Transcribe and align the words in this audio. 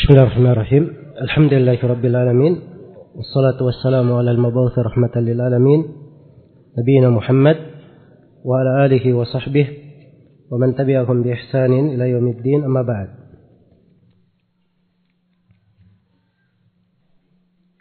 بسم 0.00 0.16
الله 0.16 0.22
الرحمن 0.22 0.52
الرحيم. 0.56 0.84
الحمد 1.20 1.52
لله 1.52 1.78
رب 1.84 2.04
العالمين 2.04 2.54
والصلاة 3.14 3.60
والسلام 3.60 4.12
على 4.12 4.30
المبعوث 4.30 4.78
رحمة 4.78 5.12
للعالمين 5.16 5.80
نبينا 6.78 7.10
محمد 7.10 7.56
وعلى 8.44 8.86
آله 8.86 9.04
وصحبه 9.12 9.66
ومن 10.50 10.74
تبعهم 10.74 11.22
بإحسان 11.22 11.72
إلى 11.92 12.10
يوم 12.16 12.26
الدين 12.32 12.64
أما 12.64 12.82
بعد. 12.82 13.08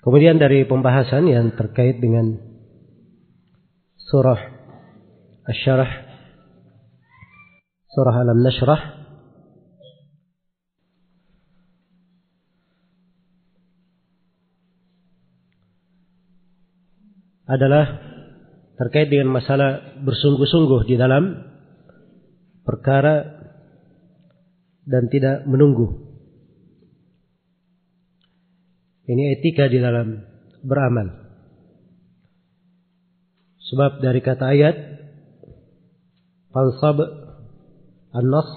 Kemudian 0.03 0.43
dari 0.43 0.67
pembahasan 0.67 1.23
yang 1.23 1.55
terkait 1.55 2.03
dengan 2.03 2.35
surah 4.11 4.43
Asy-Syarah 5.47 5.91
surah 7.95 8.15
Alam 8.27 8.43
Nashrah 8.43 8.98
adalah 17.49 17.85
terkait 18.77 19.09
dengan 19.09 19.33
masalah 19.33 19.99
bersungguh-sungguh 20.05 20.85
di 20.85 20.95
dalam 20.95 21.33
perkara 22.61 23.25
dan 24.85 25.09
tidak 25.09 25.49
menunggu. 25.49 26.09
Ini 29.09 29.41
etika 29.41 29.65
di 29.65 29.81
dalam 29.81 30.21
beramal. 30.61 31.09
Sebab 33.73 34.05
dari 34.05 34.21
kata 34.21 34.45
ayat 34.53 34.77
fansab 36.53 37.01
an-nas 38.13 38.49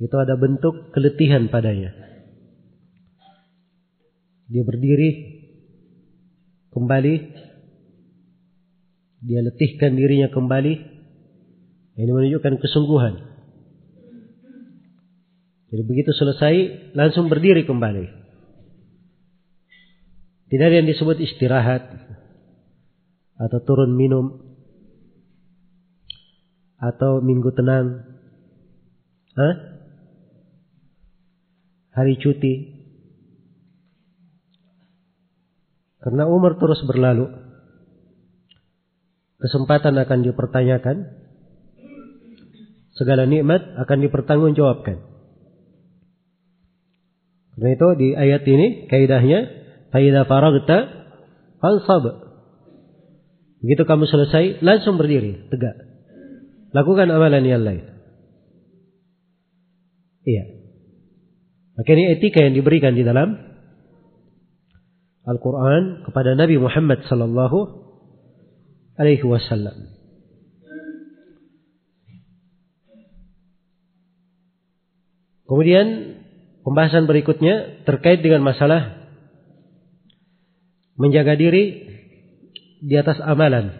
itu 0.00 0.16
ada 0.16 0.40
bentuk 0.40 0.90
keletihan 0.96 1.52
padanya. 1.52 1.92
Dia 4.48 4.64
berdiri 4.64 5.10
kembali 6.72 7.14
dia 9.22 9.40
letihkan 9.40 9.94
dirinya 9.94 10.28
kembali 10.34 10.92
ini 11.92 12.10
menunjukkan 12.10 12.56
kesungguhan. 12.58 13.14
Jadi 15.72 15.82
begitu 15.88 16.12
selesai 16.12 16.54
langsung 16.92 17.32
berdiri 17.32 17.64
kembali. 17.64 18.04
Tidak 20.52 20.66
ada 20.68 20.76
yang 20.84 20.88
disebut 20.88 21.16
istirahat 21.16 21.88
atau 23.40 23.58
turun 23.64 23.96
minum 23.96 24.36
atau 26.76 27.24
minggu 27.24 27.56
tenang. 27.56 28.04
Hah? 29.32 29.54
Hari 31.96 32.20
cuti. 32.20 32.54
Karena 36.04 36.28
umur 36.28 36.60
terus 36.60 36.84
berlalu. 36.84 37.41
Kesempatan 39.42 39.98
akan 39.98 40.18
dipertanyakan. 40.22 40.96
Segala 42.94 43.26
nikmat 43.26 43.58
akan 43.82 43.98
dipertanggungjawabkan. 44.06 45.02
Karena 47.52 47.68
itu 47.74 47.88
di 47.98 48.08
ayat 48.14 48.42
ini 48.46 48.86
kaidahnya 48.86 49.40
Faida 49.90 50.24
faragta 50.24 50.78
fansab. 51.58 52.04
Begitu 53.62 53.82
kamu 53.86 54.08
selesai, 54.08 54.62
langsung 54.64 54.98
berdiri, 54.98 55.46
tegak. 55.52 55.76
Lakukan 56.72 57.12
amalan 57.12 57.44
yang 57.44 57.62
lain. 57.62 57.84
Iya. 60.24 60.44
Maka 61.76 61.88
ini 61.92 62.14
etika 62.14 62.40
yang 62.42 62.54
diberikan 62.54 62.94
di 62.94 63.02
dalam 63.02 63.36
Al-Quran 65.22 66.06
kepada 66.08 66.34
Nabi 66.34 66.58
Muhammad 66.58 67.06
sallallahu 67.06 67.81
alaihi 69.02 69.26
wasallam. 69.26 69.90
Kemudian 75.42 75.86
pembahasan 76.62 77.10
berikutnya 77.10 77.84
terkait 77.84 78.22
dengan 78.22 78.46
masalah 78.46 79.10
menjaga 80.94 81.34
diri 81.34 81.92
di 82.78 82.94
atas 82.94 83.18
amalan 83.20 83.74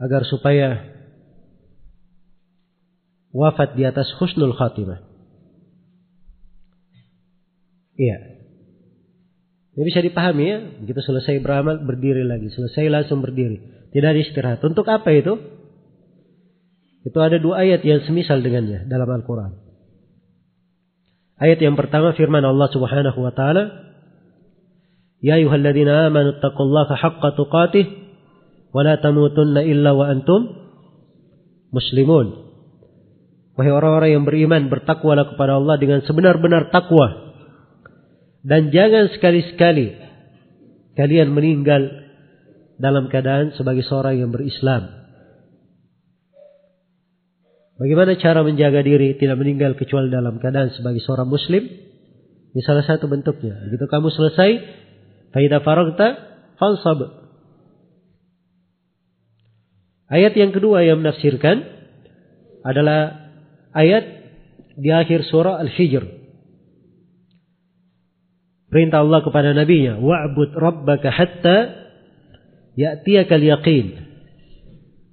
agar 0.00 0.24
supaya 0.24 0.96
wafat 3.30 3.76
di 3.76 3.84
atas 3.84 4.08
husnul 4.16 4.56
khatimah. 4.56 5.04
Iya. 7.96 8.35
Ini 9.76 9.84
bisa 9.84 10.00
dipahami 10.00 10.44
ya. 10.48 10.58
Begitu 10.80 11.04
selesai 11.04 11.36
beramal 11.44 11.84
berdiri 11.84 12.24
lagi, 12.24 12.48
selesai 12.48 12.88
langsung 12.88 13.20
berdiri. 13.20 13.60
Tidak 13.92 14.08
ada 14.08 14.16
istirahat. 14.16 14.64
Untuk 14.64 14.88
apa 14.88 15.12
itu? 15.12 15.36
Itu 17.04 17.18
ada 17.20 17.36
dua 17.36 17.60
ayat 17.60 17.84
yang 17.84 18.00
semisal 18.08 18.40
dengannya 18.40 18.88
dalam 18.88 19.04
Al-Qur'an. 19.04 19.52
Ayat 21.36 21.60
yang 21.60 21.76
pertama 21.76 22.16
firman 22.16 22.40
Allah 22.40 22.72
Subhanahu 22.72 23.20
wa 23.20 23.32
taala, 23.36 23.92
"Ya 25.20 25.36
ayyuhalladzina 25.36 26.08
amanu 26.08 26.40
taqullaha 26.40 26.96
haqqa 26.96 27.36
tuqatih 27.36 27.84
wa 28.72 28.80
la 28.80 28.96
tamutunna 28.96 29.60
illa 29.60 29.92
wa 29.92 30.08
antum 30.08 30.56
muslimun." 31.68 32.48
Wahai 33.60 33.72
orang-orang 33.72 34.10
yang 34.16 34.24
beriman, 34.24 34.72
bertakwalah 34.72 35.36
kepada 35.36 35.60
Allah 35.60 35.76
dengan 35.76 36.00
sebenar-benar 36.00 36.72
takwa 36.72 37.25
dan 38.46 38.70
jangan 38.70 39.10
sekali-sekali 39.10 39.98
kalian 40.94 41.34
meninggal 41.34 41.82
dalam 42.78 43.10
keadaan 43.10 43.50
sebagai 43.58 43.82
seorang 43.82 44.22
yang 44.22 44.30
berislam. 44.30 44.86
Bagaimana 47.76 48.14
cara 48.16 48.46
menjaga 48.46 48.86
diri 48.86 49.18
tidak 49.18 49.36
meninggal 49.42 49.74
kecuali 49.74 50.08
dalam 50.08 50.38
keadaan 50.38 50.72
sebagai 50.78 51.02
seorang 51.02 51.26
muslim? 51.26 51.66
Ini 52.54 52.62
salah 52.64 52.86
satu 52.86 53.04
bentuknya. 53.10 53.66
Begitu 53.68 53.84
kamu 53.84 54.08
selesai, 54.14 54.50
Faida 55.34 55.60
faragta 55.60 56.16
fansab. 56.56 57.04
Ayat 60.08 60.32
yang 60.38 60.54
kedua 60.54 60.86
yang 60.86 61.02
menafsirkan 61.02 61.66
adalah 62.62 63.28
ayat 63.74 64.06
di 64.78 64.88
akhir 64.94 65.26
surah 65.28 65.60
Al-Hijr. 65.60 66.25
Perintah 68.76 69.00
Allah 69.00 69.24
kepada 69.24 69.56
nabinya, 69.56 69.96
wa'bud 69.96 70.52
rabbaka 70.52 71.08
hatta 71.08 71.56
ya'tiyakal 72.76 73.40
yaqin. 73.40 74.04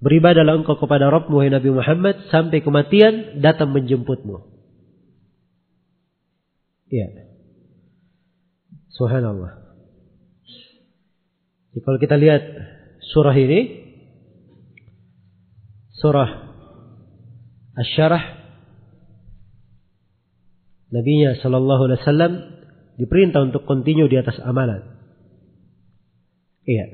Beribadalah 0.03 0.59
engkau 0.59 0.75
kepada 0.75 1.07
Rabbmu 1.07 1.40
wahai 1.40 1.47
Nabi 1.47 1.72
Muhammad 1.72 2.28
sampai 2.28 2.59
kematian 2.59 3.40
datang 3.40 3.72
menjemputmu. 3.72 4.35
Ya. 6.91 7.07
Subhanallah. 9.00 9.63
Jadi 11.72 11.80
kalau 11.88 11.97
kita 12.03 12.19
lihat 12.19 12.44
surah 13.16 13.31
ini, 13.31 13.59
surah 16.03 16.51
Asy-Syarah 17.80 18.44
Nabinya 20.91 21.40
Shallallahu 21.40 21.81
Alaihi 21.88 22.00
Wasallam 22.03 22.34
diperintah 22.98 23.42
untuk 23.50 23.66
kontinu 23.66 24.06
di 24.06 24.18
atas 24.20 24.38
amalan. 24.44 24.81
Iya. 26.64 26.86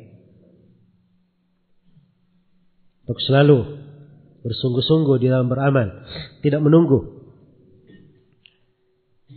Untuk 3.06 3.20
selalu 3.26 3.60
bersungguh-sungguh 4.46 5.18
di 5.20 5.28
dalam 5.34 5.50
beramal, 5.50 6.06
tidak 6.46 6.62
menunggu. 6.62 7.20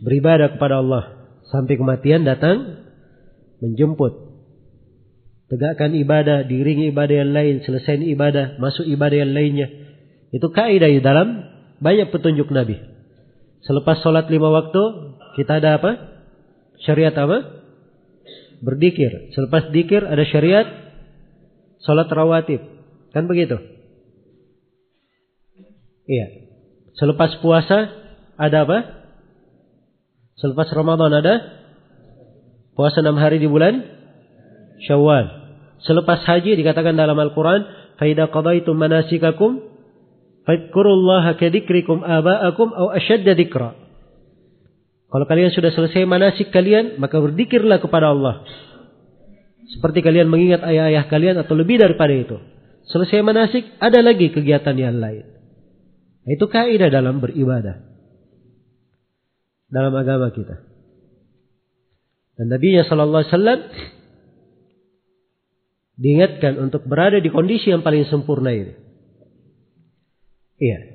Beribadah 0.02 0.58
kepada 0.58 0.82
Allah 0.82 1.04
sampai 1.48 1.78
kematian 1.78 2.26
datang 2.26 2.84
menjemput. 3.62 4.34
Tegakkan 5.52 5.92
ibadah, 5.92 6.48
diringi 6.48 6.90
ibadah 6.90 7.16
yang 7.22 7.32
lain, 7.36 7.54
selesai 7.60 8.00
ibadah, 8.00 8.56
masuk 8.56 8.88
ibadah 8.88 9.20
yang 9.20 9.32
lainnya. 9.36 9.68
Itu 10.32 10.48
kaidah 10.48 10.88
di 10.88 11.04
dalam 11.04 11.44
banyak 11.76 12.08
petunjuk 12.08 12.48
Nabi. 12.48 12.80
Selepas 13.62 14.00
sholat 14.00 14.32
lima 14.32 14.48
waktu, 14.48 14.82
kita 15.36 15.60
ada 15.60 15.76
apa? 15.76 16.11
Syariat 16.82 17.14
apa? 17.14 17.38
Berdikir. 18.62 19.34
Selepas 19.34 19.70
dikir 19.74 20.02
ada 20.06 20.22
syariat 20.26 20.66
sholat 21.82 22.10
rawatib. 22.10 22.62
Kan 23.10 23.26
begitu? 23.26 23.58
Iya. 26.06 26.26
Selepas 26.98 27.38
puasa 27.42 27.90
ada 28.38 28.66
apa? 28.66 28.78
Selepas 30.38 30.70
Ramadan 30.74 31.12
ada 31.14 31.34
puasa 32.74 33.02
enam 33.02 33.18
hari 33.18 33.38
di 33.38 33.46
bulan 33.46 34.02
Syawal. 34.82 35.26
Selepas 35.82 36.26
haji 36.26 36.58
dikatakan 36.58 36.94
dalam 36.94 37.14
Al-Quran, 37.18 37.62
"Faida 37.98 38.30
qadaitum 38.30 38.74
manasikakum, 38.74 39.62
fadkurullaha 40.46 41.38
kadikrikum 41.38 42.02
aba'akum 42.02 42.70
au 42.74 42.90
asyadda 42.90 43.34
dikra." 43.38 43.81
Kalau 45.12 45.28
kalian 45.28 45.52
sudah 45.52 45.68
selesai 45.76 46.08
manasik 46.08 46.48
kalian, 46.48 46.96
maka 46.96 47.20
berzikirlah 47.20 47.84
kepada 47.84 48.16
Allah. 48.16 48.48
Seperti 49.68 50.00
kalian 50.00 50.32
mengingat 50.32 50.64
ayah-ayah 50.64 51.04
kalian 51.12 51.36
atau 51.36 51.52
lebih 51.52 51.76
daripada 51.76 52.16
itu. 52.16 52.40
Selesai 52.88 53.20
manasik, 53.20 53.76
ada 53.76 54.00
lagi 54.00 54.32
kegiatan 54.32 54.72
yang 54.72 54.96
lain. 54.96 55.28
Itu 56.24 56.48
kaidah 56.48 56.88
dalam 56.88 57.20
beribadah. 57.20 57.84
Dalam 59.68 59.92
agama 59.92 60.32
kita. 60.32 60.64
Dan 62.40 62.48
Nabi 62.48 62.80
Sallallahu 62.80 63.20
Alaihi 63.20 63.32
Wasallam 63.36 63.60
diingatkan 66.00 66.56
untuk 66.56 66.88
berada 66.88 67.20
di 67.20 67.28
kondisi 67.28 67.68
yang 67.68 67.84
paling 67.84 68.08
sempurna 68.08 68.48
ini. 68.48 68.74
Iya. 70.56 70.91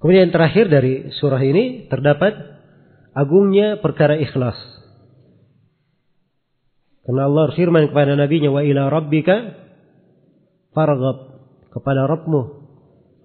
Kemudian 0.00 0.28
yang 0.28 0.34
terakhir 0.34 0.72
dari 0.72 1.12
surah 1.20 1.42
ini 1.44 1.86
terdapat 1.92 2.32
agungnya 3.12 3.84
perkara 3.84 4.16
ikhlas. 4.16 4.56
Karena 7.04 7.28
Allah 7.28 7.52
firman 7.52 7.92
kepada 7.92 8.16
nabinya 8.16 8.48
wa 8.48 8.64
ila 8.64 8.88
rabbika 8.88 9.36
farghab 10.72 11.18
kepada 11.70 12.08
Rabbmu 12.08 12.42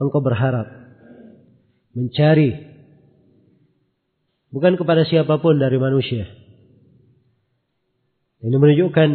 engkau 0.04 0.22
berharap 0.22 0.68
mencari 1.95 2.51
bukan 4.51 4.75
kepada 4.75 5.07
siapa 5.07 5.39
pun 5.39 5.56
dari 5.56 5.80
manusia. 5.80 6.28
Ini 8.45 8.57
menunjukkan 8.62 9.10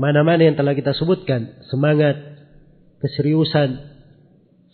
mana-mana 0.00 0.48
yang 0.48 0.56
telah 0.56 0.72
kita 0.72 0.96
sebutkan, 0.96 1.60
semangat, 1.68 2.16
keseriusan, 3.04 3.91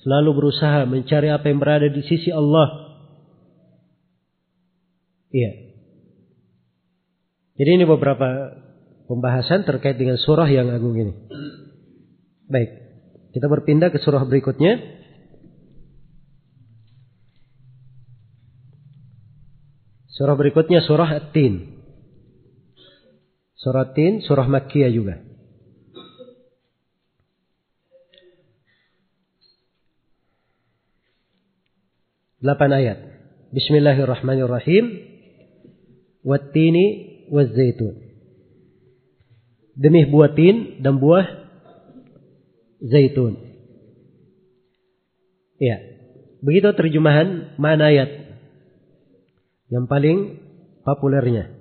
Selalu 0.02 0.30
berusaha 0.30 0.86
mencari 0.86 1.28
apa 1.28 1.50
yang 1.50 1.58
berada 1.58 1.90
di 1.90 2.02
sisi 2.06 2.30
Allah. 2.30 2.98
Iya. 5.34 5.52
Jadi 7.58 7.70
ini 7.74 7.84
beberapa 7.84 8.54
pembahasan 9.10 9.66
terkait 9.66 9.98
dengan 9.98 10.14
surah 10.16 10.46
yang 10.46 10.70
agung 10.70 10.94
ini. 10.94 11.12
Baik. 12.46 12.70
Kita 13.34 13.50
berpindah 13.50 13.90
ke 13.90 13.98
surah 13.98 14.22
berikutnya. 14.24 14.78
Surah 20.14 20.34
berikutnya 20.34 20.82
surah 20.82 21.10
At-Tin. 21.14 21.78
Surah 23.58 23.90
At-Tin, 23.90 24.22
surah 24.22 24.46
Makkiyah 24.46 24.90
juga. 24.90 25.27
Delapan 32.38 32.70
ayat. 32.70 32.98
Bismillahirrahmanirrahim. 33.50 34.84
Wattini 36.22 36.86
wazzaitun. 37.34 37.98
Demi 39.74 40.06
buah 40.06 40.38
tin 40.38 40.78
dan 40.78 41.02
buah 41.02 41.26
zaitun. 42.78 43.42
Ya. 45.58 45.82
Begitu 46.38 46.70
terjemahan 46.78 47.58
mana 47.58 47.90
ayat 47.90 48.06
yang 49.74 49.90
paling 49.90 50.38
populernya. 50.86 51.58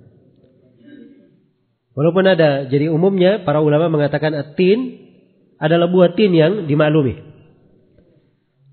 Walaupun 1.98 2.22
ada, 2.22 2.70
jadi 2.70 2.86
umumnya 2.94 3.42
para 3.42 3.58
ulama 3.58 3.90
mengatakan 3.90 4.30
atin 4.30 4.94
adalah 5.58 5.90
buah 5.90 6.14
tin 6.14 6.30
yang 6.30 6.70
dimaklumi. 6.70 7.18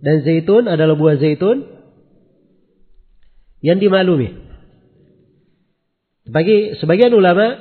Dan 0.05 0.21
zaitun 0.21 0.69
adalah 0.69 0.93
buah 0.93 1.17
zaitun 1.17 1.74
yang 3.65 3.81
dimaklumi. 3.81 4.37
Bagi 6.29 6.77
sebagian 6.77 7.17
ulama 7.17 7.57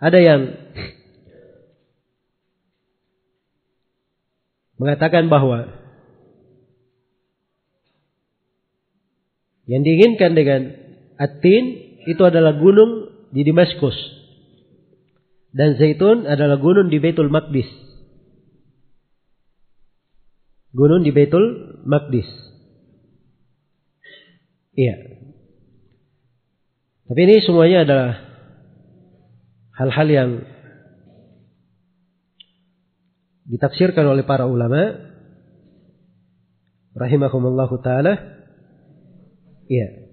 ada 0.00 0.16
yang 0.16 0.56
mengatakan 4.80 5.28
bahwa 5.28 5.68
yang 9.68 9.84
diinginkan 9.84 10.32
dengan 10.32 10.72
Atin 11.16 11.64
itu 12.08 12.22
adalah 12.24 12.56
gunung 12.56 13.08
di 13.32 13.44
Damaskus 13.44 13.96
dan 15.56 15.80
Zaitun 15.80 16.28
adalah 16.28 16.60
gunung 16.60 16.92
di 16.92 17.00
Baitul 17.00 17.32
Maqdis. 17.32 17.68
Gunung 20.76 21.00
di 21.00 21.16
Baitul 21.16 21.80
Maqdis. 21.88 22.45
Iya. 24.76 24.96
Tapi 27.06 27.20
ini 27.24 27.40
semuanya 27.40 27.88
adalah 27.88 28.10
hal-hal 29.80 30.08
yang 30.10 30.30
ditafsirkan 33.46 34.04
oleh 34.04 34.26
para 34.26 34.44
ulama 34.44 35.06
rahimahumullah 36.92 37.70
taala. 37.80 38.14
Iya. 39.70 40.06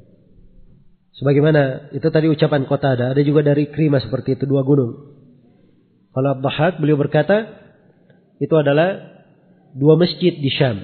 Sebagaimana 1.14 1.94
itu 1.94 2.08
tadi 2.10 2.30
ucapan 2.30 2.66
kota 2.66 2.98
ada, 2.98 3.14
ada 3.14 3.22
juga 3.22 3.46
dari 3.46 3.70
Krima 3.70 4.02
seperti 4.02 4.40
itu 4.40 4.50
dua 4.50 4.66
gunung. 4.66 5.14
Kalau 6.14 6.30
Abdahak 6.38 6.78
beliau 6.78 6.98
berkata 6.98 7.64
itu 8.38 8.54
adalah 8.54 9.02
dua 9.74 9.98
masjid 9.98 10.34
di 10.34 10.50
Syam. 10.54 10.78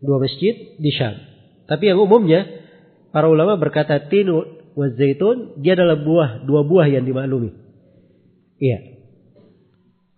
Dua 0.00 0.20
masjid 0.20 0.76
di 0.76 0.90
Syam. 0.92 1.16
Tapi 1.68 1.84
yang 1.84 2.00
umumnya 2.00 2.48
para 3.12 3.28
ulama 3.28 3.60
berkata 3.60 4.08
tin 4.08 4.32
wa 4.32 4.86
zaitun 4.96 5.60
dia 5.60 5.76
adalah 5.76 6.00
buah 6.00 6.30
dua 6.48 6.64
buah 6.64 6.88
yang 6.88 7.04
dimaklumi. 7.04 7.52
Iya. 8.56 8.98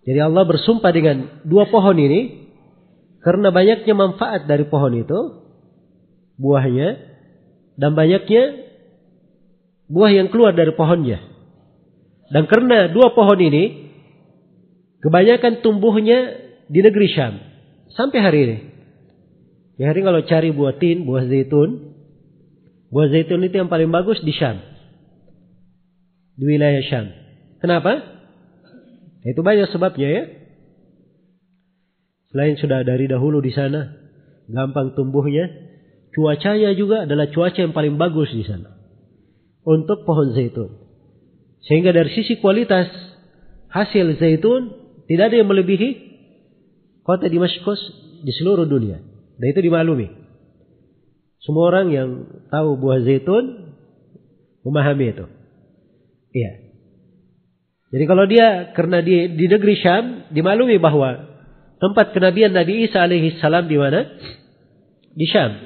Jadi 0.06 0.18
Allah 0.22 0.46
bersumpah 0.46 0.94
dengan 0.94 1.44
dua 1.44 1.68
pohon 1.68 1.98
ini 1.98 2.48
karena 3.20 3.52
banyaknya 3.52 3.94
manfaat 3.98 4.48
dari 4.48 4.64
pohon 4.64 4.96
itu 4.96 5.18
buahnya 6.40 6.88
dan 7.76 7.92
banyaknya 7.92 8.42
buah 9.90 10.10
yang 10.14 10.32
keluar 10.32 10.56
dari 10.56 10.72
pohonnya. 10.72 11.20
Dan 12.30 12.46
karena 12.46 12.88
dua 12.88 13.12
pohon 13.12 13.36
ini 13.42 13.92
kebanyakan 15.02 15.60
tumbuhnya 15.60 16.18
di 16.70 16.80
negeri 16.80 17.08
Syam 17.10 17.34
sampai 17.92 18.18
hari 18.22 18.38
ini. 18.46 18.56
Ya 19.80 19.96
hari 19.96 20.04
kalau 20.04 20.20
cari 20.28 20.52
buah 20.52 20.76
tin, 20.76 21.08
buah 21.08 21.24
zaitun, 21.24 21.96
buah 22.92 23.08
zaitun 23.08 23.40
itu 23.48 23.64
yang 23.64 23.72
paling 23.72 23.88
bagus 23.88 24.20
di 24.20 24.28
Syam. 24.36 24.60
Di 26.36 26.44
wilayah 26.44 26.84
Syam. 26.84 27.08
Kenapa? 27.64 27.96
Itu 29.24 29.40
banyak 29.40 29.72
sebabnya 29.72 30.08
ya. 30.12 30.24
Selain 32.28 32.60
sudah 32.60 32.84
dari 32.84 33.08
dahulu 33.08 33.40
di 33.40 33.56
sana, 33.56 33.88
gampang 34.52 34.92
tumbuhnya, 34.92 35.48
cuacanya 36.12 36.76
juga 36.76 37.08
adalah 37.08 37.32
cuaca 37.32 37.56
yang 37.56 37.72
paling 37.72 37.96
bagus 37.96 38.28
di 38.36 38.44
sana. 38.44 38.76
Untuk 39.64 40.04
pohon 40.04 40.36
zaitun. 40.36 40.76
Sehingga 41.64 41.96
dari 41.96 42.12
sisi 42.12 42.36
kualitas 42.36 42.84
hasil 43.72 44.20
zaitun 44.20 44.76
tidak 45.08 45.32
ada 45.32 45.40
yang 45.40 45.48
melebihi 45.48 45.88
kota 47.00 47.32
Damaskus 47.32 47.80
di 48.28 48.32
seluruh 48.36 48.68
dunia. 48.68 49.09
Dan 49.40 49.56
itu 49.56 49.60
dimaklumi. 49.64 50.08
Semua 51.40 51.72
orang 51.72 51.88
yang 51.88 52.08
tahu 52.52 52.76
buah 52.76 53.00
zaitun 53.00 53.72
memahami 54.60 55.16
itu. 55.16 55.24
Iya. 56.36 56.52
Jadi 57.90 58.04
kalau 58.04 58.28
dia 58.28 58.76
karena 58.76 59.00
di, 59.00 59.32
di 59.34 59.48
negeri 59.48 59.74
Syam 59.80 60.28
dimaklumi 60.28 60.76
bahwa 60.76 61.24
tempat 61.80 62.12
kenabian 62.12 62.52
Nabi 62.52 62.84
Isa 62.84 63.00
alaihi 63.00 63.40
salam 63.40 63.64
di 63.64 63.80
mana? 63.80 64.04
Di 65.16 65.26
Syam. 65.26 65.56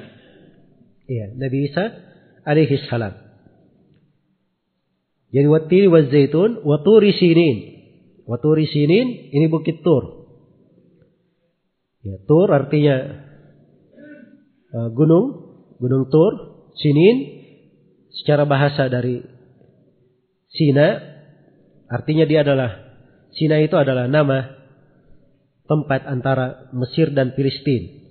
Iya, 1.11 1.35
Nabi 1.35 1.67
Isa 1.67 1.91
alaihi 2.47 2.79
salam. 2.87 3.13
Jadi 5.35 5.47
watiri 5.51 5.91
wa 5.91 5.99
zaitun 6.07 6.63
wa 6.63 6.79
turi 6.79 7.11
sinin. 7.11 7.57
Wa 8.23 8.39
turi 8.39 8.71
sinin 8.71 9.35
ini 9.35 9.51
bukit 9.51 9.83
Tur. 9.83 10.31
Ya, 12.01 12.15
Tur 12.23 12.47
artinya 12.55 13.24
Eh, 14.75 14.89
gunung, 14.91 15.55
gunung 15.79 16.11
Tur, 16.11 16.33
Sinin, 16.75 17.17
secara 18.11 18.43
bahasa 18.43 18.91
dari 18.91 19.23
Sina, 20.51 20.99
artinya 21.87 22.27
dia 22.27 22.43
adalah 22.43 22.83
Sina 23.31 23.63
itu 23.63 23.79
adalah 23.79 24.11
nama 24.11 24.51
tempat 25.63 26.03
antara 26.11 26.67
Mesir 26.75 27.15
dan 27.15 27.31
Filistin. 27.39 28.03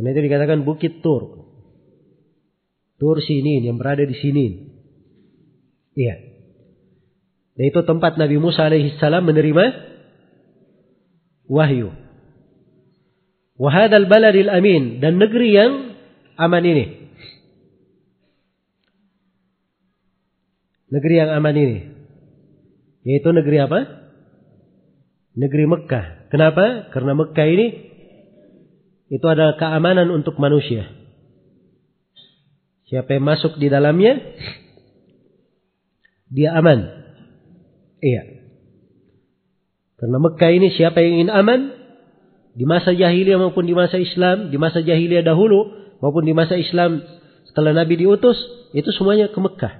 Karena 0.00 0.08
itu 0.16 0.20
dikatakan 0.24 0.64
Bukit 0.64 1.04
Tur. 1.04 1.52
Tur 2.96 3.20
Sinin 3.20 3.68
yang 3.68 3.76
berada 3.76 4.08
di 4.08 4.16
Sinin. 4.16 4.72
Iya. 5.92 6.16
Dan 7.60 7.64
itu 7.68 7.80
tempat 7.84 8.16
Nabi 8.16 8.40
Musa 8.40 8.64
alaihissalam 8.72 9.20
menerima 9.28 9.64
wahyu. 11.44 12.01
Wahadal 13.56 14.08
baladil 14.08 14.48
amin. 14.48 15.00
Dan 15.02 15.20
negeri 15.20 15.48
yang 15.52 15.72
aman 16.40 16.64
ini? 16.64 16.84
Negeri 20.92 21.14
yang 21.16 21.30
aman 21.32 21.56
ini. 21.56 21.78
Yaitu 23.02 23.28
negeri 23.32 23.56
apa? 23.64 23.80
Negeri 25.32 25.64
Mekah. 25.64 26.28
Kenapa? 26.28 26.92
Karena 26.92 27.12
Mekah 27.16 27.48
ini 27.48 27.66
itu 29.12 29.26
adalah 29.28 29.60
keamanan 29.60 30.08
untuk 30.08 30.40
manusia. 30.40 30.88
Siapa 32.88 33.16
yang 33.16 33.24
masuk 33.24 33.56
di 33.56 33.72
dalamnya, 33.72 34.20
dia 36.32 36.56
aman. 36.56 36.80
Iya. 38.00 38.22
Karena 40.00 40.16
Mekah 40.20 40.50
ini 40.52 40.68
siapa 40.76 41.00
yang 41.00 41.24
ingin 41.24 41.32
aman, 41.32 41.60
di 42.52 42.64
masa 42.68 42.92
jahiliyah 42.92 43.40
maupun 43.40 43.64
di 43.64 43.72
masa 43.72 43.96
Islam, 43.96 44.52
di 44.52 44.56
masa 44.60 44.84
jahiliyah 44.84 45.24
dahulu 45.24 45.72
maupun 46.04 46.24
di 46.28 46.36
masa 46.36 46.60
Islam 46.60 47.00
setelah 47.48 47.72
Nabi 47.72 48.00
diutus, 48.00 48.36
itu 48.76 48.88
semuanya 48.96 49.28
ke 49.32 49.38
Mekah. 49.40 49.74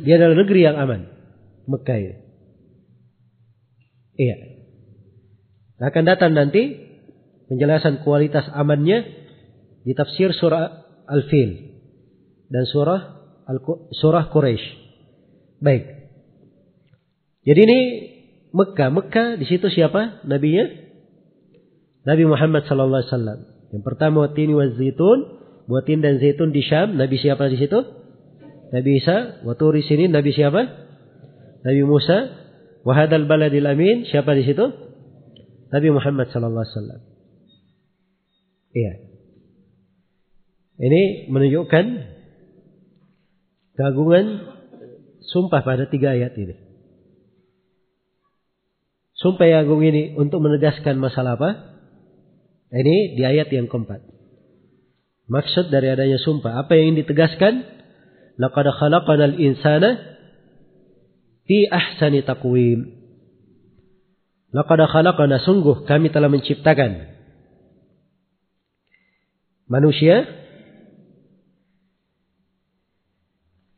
Dia 0.00 0.16
adalah 0.16 0.36
negeri 0.44 0.60
yang 0.64 0.76
aman. 0.80 1.00
Mekah 1.68 1.96
ini. 1.96 2.16
Iya. 4.20 4.36
Akan 5.80 6.04
datang 6.04 6.36
nanti 6.36 6.76
penjelasan 7.48 8.04
kualitas 8.04 8.44
amannya 8.52 9.00
di 9.80 9.92
tafsir 9.96 10.36
surah 10.36 10.84
Al-Fil 11.08 11.50
dan 12.52 12.68
surah 12.68 13.00
Al 13.48 13.58
surah 13.96 14.30
Quraisy. 14.30 14.66
Baik. 15.58 15.84
Jadi 17.42 17.60
ini 17.66 17.80
Mekah. 18.50 18.88
Mekah 18.90 19.28
di 19.38 19.46
situ 19.46 19.70
siapa? 19.70 20.22
Nabinya? 20.26 20.66
Nabi 22.06 22.24
Muhammad 22.26 22.66
sallallahu 22.66 23.00
alaihi 23.04 23.12
wasallam. 23.12 23.40
Yang 23.70 23.82
pertama 23.86 24.16
watini 24.26 24.52
wa 24.56 24.66
zaitun, 24.66 25.18
buatin 25.70 26.02
dan 26.02 26.18
zaitun 26.18 26.50
di 26.50 26.62
Syam. 26.66 26.98
Nabi 26.98 27.16
siapa 27.20 27.46
di 27.46 27.56
situ? 27.60 27.78
Nabi 28.70 28.90
Isa. 28.98 29.42
Waturi 29.46 29.82
sini 29.82 30.10
Nabi 30.10 30.30
siapa? 30.34 30.62
Nabi 31.62 31.82
Musa. 31.86 32.18
Wahadal 32.82 33.28
baladil 33.28 33.66
amin. 33.66 34.08
Siapa 34.08 34.32
di 34.34 34.42
situ? 34.46 34.64
Nabi 35.70 35.88
Muhammad 35.94 36.32
sallallahu 36.34 36.64
alaihi 36.66 36.74
wasallam. 36.74 37.00
Iya. 38.70 38.92
Ini 40.80 41.02
menunjukkan 41.28 41.84
keagungan 43.76 44.26
sumpah 45.28 45.60
pada 45.60 45.86
tiga 45.92 46.16
ayat 46.16 46.32
ini. 46.40 46.69
Sumpah 49.20 49.44
yang 49.44 49.68
agung 49.68 49.84
ini 49.84 50.16
untuk 50.16 50.40
menegaskan 50.40 50.96
masalah 50.96 51.36
apa? 51.36 51.50
Ini 52.72 53.20
di 53.20 53.22
ayat 53.22 53.52
yang 53.52 53.68
keempat. 53.68 54.00
Maksud 55.28 55.68
dari 55.68 55.92
adanya 55.92 56.16
sumpah. 56.16 56.64
Apa 56.64 56.74
yang 56.80 56.96
ditegaskan? 56.96 57.62
Laqad 58.40 58.66
khalaqanal 58.72 59.36
insana 59.36 60.00
fi 61.44 61.68
ahsani 61.68 62.24
taqwim. 62.24 62.96
Laqad 64.56 64.80
khalaqana 64.88 65.44
sungguh 65.44 65.84
kami 65.84 66.08
telah 66.08 66.32
menciptakan 66.32 67.12
manusia 69.68 70.24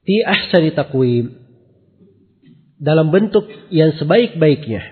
fi 0.07 0.23
ahsani 0.23 0.71
taqwim 0.71 1.35
dalam 2.79 3.11
bentuk 3.11 3.51
yang 3.75 3.93
sebaik-baiknya. 3.99 4.92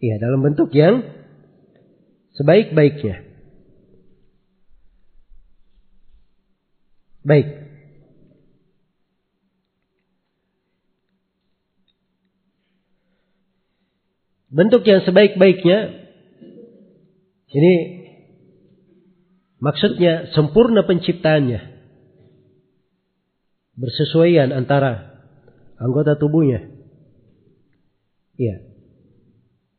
Iya, 0.00 0.16
dalam 0.16 0.40
bentuk 0.40 0.72
yang 0.72 1.04
sebaik-baiknya. 2.32 3.28
Baik. 7.20 7.48
Bentuk 14.50 14.82
yang 14.88 15.04
sebaik-baiknya 15.06 15.78
ini 17.54 17.74
maksudnya 19.60 20.32
sempurna 20.32 20.82
penciptaannya. 20.88 21.60
Bersesuaian 23.76 24.50
antara 24.50 25.22
anggota 25.76 26.16
tubuhnya. 26.16 26.66
Iya. 28.40 28.69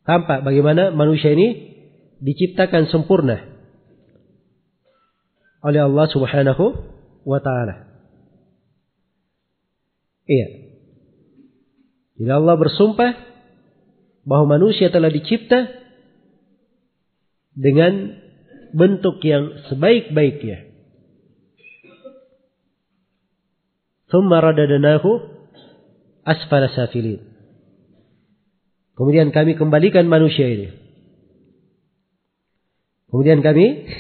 Tampak 0.02 0.42
bagaimana 0.42 0.90
manusia 0.90 1.34
ini 1.38 1.78
diciptakan 2.22 2.90
sempurna 2.90 3.38
oleh 5.62 5.82
Allah 5.86 6.06
Subhanahu 6.10 6.66
wa 7.22 7.40
taala. 7.42 7.86
Iya. 10.26 10.48
Jadi 12.22 12.32
Allah 12.34 12.56
bersumpah 12.58 13.14
bahwa 14.26 14.58
manusia 14.58 14.94
telah 14.94 15.10
dicipta 15.10 15.70
dengan 17.58 18.18
bentuk 18.74 19.22
yang 19.26 19.66
sebaik-baiknya. 19.70 20.70
Thumma 24.10 24.44
radadnahu 24.44 25.10
asfala 26.28 26.70
safilin. 26.74 27.31
Kemudian 28.96 29.32
kami 29.32 29.56
kembalikan 29.56 30.06
manusia 30.06 30.46
ini. 30.48 30.68
Kemudian 33.12 33.44
kami 33.44 33.92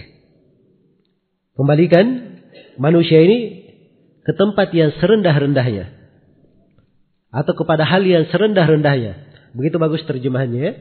kembalikan 1.55 2.05
manusia 2.79 3.19
ini 3.23 3.67
ke 4.23 4.31
tempat 4.35 4.71
yang 4.71 4.95
serendah-rendahnya. 4.99 5.91
Atau 7.31 7.55
kepada 7.55 7.87
hal 7.87 8.03
yang 8.03 8.27
serendah-rendahnya. 8.27 9.31
Begitu 9.55 9.79
bagus 9.79 10.03
terjemahannya 10.07 10.59
ya. 10.59 10.73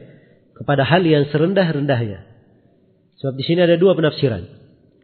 Kepada 0.55 0.83
hal 0.83 1.03
yang 1.03 1.27
serendah-rendahnya. 1.31 2.27
Sebab 3.19 3.33
di 3.37 3.43
sini 3.45 3.63
ada 3.63 3.75
dua 3.77 3.93
penafsiran. 3.93 4.43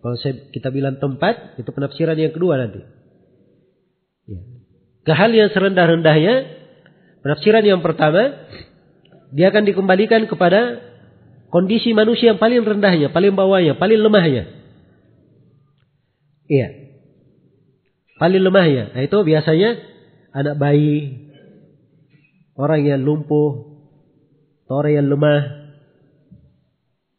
Kalau 0.01 0.15
saya, 0.21 0.49
kita 0.53 0.69
bilang 0.69 1.01
tempat, 1.01 1.57
itu 1.57 1.69
penafsiran 1.73 2.17
yang 2.17 2.33
kedua 2.33 2.57
nanti. 2.61 2.81
Ya. 4.29 4.41
Ke 5.03 5.13
hal 5.15 5.31
yang 5.33 5.49
serendah-rendahnya, 5.51 6.35
penafsiran 7.25 7.63
yang 7.65 7.81
pertama, 7.81 8.47
dia 9.31 9.51
akan 9.51 9.67
dikembalikan 9.67 10.23
kepada 10.29 10.79
kondisi 11.51 11.91
manusia 11.91 12.35
yang 12.35 12.39
paling 12.39 12.63
rendahnya, 12.63 13.11
paling 13.11 13.35
bawahnya, 13.35 13.75
paling 13.75 13.99
lemahnya. 13.99 14.43
Iya. 16.47 16.67
Paling 18.17 18.43
lemahnya. 18.43 18.95
Nah, 18.95 19.01
itu 19.03 19.17
biasanya 19.19 19.69
anak 20.31 20.55
bayi, 20.55 21.27
orang 22.55 22.87
yang 22.87 23.01
lumpuh, 23.03 23.83
orang 24.71 25.03
yang 25.03 25.07
lemah, 25.11 25.41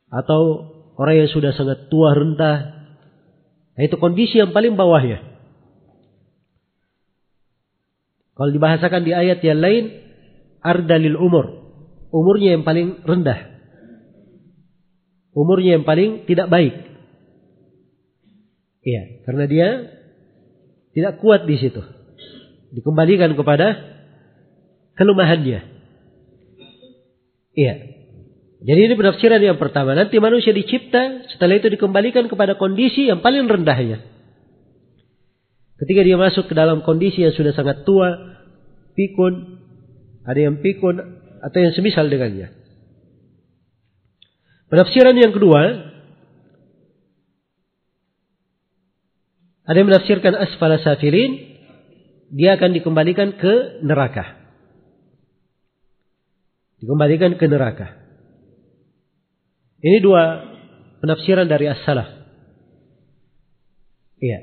atau 0.09 0.41
orang 0.97 1.25
yang 1.25 1.31
sudah 1.31 1.53
sangat 1.53 1.93
tua 1.93 2.17
rentah. 2.17 2.89
Nah, 3.77 3.83
itu 3.85 4.01
kondisi 4.01 4.41
yang 4.41 4.57
paling 4.57 4.75
bawahnya. 4.75 5.23
Kalau 8.33 8.51
dibahasakan 8.55 9.03
di 9.03 9.13
ayat 9.13 9.43
yang 9.43 9.61
lain, 9.61 9.85
ardalil 10.63 11.19
umur 11.19 11.58
umurnya 12.13 12.59
yang 12.59 12.65
paling 12.65 13.05
rendah. 13.05 13.59
Umurnya 15.37 15.79
yang 15.79 15.87
paling 15.87 16.27
tidak 16.27 16.51
baik. 16.51 16.75
Iya, 18.83 19.03
karena 19.29 19.45
dia 19.45 19.69
tidak 20.97 21.21
kuat 21.21 21.45
di 21.45 21.57
situ. 21.61 21.83
Dikembalikan 22.73 23.37
kepada 23.37 23.77
kelemahannya. 24.97 25.61
Iya. 27.55 27.75
Jadi 28.59 28.81
ini 28.91 28.95
penafsiran 28.99 29.39
yang 29.39 29.59
pertama. 29.63 29.95
Nanti 29.95 30.19
manusia 30.19 30.51
dicipta, 30.51 31.31
setelah 31.31 31.63
itu 31.63 31.71
dikembalikan 31.71 32.27
kepada 32.27 32.59
kondisi 32.59 33.07
yang 33.07 33.23
paling 33.23 33.47
rendahnya. 33.47 34.03
Ketika 35.79 36.03
dia 36.03 36.19
masuk 36.19 36.51
ke 36.51 36.55
dalam 36.59 36.83
kondisi 36.83 37.23
yang 37.23 37.31
sudah 37.31 37.55
sangat 37.55 37.87
tua, 37.87 38.19
pikun, 38.99 39.63
ada 40.27 40.41
yang 40.51 40.59
pikun, 40.59 40.99
atau 41.43 41.59
yang 41.59 41.73
semisal 41.75 42.11
dengannya. 42.11 42.55
Penafsiran 44.69 45.17
yang 45.17 45.33
kedua, 45.33 45.61
ada 49.65 49.77
yang 49.77 49.89
menafsirkan 49.89 50.37
asfala 50.37 50.77
safilin, 50.81 51.57
dia 52.29 52.61
akan 52.61 52.77
dikembalikan 52.77 53.37
ke 53.41 53.81
neraka. 53.81 54.37
Dikembalikan 56.85 57.41
ke 57.41 57.47
neraka. 57.49 57.97
Ini 59.81 59.99
dua 60.05 60.23
penafsiran 61.01 61.49
dari 61.49 61.71
as-salaf. 61.71 62.09
Iya. 64.19 64.41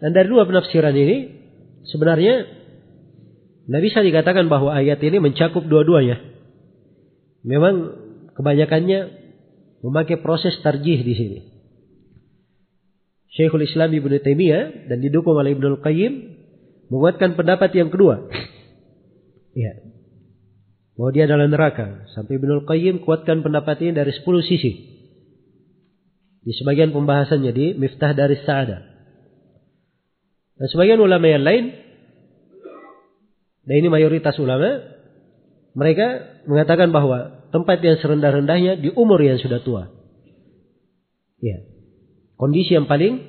Dan 0.00 0.10
dari 0.12 0.28
dua 0.28 0.48
penafsiran 0.48 0.92
ini, 0.96 1.16
sebenarnya 1.88 2.55
tidak 3.66 3.82
bisa 3.82 3.98
dikatakan 3.98 4.46
bahwa 4.46 4.70
ayat 4.70 5.02
ini 5.02 5.18
mencakup 5.18 5.66
dua-duanya. 5.66 6.22
Memang 7.42 7.98
kebanyakannya 8.38 9.00
memakai 9.82 10.22
proses 10.22 10.54
tarjih 10.62 11.02
di 11.02 11.14
sini. 11.18 11.38
Syekhul 13.34 13.66
Islam 13.66 13.90
Ibnu 13.90 14.22
Taimiyah 14.22 14.86
dan 14.86 15.02
didukung 15.02 15.34
oleh 15.34 15.58
Ibnu 15.58 15.82
Qayyim 15.82 16.12
menguatkan 16.88 17.34
pendapat 17.34 17.74
yang 17.74 17.90
kedua. 17.90 18.30
Ya. 19.52 19.82
Bahwa 20.96 21.10
dia 21.12 21.26
adalah 21.26 21.50
neraka. 21.50 22.06
Sampai 22.14 22.38
Ibnu 22.38 22.64
Qayyim 22.64 23.02
kuatkan 23.02 23.42
pendapat 23.42 23.82
ini 23.82 23.92
dari 23.98 24.14
10 24.14 24.24
sisi. 24.46 24.72
Di 26.46 26.54
sebagian 26.54 26.94
pembahasannya 26.94 27.50
di 27.50 27.66
Miftah 27.74 28.14
dari 28.14 28.38
Sa'adah. 28.38 28.80
Dan 30.56 30.66
sebagian 30.70 31.02
ulama 31.02 31.26
yang 31.26 31.42
lain 31.42 31.85
dan 33.66 33.74
ini 33.82 33.88
mayoritas 33.90 34.38
ulama 34.38 34.96
mereka 35.76 36.40
mengatakan 36.46 36.94
bahwa 36.94 37.50
tempat 37.50 37.82
yang 37.82 37.98
serendah-rendahnya 38.00 38.80
di 38.80 38.88
umur 38.94 39.20
yang 39.20 39.36
sudah 39.36 39.60
tua. 39.60 39.92
Ya. 41.42 41.66
Kondisi 42.40 42.72
yang 42.72 42.88
paling 42.88 43.20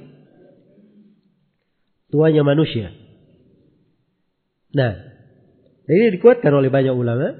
tuanya 2.07 2.45
manusia. 2.47 2.93
Nah, 4.71 4.93
ini 5.89 6.15
dikuatkan 6.15 6.53
oleh 6.53 6.71
banyak 6.71 6.95
ulama. 6.95 7.35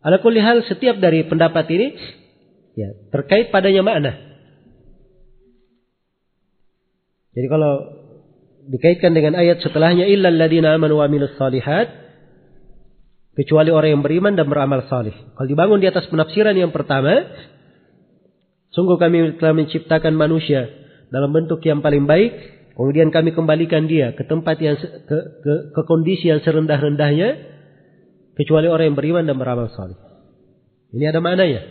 Ala 0.00 0.24
kulli 0.24 0.40
setiap 0.64 0.96
dari 0.96 1.28
pendapat 1.28 1.68
ini 1.68 1.92
ya 2.78 2.96
terkait 3.12 3.52
padanya 3.52 3.84
makna. 3.84 4.12
Jadi 7.36 7.46
kalau 7.46 7.99
dikaitkan 8.70 9.10
dengan 9.10 9.34
ayat 9.34 9.58
setelahnya 9.58 10.06
illal 10.06 10.38
ladina 10.38 10.78
amanu 10.78 11.02
wa 11.02 11.10
amilus 11.10 11.34
salihat 11.34 11.90
kecuali 13.34 13.74
orang 13.74 13.98
yang 13.98 14.02
beriman 14.06 14.38
dan 14.38 14.46
beramal 14.46 14.86
salih. 14.86 15.14
Kalau 15.34 15.48
dibangun 15.50 15.82
di 15.82 15.90
atas 15.90 16.06
penafsiran 16.06 16.54
yang 16.54 16.70
pertama, 16.70 17.26
sungguh 18.70 18.94
kami 18.94 19.42
telah 19.42 19.54
menciptakan 19.58 20.14
manusia 20.14 20.70
dalam 21.10 21.34
bentuk 21.34 21.58
yang 21.66 21.82
paling 21.82 22.06
baik, 22.06 22.30
kemudian 22.78 23.10
kami 23.10 23.34
kembalikan 23.34 23.90
dia 23.90 24.14
ke 24.14 24.22
tempat 24.22 24.56
yang 24.62 24.78
ke, 24.78 25.18
ke, 25.42 25.54
ke 25.74 25.82
kondisi 25.90 26.30
yang 26.30 26.38
serendah-rendahnya 26.38 27.50
kecuali 28.38 28.70
orang 28.70 28.94
yang 28.94 28.98
beriman 28.98 29.24
dan 29.26 29.36
beramal 29.36 29.66
salih. 29.74 29.98
Ini 30.94 31.10
ada 31.10 31.18
maknanya. 31.18 31.62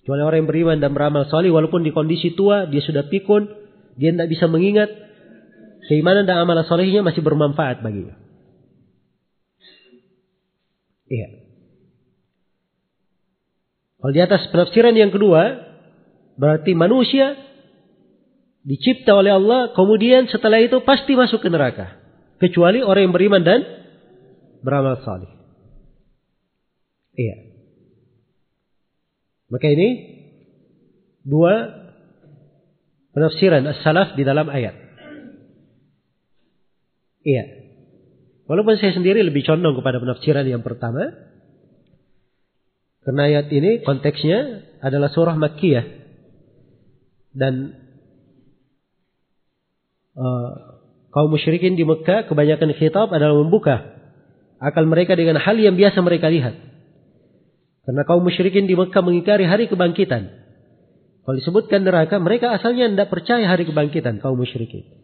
Kecuali 0.00 0.22
orang 0.24 0.38
yang 0.44 0.50
beriman 0.50 0.76
dan 0.80 0.92
beramal 0.92 1.28
salih 1.28 1.52
walaupun 1.52 1.84
di 1.84 1.92
kondisi 1.92 2.32
tua, 2.32 2.68
dia 2.68 2.80
sudah 2.80 3.08
pikun, 3.08 3.48
dia 4.00 4.16
tidak 4.16 4.28
bisa 4.32 4.48
mengingat, 4.48 4.88
keimanan 5.90 6.22
dan 6.22 6.46
amalan 6.46 6.62
solehnya 6.70 7.02
masih 7.02 7.18
bermanfaat 7.18 7.82
baginya. 7.82 8.14
Iya. 11.10 11.28
Kalau 13.98 14.12
di 14.14 14.20
atas 14.22 14.46
penafsiran 14.54 14.94
yang 14.94 15.10
kedua, 15.10 15.58
berarti 16.38 16.78
manusia 16.78 17.34
dicipta 18.62 19.18
oleh 19.18 19.34
Allah, 19.34 19.74
kemudian 19.74 20.30
setelah 20.30 20.62
itu 20.62 20.78
pasti 20.86 21.18
masuk 21.18 21.42
ke 21.42 21.50
neraka. 21.50 21.98
Kecuali 22.38 22.80
orang 22.80 23.10
yang 23.10 23.14
beriman 23.18 23.42
dan 23.42 23.60
beramal 24.62 25.02
saleh. 25.02 25.28
Iya. 27.18 27.36
Maka 29.50 29.66
ini 29.66 29.88
dua 31.26 31.68
penafsiran 33.10 33.66
as-salaf 33.66 34.14
di 34.14 34.22
dalam 34.22 34.46
ayat. 34.48 34.89
Iya. 37.20 37.44
Walaupun 38.50 38.80
saya 38.80 38.96
sendiri 38.96 39.22
lebih 39.22 39.46
condong 39.46 39.78
kepada 39.78 40.02
penafsiran 40.02 40.42
yang 40.42 40.64
pertama. 40.64 41.06
Karena 43.00 43.22
ayat 43.30 43.46
ini 43.54 43.80
konteksnya 43.86 44.66
adalah 44.82 45.08
surah 45.12 45.38
Makkiyah. 45.38 45.86
Dan 47.30 47.78
uh, 50.18 50.50
kaum 51.14 51.30
musyrikin 51.30 51.78
di 51.78 51.86
Mekah 51.86 52.26
kebanyakan 52.26 52.74
khitab 52.74 53.08
adalah 53.14 53.38
membuka 53.38 53.86
akal 54.58 54.84
mereka 54.84 55.14
dengan 55.14 55.38
hal 55.38 55.56
yang 55.56 55.78
biasa 55.78 56.02
mereka 56.02 56.28
lihat. 56.28 56.58
Karena 57.86 58.02
kaum 58.04 58.20
musyrikin 58.26 58.68
di 58.68 58.76
Mekah 58.76 59.00
mengingkari 59.00 59.48
hari 59.48 59.70
kebangkitan. 59.70 60.28
Kalau 61.24 61.36
disebutkan 61.38 61.86
neraka, 61.86 62.18
mereka 62.18 62.50
asalnya 62.50 62.90
tidak 62.90 63.08
percaya 63.14 63.46
hari 63.46 63.62
kebangkitan 63.62 64.18
kaum 64.18 64.36
musyrikin. 64.36 64.99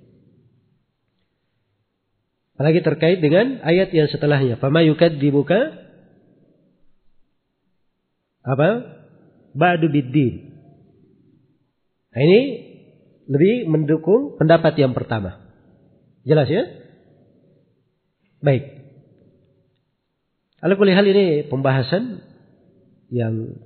Apalagi 2.56 2.80
terkait 2.80 3.20
dengan 3.20 3.60
ayat 3.60 3.92
yang 3.92 4.08
setelahnya. 4.08 4.56
Fama 4.56 4.80
dibuka 5.20 5.76
apa? 8.40 8.68
Ba'du 9.52 9.92
biddin. 9.92 10.56
Nah, 12.16 12.20
ini 12.24 12.40
lebih 13.28 13.68
mendukung 13.68 14.40
pendapat 14.40 14.72
yang 14.80 14.96
pertama. 14.96 15.36
Jelas 16.24 16.48
ya? 16.48 16.64
Baik. 18.40 18.64
Kalau 20.56 20.80
hal 20.96 21.06
ini 21.06 21.44
pembahasan 21.44 22.24
yang 23.12 23.60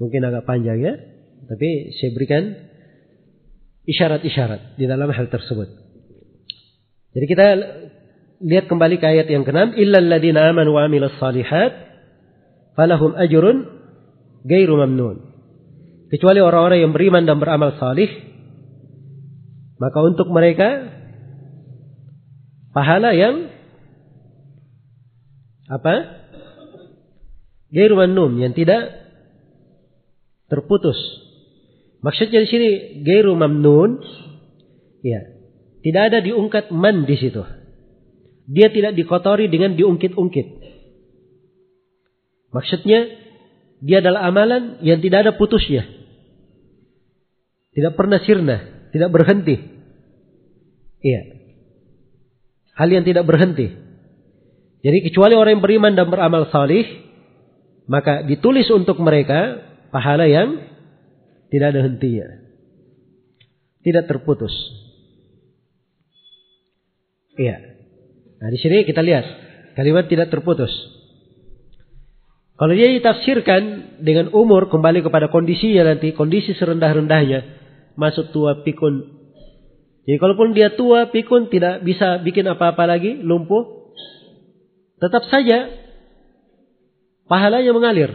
mungkin 0.00 0.24
agak 0.24 0.48
panjang 0.48 0.80
ya, 0.80 0.96
tapi 1.44 1.92
saya 2.00 2.16
berikan 2.16 2.56
isyarat-isyarat 3.84 4.80
di 4.80 4.88
dalam 4.88 5.12
hal 5.12 5.28
tersebut. 5.28 5.68
Jadi 7.10 7.26
kita 7.26 7.46
lihat 8.40 8.72
kembali 8.72 8.96
ke 8.96 9.06
ayat 9.06 9.28
yang 9.28 9.44
keenam, 9.44 9.76
illal 9.76 10.08
ladina 10.08 10.48
amanu 10.48 10.72
wa 10.80 10.88
amilus 10.88 11.12
salihat 11.20 11.76
falahum 12.72 13.12
ajrun 13.20 13.68
gairu 14.48 14.80
mamnun. 14.80 15.28
Kecuali 16.08 16.40
orang-orang 16.42 16.82
yang 16.82 16.92
beriman 16.96 17.28
dan 17.28 17.38
beramal 17.38 17.76
salih, 17.76 18.08
maka 19.78 19.98
untuk 20.02 20.32
mereka 20.32 20.90
pahala 22.72 23.12
yang 23.14 23.52
apa? 25.70 26.18
Gairu 27.70 27.94
mamnun, 27.94 28.42
yang 28.42 28.56
tidak 28.56 28.90
terputus. 30.50 30.98
Maksudnya 32.02 32.42
di 32.42 32.48
sini 32.50 32.68
gairu 33.06 33.36
mamnun, 33.38 34.02
ya, 35.04 35.22
tidak 35.84 36.02
ada 36.10 36.18
diungkat 36.24 36.74
man 36.74 37.06
di 37.06 37.14
situ. 37.20 37.59
Dia 38.50 38.66
tidak 38.74 38.98
dikotori 38.98 39.46
dengan 39.46 39.78
diungkit-ungkit. 39.78 40.46
Maksudnya, 42.50 43.00
dia 43.78 44.02
adalah 44.02 44.26
amalan 44.26 44.82
yang 44.82 44.98
tidak 44.98 45.22
ada 45.22 45.32
putusnya. 45.38 45.86
Tidak 47.70 47.94
pernah 47.94 48.18
sirna, 48.26 48.90
tidak 48.90 49.14
berhenti. 49.14 49.54
Iya. 50.98 51.22
Hal 52.74 52.90
yang 52.90 53.06
tidak 53.06 53.22
berhenti. 53.22 53.70
Jadi 54.82 54.98
kecuali 55.06 55.38
orang 55.38 55.60
yang 55.60 55.64
beriman 55.64 55.92
dan 55.94 56.10
beramal 56.10 56.50
salih, 56.50 56.82
maka 57.86 58.26
ditulis 58.26 58.66
untuk 58.74 58.98
mereka 58.98 59.62
pahala 59.94 60.26
yang 60.26 60.58
tidak 61.54 61.70
ada 61.70 61.86
hentinya. 61.86 62.26
Tidak 63.86 64.10
terputus. 64.10 64.52
Iya. 67.38 67.69
Nah 68.40 68.48
di 68.48 68.58
sini 68.58 68.88
kita 68.88 69.04
lihat 69.04 69.24
kalimat 69.76 70.08
tidak 70.08 70.32
terputus. 70.32 70.72
Kalau 72.56 72.76
dia 72.76 72.92
ditafsirkan 72.92 73.96
dengan 74.04 74.36
umur 74.36 74.68
kembali 74.68 75.00
kepada 75.00 75.32
kondisinya 75.32 75.96
nanti, 75.96 76.12
kondisi 76.12 76.52
serendah-rendahnya, 76.52 77.40
masuk 77.96 78.36
tua 78.36 78.60
pikun. 78.60 79.00
Jadi 80.04 80.16
kalaupun 80.20 80.52
dia 80.52 80.76
tua 80.76 81.08
pikun 81.08 81.48
tidak 81.48 81.80
bisa 81.80 82.20
bikin 82.20 82.44
apa-apa 82.44 82.84
lagi, 82.84 83.16
lumpuh, 83.16 83.96
tetap 85.00 85.24
saja 85.32 85.72
pahalanya 87.32 87.72
mengalir. 87.72 88.12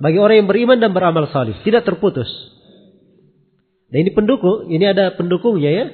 Bagi 0.00 0.16
orang 0.16 0.40
yang 0.40 0.48
beriman 0.48 0.80
dan 0.80 0.96
beramal 0.96 1.28
salih, 1.28 1.60
tidak 1.60 1.84
terputus. 1.84 2.32
Dan 3.92 4.08
ini 4.08 4.16
pendukung, 4.16 4.72
ini 4.72 4.88
ada 4.88 5.12
pendukungnya 5.20 5.68
ya. 5.68 5.86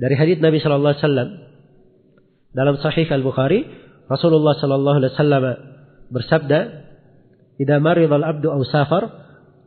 Dari 0.00 0.16
hadits 0.16 0.40
Nabi 0.40 0.64
Shallallahu 0.64 0.92
Alaihi 0.96 1.04
Wasallam 1.04 1.45
dalam 2.56 2.80
Sahih 2.80 3.04
Al 3.12 3.20
Bukhari, 3.20 3.68
Rasulullah 4.08 4.56
Sallallahu 4.56 4.96
Alaihi 5.04 5.12
Wasallam 5.12 5.44
bersabda, 6.08 6.60
"Idza 7.60 7.76
maridal 7.84 8.24
abdu 8.24 8.48
aw 8.48 8.64
safar, 8.64 9.04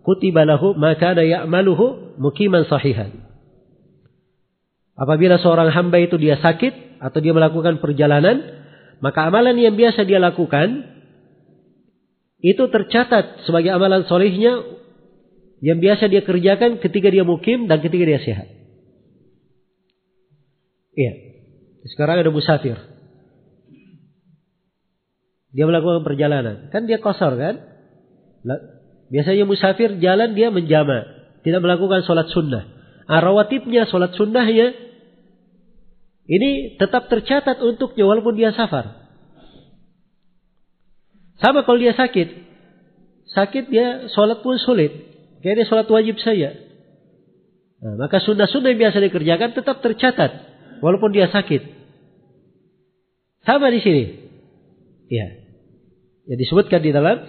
kutiba 0.01 0.41
lahu 0.49 0.73
ma 0.73 0.97
kana 0.97 1.21
ya'maluhu 1.21 2.17
mukiman 2.17 2.65
sahihan." 2.65 3.13
Apabila 4.97 5.37
seorang 5.37 5.69
hamba 5.69 6.01
itu 6.01 6.17
dia 6.17 6.41
sakit 6.41 6.99
atau 6.99 7.19
dia 7.21 7.31
melakukan 7.31 7.77
perjalanan, 7.77 8.41
maka 9.05 9.29
amalan 9.29 9.55
yang 9.55 9.77
biasa 9.77 10.03
dia 10.03 10.17
lakukan 10.17 10.83
itu 12.41 12.63
tercatat 12.67 13.45
sebagai 13.45 13.69
amalan 13.71 14.03
solehnya 14.09 14.59
yang 15.61 15.77
biasa 15.79 16.07
dia 16.09 16.23
kerjakan 16.23 16.79
ketika 16.81 17.11
dia 17.11 17.23
mukim 17.27 17.67
dan 17.69 17.83
ketika 17.83 18.03
dia 18.03 18.19
sehat. 18.19 18.47
Iya. 20.95 21.28
Sekarang 21.87 22.19
ada 22.19 22.31
musafir. 22.33 22.75
Dia 25.55 25.65
melakukan 25.65 26.03
perjalanan. 26.03 26.69
Kan 26.69 26.85
dia 26.85 26.99
kosor 26.99 27.39
kan? 27.39 27.55
Biasanya 29.09 29.45
musafir 29.49 29.97
jalan 29.97 30.37
dia 30.37 30.53
menjama, 30.53 31.07
tidak 31.41 31.65
melakukan 31.65 32.05
sholat 32.05 32.29
sunnah. 32.29 32.69
Arawatibnya, 33.09 33.89
sholat 33.89 34.13
sunnahnya, 34.13 34.69
ini 36.29 36.77
tetap 36.77 37.09
tercatat 37.09 37.57
untuknya 37.57 38.05
walaupun 38.05 38.37
dia 38.37 38.53
safar. 38.53 39.09
Sama 41.41 41.65
kalau 41.65 41.81
dia 41.81 41.97
sakit. 41.97 42.27
Sakit 43.33 43.65
dia 43.73 44.13
sholat 44.13 44.45
pun 44.45 44.61
sulit. 44.61 44.93
Kayak 45.41 45.63
dia 45.63 45.65
sholat 45.65 45.87
wajib 45.89 46.21
saja. 46.21 46.53
Nah, 47.79 47.95
maka 47.95 48.21
sunnah-sunnah 48.21 48.75
yang 48.75 48.81
biasa 48.91 48.97
dikerjakan 49.01 49.49
tetap 49.57 49.81
tercatat. 49.81 50.31
Walaupun 50.79 51.11
dia 51.11 51.27
sakit. 51.31 51.61
Sama 53.43 53.71
di 53.71 53.79
sini. 53.83 54.03
Ya. 55.11 55.27
Ya 56.29 56.35
disebutkan 56.37 56.83
di 56.83 56.91
dalam 56.91 57.25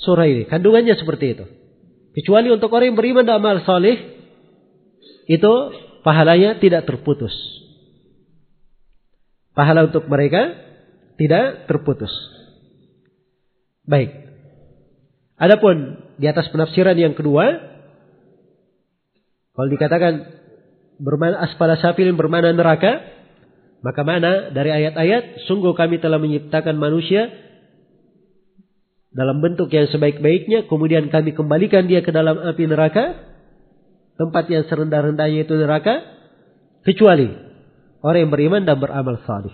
surah 0.00 0.26
ini. 0.26 0.44
Kandungannya 0.48 0.96
seperti 0.96 1.38
itu. 1.38 1.44
Kecuali 2.16 2.50
untuk 2.50 2.72
orang 2.74 2.92
yang 2.92 2.98
beriman 2.98 3.24
dan 3.24 3.38
amal 3.38 3.62
soleh. 3.62 4.18
Itu 5.30 5.52
pahalanya 6.02 6.58
tidak 6.58 6.88
terputus. 6.88 7.32
Pahala 9.54 9.86
untuk 9.86 10.08
mereka 10.10 10.56
tidak 11.20 11.68
terputus. 11.68 12.10
Baik. 13.84 14.10
Adapun 15.40 16.00
di 16.20 16.26
atas 16.28 16.48
penafsiran 16.52 16.96
yang 16.96 17.16
kedua, 17.16 17.44
kalau 19.56 19.68
dikatakan 19.68 20.39
bermana 21.00 21.40
asfala 21.48 21.80
safilin 21.80 22.14
bermana 22.14 22.52
neraka, 22.52 23.00
maka 23.80 24.04
mana 24.04 24.52
dari 24.52 24.70
ayat-ayat 24.70 25.48
sungguh 25.48 25.72
kami 25.72 25.98
telah 25.98 26.20
menciptakan 26.20 26.76
manusia 26.76 27.32
dalam 29.10 29.42
bentuk 29.42 29.72
yang 29.74 29.90
sebaik-baiknya, 29.90 30.70
kemudian 30.70 31.10
kami 31.10 31.34
kembalikan 31.34 31.90
dia 31.90 32.04
ke 32.04 32.14
dalam 32.14 32.38
api 32.38 32.64
neraka, 32.70 33.18
tempat 34.14 34.46
yang 34.46 34.62
serendah-rendahnya 34.70 35.48
itu 35.48 35.54
neraka, 35.58 35.98
kecuali 36.86 37.26
orang 38.06 38.20
yang 38.28 38.32
beriman 38.32 38.62
dan 38.62 38.78
beramal 38.78 39.18
salih. 39.26 39.52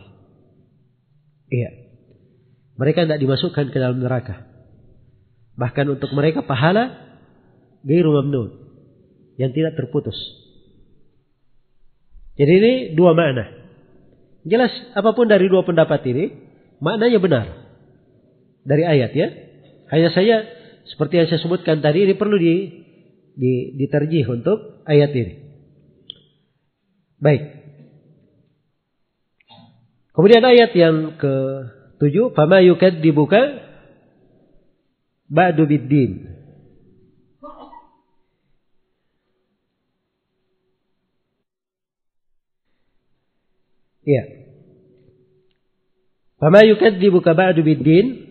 Iya. 1.49 1.71
Mereka 2.77 3.09
tidak 3.09 3.23
dimasukkan 3.23 3.73
ke 3.73 3.79
dalam 3.81 4.03
neraka. 4.05 4.45
Bahkan 5.57 5.87
untuk 5.89 6.13
mereka 6.13 6.45
pahala 6.45 6.93
gairu 7.81 8.13
mamnun. 8.13 8.69
Yang 9.41 9.51
tidak 9.57 9.73
terputus. 9.81 10.17
Jadi 12.37 12.53
ini 12.53 12.73
dua 12.93 13.17
makna. 13.17 13.49
Jelas 14.47 14.71
apa 14.95 15.17
pun 15.17 15.27
dari 15.27 15.49
dua 15.51 15.67
pendapat 15.67 16.05
ini, 16.07 16.25
maknanya 16.79 17.19
benar. 17.19 17.47
Dari 18.63 18.85
ayat 18.85 19.11
ya. 19.17 19.29
Hanya 19.91 20.11
saya 20.13 20.37
seperti 20.87 21.19
yang 21.19 21.27
saya 21.33 21.41
sebutkan 21.43 21.83
tadi 21.83 22.07
ini 22.07 22.15
perlu 22.15 22.37
di, 22.37 22.55
di 23.35 23.53
diterjih 23.75 24.27
untuk 24.29 24.85
ayat 24.87 25.11
ini. 25.17 25.35
Baik. 27.19 27.43
Kemudian 30.13 30.45
ayat 30.45 30.73
yang 30.77 31.17
ke 31.21 31.35
Tujuh, 31.97 32.37
fama 32.37 32.61
dibuka 32.61 33.41
ba'du 35.33 35.65
biddin. 35.65 36.36
Iya. 44.07 44.23
Fama 46.39 46.63
dibuka 47.03 47.35
ba'du 47.35 47.67
biddin. 47.67 48.23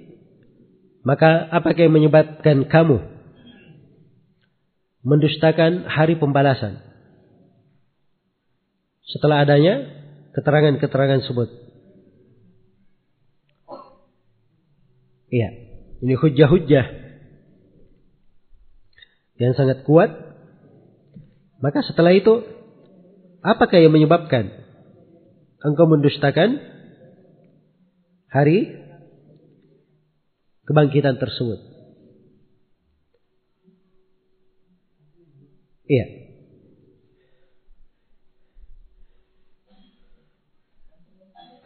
Maka 1.06 1.46
apakah 1.54 1.86
yang 1.86 1.94
menyebabkan 1.94 2.66
kamu 2.66 2.98
mendustakan 5.06 5.86
hari 5.86 6.18
pembalasan? 6.18 6.82
Setelah 9.06 9.46
adanya 9.46 9.86
keterangan-keterangan 10.34 11.22
sebut. 11.30 11.50
Iya. 15.30 15.50
Ini 16.02 16.14
hujah-hujah 16.18 16.86
yang 19.38 19.54
sangat 19.54 19.86
kuat. 19.86 20.10
Maka 21.62 21.86
setelah 21.86 22.12
itu, 22.12 22.44
apakah 23.46 23.78
yang 23.80 23.94
menyebabkan 23.94 24.65
engkau 25.66 25.90
mendustakan 25.90 26.62
hari 28.30 28.78
kebangkitan 30.70 31.18
tersebut? 31.18 31.60
Iya. 35.86 36.06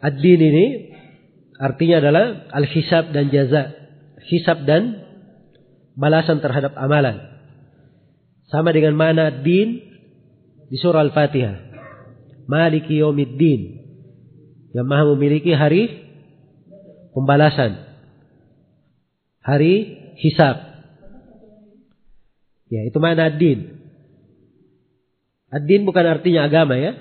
Ad-din 0.00 0.40
ini 0.40 0.66
Artinya 1.60 2.00
adalah 2.00 2.48
al-hisab 2.56 3.12
dan 3.12 3.28
jaza. 3.28 3.68
Hisab 4.32 4.64
dan 4.64 4.96
balasan 5.92 6.40
terhadap 6.40 6.72
amalan. 6.72 7.20
Sama 8.48 8.72
dengan 8.72 8.96
mana 8.96 9.28
din 9.44 9.76
di 10.72 10.76
surah 10.80 11.04
Al-Fatihah. 11.04 11.68
Maliki 12.48 12.96
yaumiddin. 13.04 13.79
Yang 14.70 14.86
maha 14.86 15.04
memiliki 15.14 15.50
hari 15.50 16.10
pembalasan. 17.10 17.90
Hari 19.42 19.74
hisab. 20.20 20.56
Ya, 22.70 22.86
itu 22.86 22.98
mana 23.02 23.34
din. 23.34 23.82
Ad-din 25.50 25.82
bukan 25.82 26.06
artinya 26.06 26.46
agama 26.46 26.78
ya. 26.78 26.94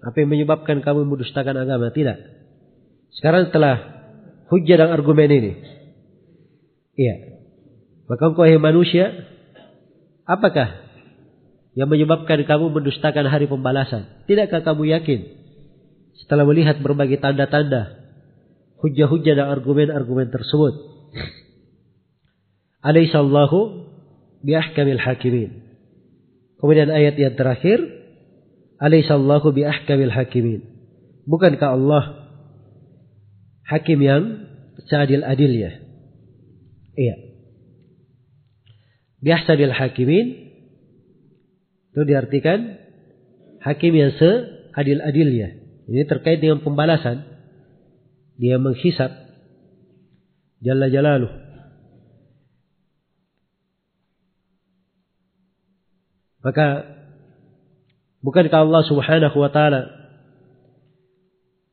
Apa 0.00 0.24
yang 0.24 0.32
menyebabkan 0.32 0.80
kamu 0.80 1.04
mendustakan 1.04 1.52
agama? 1.52 1.92
Tidak. 1.92 2.16
Sekarang 3.12 3.52
setelah 3.52 3.76
hujah 4.48 4.80
dan 4.80 4.88
argumen 4.88 5.28
ini. 5.28 5.52
Iya. 6.96 7.14
Maka 8.08 8.32
engkau 8.32 8.48
hai 8.48 8.56
manusia, 8.56 9.28
apakah 10.24 10.80
yang 11.76 11.92
menyebabkan 11.92 12.40
kamu 12.48 12.72
mendustakan 12.72 13.28
hari 13.28 13.44
pembalasan? 13.44 14.24
Tidakkah 14.24 14.64
kamu 14.64 14.96
yakin 14.96 15.41
setelah 16.24 16.46
melihat 16.46 16.78
berbagai 16.78 17.18
tanda-tanda 17.18 18.02
hujah-hujah 18.82 19.34
dan 19.38 19.46
argumen-argumen 19.50 20.30
tersebut? 20.30 20.74
Alaihissallahu 22.82 23.58
biahkamil 24.42 24.98
hakimin. 24.98 25.50
Kemudian 26.58 26.90
ayat 26.90 27.14
yang 27.14 27.34
terakhir, 27.38 27.78
Alaihissallahu 28.82 29.54
biahkamil 29.54 30.10
hakimin. 30.10 30.66
Bukankah 31.26 31.78
Allah 31.78 32.04
hakim 33.70 34.02
yang 34.02 34.50
seadil-adilnya. 34.90 35.78
Iya. 36.98 37.16
Biahsadil 39.22 39.70
hakimin 39.70 40.26
itu 41.94 42.02
diartikan 42.02 42.82
hakim 43.62 43.94
yang 43.94 44.10
seadil-adilnya. 44.18 45.61
Ini 45.90 46.06
terkait 46.06 46.38
dengan 46.38 46.62
pembalasan. 46.62 47.26
Dia 48.38 48.58
menghisap 48.58 49.10
Jalla 50.62 50.86
Jalaluh. 50.86 51.30
Maka 56.42 56.66
bukankah 58.22 58.66
Allah 58.66 58.82
Subhanahu 58.86 59.36
wa 59.38 59.50
taala 59.50 59.82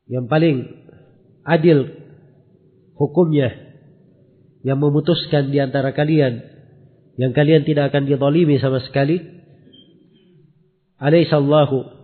yang 0.06 0.26
paling 0.30 0.66
adil 1.46 1.90
hukumnya 2.94 3.50
yang 4.62 4.78
memutuskan 4.78 5.50
di 5.50 5.58
antara 5.58 5.90
kalian 5.90 6.42
yang 7.18 7.34
kalian 7.34 7.66
tidak 7.66 7.90
akan 7.90 8.06
dizalimi 8.06 8.58
sama 8.62 8.78
sekali 8.82 9.22
alaihissallahu 10.98 11.99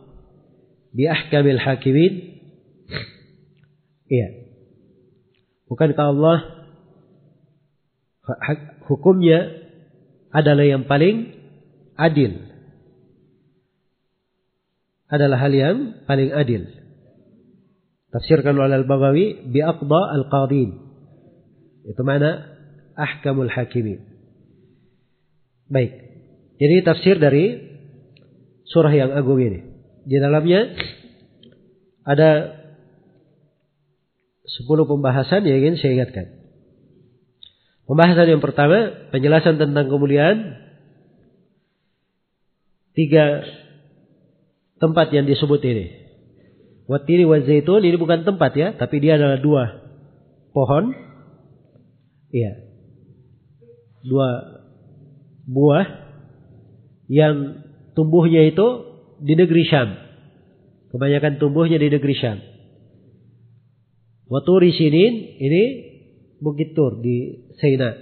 bi 0.97 1.05
ahkamil 1.05 1.61
hakimin 1.61 2.41
iya 4.09 4.29
bukankah 5.69 6.07
Allah 6.17 6.39
hukumnya 8.89 9.61
adalah 10.33 10.65
yang 10.65 10.89
paling 10.89 11.37
adil 12.01 12.41
adalah 15.13 15.39
hal 15.39 15.53
yang 15.53 15.77
paling 16.09 16.33
adil 16.33 16.65
Tafsirkan 18.17 18.57
oleh 18.57 18.81
Al-Baghawi 18.81 19.53
biaqda 19.53 20.01
al-qadin. 20.17 20.73
Itu 21.85 22.01
mana 22.01 22.49
ahkamul 22.97 23.53
hakimin. 23.53 24.01
Baik. 25.69 25.93
Jadi 26.57 26.77
tafsir 26.81 27.21
dari 27.21 27.61
surah 28.73 28.95
yang 28.97 29.13
agung 29.13 29.37
ini. 29.37 29.76
Di 30.07 30.23
dalamnya 30.23 30.71
ada 32.07 32.31
sepuluh 34.47 34.87
pembahasan 34.87 35.43
yang 35.43 35.59
ingin 35.59 35.77
saya 35.83 35.93
ingatkan. 35.99 36.27
Pembahasan 37.91 38.31
yang 38.31 38.43
pertama, 38.43 39.11
penjelasan 39.11 39.59
tentang 39.59 39.91
kemuliaan 39.91 40.63
tiga 42.95 43.43
tempat 44.79 45.11
yang 45.11 45.27
disebut 45.27 45.61
ini. 45.67 45.87
Watiri 46.87 47.27
wa 47.27 47.43
zaitun 47.43 47.83
ini 47.83 47.99
bukan 47.99 48.23
tempat 48.23 48.55
ya, 48.55 48.69
tapi 48.79 49.03
dia 49.03 49.19
adalah 49.19 49.43
dua 49.43 49.65
pohon. 50.55 50.95
Iya. 52.31 52.63
Dua 54.07 54.29
buah 55.51 55.87
yang 57.11 57.63
tumbuhnya 57.99 58.47
itu 58.47 58.96
di 59.21 59.35
negeri 59.37 59.65
Syam. 59.65 59.89
Kebanyakan 60.93 61.41
tumbuhnya 61.41 61.77
di 61.81 61.89
negeri 61.93 62.15
Syam. 62.17 62.39
Waturi 64.27 64.75
sinin 64.75 65.39
ini 65.39 65.63
Bukit 66.43 66.75
Tur 66.75 66.99
di 67.01 67.49
Sina 67.57 67.95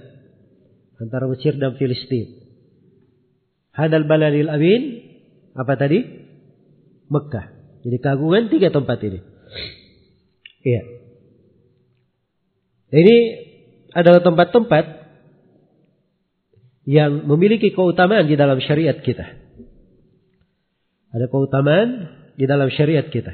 antara 0.99 1.29
Mesir 1.29 1.55
dan 1.61 1.77
Filistin. 1.77 2.43
Hadal 3.75 4.09
baladil 4.09 4.49
amin 4.49 4.83
apa 5.55 5.75
tadi? 5.77 6.01
Mekah. 7.11 7.47
Jadi 7.85 7.97
keagungan 8.01 8.49
tiga 8.49 8.73
tempat 8.73 8.99
ini. 9.05 9.21
Iya. 10.65 10.83
Ini 12.95 13.17
adalah 13.93 14.25
tempat-tempat 14.25 14.85
yang 16.89 17.29
memiliki 17.29 17.73
keutamaan 17.77 18.25
di 18.25 18.37
dalam 18.39 18.57
syariat 18.65 18.97
kita. 19.05 19.44
Ada 21.15 21.31
keutamaan 21.31 22.11
di 22.35 22.45
dalam 22.51 22.67
syariat 22.75 23.07
kita. 23.07 23.31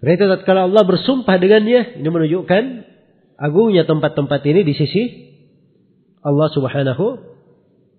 Karena 0.00 0.12
itu 0.18 0.24
tatkala 0.26 0.66
Allah 0.66 0.82
bersumpah 0.82 1.36
dengannya, 1.38 2.00
ini 2.00 2.08
menunjukkan 2.08 2.64
agungnya 3.38 3.86
tempat-tempat 3.86 4.40
ini 4.48 4.66
di 4.66 4.74
sisi 4.74 5.02
Allah 6.24 6.48
Subhanahu 6.50 7.06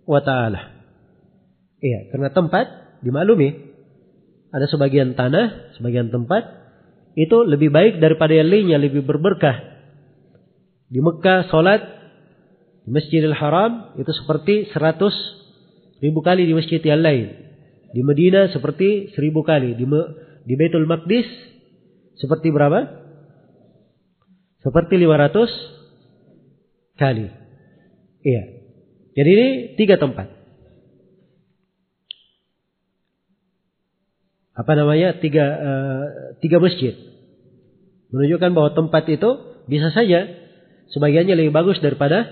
wa 0.03 0.19
taala. 0.19 0.73
Iya, 1.79 2.11
karena 2.11 2.31
tempat 2.31 2.99
dimaklumi 3.03 3.55
ada 4.51 4.65
sebagian 4.67 5.15
tanah, 5.15 5.75
sebagian 5.79 6.11
tempat 6.11 6.43
itu 7.13 7.45
lebih 7.45 7.69
baik 7.69 7.99
daripada 7.99 8.33
yang 8.33 8.49
lainnya, 8.49 8.79
lebih 8.79 9.05
berberkah. 9.05 9.59
Di 10.89 10.99
Mekah 11.01 11.49
salat 11.49 11.81
di 12.83 12.89
Masjidil 12.91 13.35
Haram 13.37 13.95
itu 13.99 14.11
seperti 14.11 14.71
seratus 14.71 15.15
ribu 16.03 16.19
kali 16.19 16.43
di 16.47 16.53
masjid 16.55 16.83
yang 16.83 16.99
lain. 16.99 17.42
Di 17.93 18.01
Medina 18.01 18.49
seperti 18.49 19.13
seribu 19.13 19.45
kali. 19.45 19.77
Di, 19.77 19.85
di 20.49 20.53
Baitul 20.57 20.89
Maqdis 20.89 21.29
seperti 22.17 22.49
berapa? 22.49 22.89
Seperti 24.65 24.97
500 24.97 26.97
kali. 26.97 27.29
Iya. 28.25 28.43
Jadi 29.13 29.29
ini 29.29 29.77
tiga 29.77 30.01
tempat. 30.01 30.25
Apa 34.57 34.73
namanya? 34.73 35.21
Tiga, 35.21 35.45
uh, 35.45 36.05
tiga 36.41 36.57
masjid. 36.57 36.97
Menunjukkan 38.09 38.57
bahwa 38.57 38.73
tempat 38.73 39.05
itu 39.09 39.29
bisa 39.69 39.93
saja 39.93 40.29
sebagiannya 40.93 41.35
lebih 41.37 41.53
bagus 41.53 41.77
daripada 41.81 42.25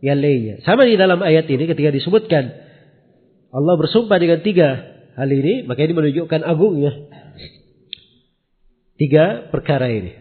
yang 0.00 0.20
lainnya. 0.20 0.60
Sama 0.64 0.88
di 0.88 0.96
dalam 0.96 1.20
ayat 1.20 1.44
ini 1.48 1.68
ketika 1.68 1.92
disebutkan 1.92 2.69
Allah 3.50 3.74
bersumpah 3.74 4.18
dengan 4.18 4.40
tiga 4.46 4.78
hal 5.18 5.30
ini, 5.30 5.66
maka 5.66 5.82
ini 5.82 5.92
menunjukkan 5.94 6.40
agungnya 6.46 7.10
Tiga 9.00 9.48
perkara 9.48 9.88
ini. 9.88 10.12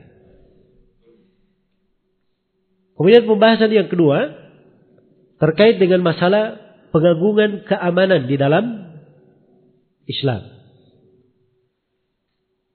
Kemudian 2.95 3.27
pembahasan 3.27 3.75
yang 3.75 3.91
kedua 3.91 4.39
terkait 5.35 5.83
dengan 5.83 5.99
masalah 5.99 6.55
pengagungan 6.95 7.67
keamanan 7.67 8.31
di 8.31 8.39
dalam 8.39 8.95
Islam. 10.07 10.47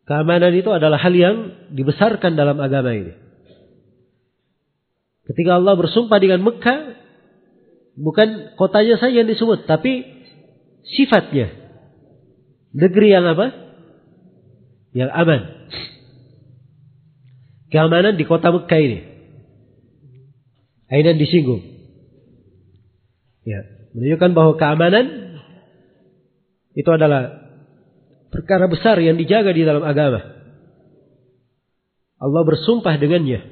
Keamanan 0.05 0.53
itu 0.53 0.69
adalah 0.69 1.01
hal 1.01 1.17
yang 1.17 1.37
dibesarkan 1.73 2.37
dalam 2.37 2.61
agama 2.61 2.93
ini. 2.93 3.17
Ketika 5.25 5.57
Allah 5.57 5.73
bersumpah 5.73 6.21
dengan 6.21 6.45
Mekah, 6.45 6.81
bukan 7.97 8.53
kotanya 8.61 9.01
saja 9.01 9.25
yang 9.25 9.29
disebut, 9.33 9.65
tapi 9.65 10.14
sifatnya. 10.93 11.53
Negeri 12.75 13.09
yang 13.09 13.25
apa? 13.25 13.47
Yang 14.95 15.11
aman 15.15 15.41
keamanan 17.75 18.15
di 18.15 18.23
kota 18.23 18.55
Mekah 18.55 18.79
ini. 18.79 18.99
Aidan 20.87 21.19
disinggung. 21.19 21.59
Ya, 23.43 23.67
menunjukkan 23.99 24.31
bahwa 24.31 24.55
keamanan 24.55 25.07
itu 26.79 26.87
adalah 26.87 27.51
perkara 28.31 28.71
besar 28.71 29.03
yang 29.03 29.19
dijaga 29.19 29.51
di 29.51 29.67
dalam 29.67 29.83
agama. 29.83 30.23
Allah 32.23 32.43
bersumpah 32.47 32.95
dengannya. 32.95 33.43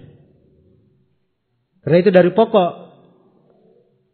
Karena 1.82 1.96
itu 1.98 2.10
dari 2.14 2.30
pokok 2.30 2.72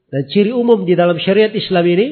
dan 0.08 0.24
ciri 0.32 0.56
umum 0.56 0.88
di 0.88 0.96
dalam 0.96 1.20
syariat 1.20 1.52
Islam 1.52 1.84
ini, 1.84 2.06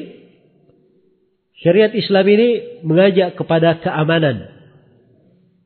syariat 1.61 1.93
Islam 1.93 2.25
ini 2.29 2.49
mengajak 2.85 3.37
kepada 3.37 3.81
keamanan, 3.81 4.49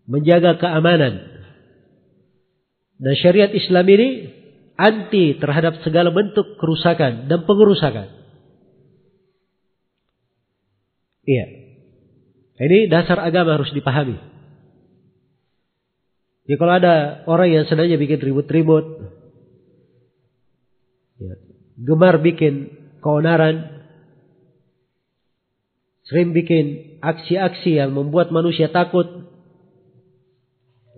menjaga 0.08 0.60
keamanan, 0.60 1.32
dan 3.02 3.14
syariat 3.18 3.52
Islam 3.52 3.86
ini 3.90 4.10
anti 4.78 5.38
terhadap 5.38 5.82
segala 5.82 6.14
bentuk 6.14 6.58
kerusakan 6.58 7.28
dan 7.28 7.46
pengerusakan. 7.50 8.08
Iya. 11.26 11.46
Ini 12.62 12.94
dasar 12.94 13.18
agama 13.22 13.58
harus 13.58 13.74
dipahami. 13.74 14.22
Ya 16.46 16.56
kalau 16.58 16.74
ada 16.78 17.26
orang 17.26 17.50
yang 17.54 17.66
senangnya 17.70 17.98
bikin 17.98 18.22
ribut-ribut, 18.22 18.86
ya, 21.22 21.34
gemar 21.78 22.22
bikin 22.22 22.70
keonaran, 23.02 23.81
sering 26.12 26.36
bikin 26.36 27.00
aksi-aksi 27.00 27.80
yang 27.80 27.96
membuat 27.96 28.36
manusia 28.36 28.68
takut, 28.68 29.08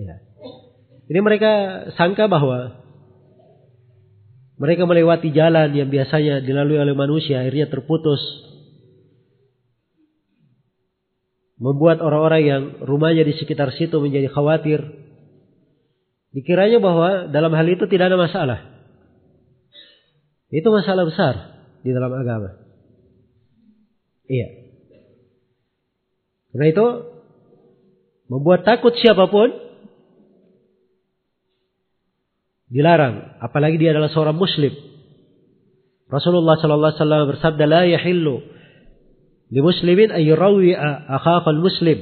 ya, 0.02 0.18
ini 1.06 1.20
mereka 1.22 1.86
sangka 1.94 2.26
bahwa 2.26 2.82
mereka 4.58 4.90
melewati 4.90 5.30
jalan 5.30 5.70
yang 5.78 5.94
biasanya 5.94 6.42
dilalui 6.42 6.82
oleh 6.82 6.98
manusia 6.98 7.46
akhirnya 7.46 7.70
terputus. 7.70 8.18
Membuat 11.62 12.02
orang-orang 12.02 12.42
yang 12.42 12.64
rumahnya 12.82 13.22
di 13.22 13.38
sekitar 13.38 13.70
situ 13.78 14.02
menjadi 14.02 14.34
khawatir. 14.34 14.82
Dikiranya 16.34 16.82
bahwa 16.82 17.30
dalam 17.30 17.54
hal 17.54 17.70
itu 17.70 17.86
tidak 17.86 18.10
ada 18.10 18.18
masalah. 18.18 18.60
Itu 20.50 20.74
masalah 20.74 21.06
besar 21.06 21.34
di 21.86 21.94
dalam 21.94 22.10
agama. 22.10 22.58
Iya. 24.26 24.63
Karena 26.54 26.66
itu 26.70 26.88
membuat 28.30 28.62
takut 28.62 28.94
siapa 28.94 29.26
pun 29.26 29.50
dilarang. 32.70 33.42
Apalagi 33.42 33.82
dia 33.82 33.98
adalah 33.98 34.14
seorang 34.14 34.38
muslim. 34.38 34.74
Rasulullah 36.14 36.54
sallallahu 36.62 36.94
alaihi 36.94 37.02
wasallam 37.02 37.24
bersabda 37.34 37.66
la 37.66 37.82
yahillu 37.90 38.38
li 39.50 39.60
muslimin 39.66 40.14
ay 40.14 40.30
yurawi 40.30 40.78
akhaka 40.78 41.50
muslim 41.58 41.98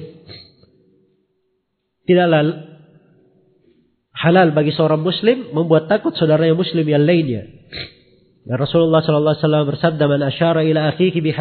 tidaklah 2.04 2.44
halal 4.12 4.52
bagi 4.52 4.76
seorang 4.76 5.00
muslim 5.00 5.56
membuat 5.56 5.88
takut 5.88 6.12
saudaranya 6.12 6.60
muslim 6.60 6.84
yang 6.84 7.08
lainnya. 7.08 7.48
Dan 8.44 8.58
Rasulullah 8.60 9.00
sallallahu 9.00 9.38
alaihi 9.38 9.46
wasallam 9.48 9.66
bersabda 9.70 10.04
man 10.12 10.22
asyara 10.28 10.62
ila 10.68 10.92
akhiki 10.92 11.24
bi 11.24 11.32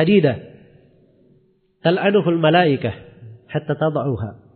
hadidah 1.81 2.01
tal'anuhu 2.01 2.29
al 2.29 2.41
malaikah 2.41 2.95
hatta 3.49 3.75
tad'uha 3.77 4.49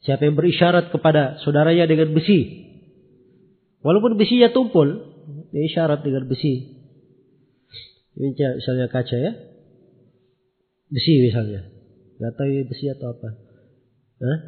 Siapa 0.00 0.24
yang 0.24 0.32
berisyarat 0.32 0.88
kepada 0.88 1.36
saudaranya 1.44 1.84
dengan 1.84 2.16
besi 2.16 2.70
Walaupun 3.80 4.20
besinya 4.20 4.52
tumpul, 4.52 4.88
dia 5.52 5.62
isyarat 5.64 6.04
dengan 6.04 6.28
besi. 6.28 6.84
Ini 8.20 8.36
misalnya 8.36 8.92
kaca 8.92 9.16
ya. 9.16 9.32
Besi 10.92 11.24
misalnya. 11.24 11.64
Gak 12.20 12.36
tahu 12.36 12.68
besi 12.68 12.92
atau 12.92 13.16
apa. 13.16 13.28
Hah? 14.20 14.38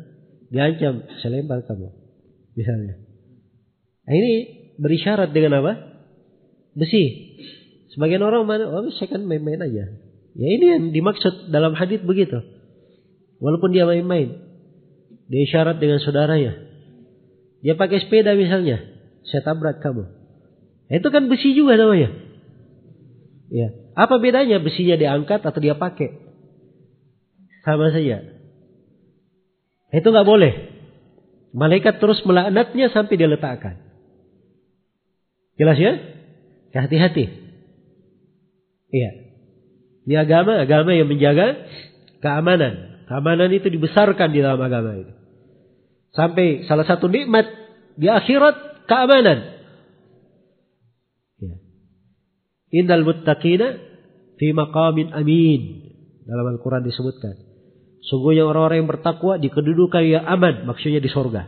Diancam, 0.52 1.08
saya 1.24 1.40
kamu. 1.40 1.88
Misalnya. 2.52 3.00
Nah, 4.04 4.12
ini 4.12 4.32
berisyarat 4.76 5.32
dengan 5.32 5.64
apa? 5.64 5.72
Besi. 6.76 7.32
Sebagian 7.96 8.20
orang 8.20 8.44
mana, 8.44 8.68
oh 8.68 8.92
saya 8.92 9.16
kan 9.16 9.24
main-main 9.24 9.64
aja. 9.64 9.96
Ya 10.32 10.48
ini 10.48 10.64
yang 10.64 10.82
dimaksud 10.96 11.52
dalam 11.52 11.76
hadis 11.76 12.00
begitu. 12.00 12.40
Walaupun 13.42 13.74
dia 13.74 13.84
main-main. 13.84 14.38
Dia 15.28 15.40
isyarat 15.44 15.76
dengan 15.82 16.00
saudaranya. 16.00 16.56
Dia 17.60 17.74
pakai 17.76 18.02
sepeda 18.02 18.34
misalnya. 18.34 18.90
saya 19.22 19.44
tabrak 19.46 19.78
kamu. 19.78 20.08
Itu 20.90 21.08
kan 21.14 21.30
besi 21.30 21.54
juga 21.54 21.78
namanya. 21.78 22.10
Ya. 23.52 23.68
Apa 23.92 24.18
bedanya 24.18 24.58
besinya 24.58 24.96
diangkat 24.96 25.44
atau 25.44 25.60
dia 25.60 25.76
pakai? 25.76 26.10
Sama 27.62 27.92
saja. 27.92 28.24
Itu 29.92 30.08
nggak 30.08 30.26
boleh. 30.26 30.52
Malaikat 31.52 32.00
terus 32.00 32.24
melaknatnya 32.24 32.88
sampai 32.88 33.14
dia 33.20 33.28
letakkan. 33.28 33.76
Jelas 35.60 35.76
ya? 35.76 35.92
Hati-hati. 36.72 37.28
Iya. 38.88 39.31
Ini 40.02 40.14
agama, 40.18 40.58
agama 40.58 40.90
yang 40.94 41.06
menjaga 41.06 41.62
keamanan. 42.18 43.06
Keamanan 43.06 43.50
itu 43.54 43.70
dibesarkan 43.70 44.34
di 44.34 44.42
dalam 44.42 44.58
agama 44.58 44.98
ini. 44.98 45.12
Sampai 46.12 46.66
salah 46.66 46.84
satu 46.84 47.06
nikmat 47.06 47.46
di 47.94 48.10
akhirat 48.10 48.86
keamanan. 48.90 49.38
Ya. 51.38 51.54
Innal 52.82 53.04
muttaqina 53.06 53.78
fi 54.36 54.46
maqamin 54.50 55.14
amin. 55.14 55.62
Dalam 56.26 56.46
Al-Quran 56.56 56.86
disebutkan. 56.86 57.34
Sungguhnya 58.02 58.46
orang-orang 58.46 58.82
yang 58.82 58.90
bertakwa 58.90 59.38
di 59.38 59.48
kedudukan 59.50 60.02
yang 60.02 60.26
aman. 60.26 60.66
Maksudnya 60.66 60.98
di 60.98 61.10
sorga. 61.10 61.46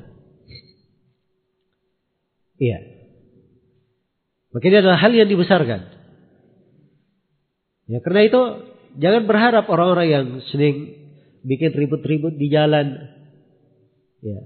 Iya. 2.58 2.78
Maka 4.54 4.64
ini 4.70 4.76
adalah 4.78 4.98
hal 5.02 5.10
yang 5.10 5.26
dibesarkan. 5.26 5.93
Ya 7.84 8.00
karena 8.00 8.22
itu 8.24 8.42
jangan 8.96 9.28
berharap 9.28 9.64
orang-orang 9.68 10.08
yang 10.08 10.26
sering 10.48 11.04
bikin 11.44 11.76
ribut-ribut 11.76 12.40
di 12.40 12.48
jalan. 12.48 12.96
Ya. 14.24 14.40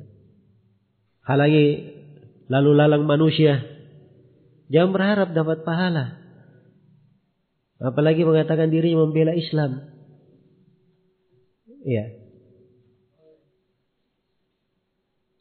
Halangi 1.23 1.95
lalu 2.51 2.71
lalang 2.75 3.07
manusia. 3.07 3.63
Jangan 4.69 4.91
berharap 4.91 5.29
dapat 5.33 5.63
pahala. 5.63 6.19
Apalagi 7.79 8.27
mengatakan 8.27 8.75
dirinya 8.75 9.07
membela 9.07 9.39
Islam. 9.39 9.87
Iya. 11.87 12.27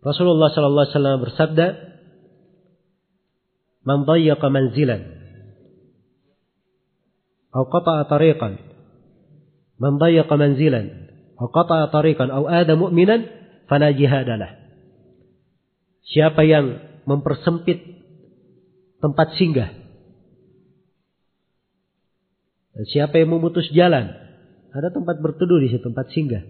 Rasulullah 0.06 0.54
sallallahu 0.54 0.86
alaihi 0.86 0.96
wasallam 0.96 1.26
bersabda, 1.26 1.68
"Man 3.82 4.06
dayyaqa 4.06 4.48
manzilan 4.54 5.17
aw 7.54 7.64
qata'a 7.68 8.08
tariqan, 8.08 8.60
man 9.80 10.00
dayyaqa 10.02 10.36
manzilan 10.36 11.12
aw 11.38 11.48
qata'a 11.52 11.92
tariqan 11.94 12.32
aw 12.32 12.48
ada 12.48 12.74
mu'minan 12.76 13.28
fala 13.72 13.92
jihadalah." 13.94 14.56
Siapa 16.08 16.48
yang 16.48 16.80
mempersempit 17.04 17.84
tempat 19.04 19.36
singgah 19.36 19.88
dan 22.78 22.86
siapa 22.94 23.18
yang 23.18 23.34
memutus 23.34 23.66
jalan 23.74 24.14
ada 24.70 24.94
tempat 24.94 25.18
berteduh 25.18 25.58
di 25.58 25.74
situ, 25.74 25.82
tempat 25.82 26.14
singgah. 26.14 26.46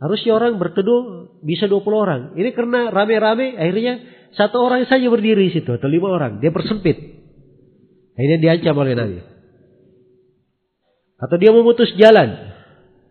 Harusnya 0.00 0.32
orang 0.32 0.56
berteduh 0.56 1.28
bisa 1.44 1.68
20 1.68 1.84
orang. 1.92 2.20
Ini 2.34 2.56
karena 2.56 2.88
rame-rame 2.88 3.60
akhirnya 3.60 4.00
satu 4.32 4.64
orang 4.64 4.88
saja 4.88 5.04
berdiri 5.12 5.52
di 5.52 5.60
situ 5.60 5.68
atau 5.68 5.86
lima 5.92 6.08
orang. 6.08 6.40
Dia 6.40 6.48
persempit. 6.48 6.96
Akhirnya 8.16 8.38
diancam 8.40 8.74
oleh 8.80 8.96
Nabi. 8.96 9.16
Atau 11.22 11.38
dia 11.38 11.54
memutus 11.54 11.94
jalan 11.94 12.50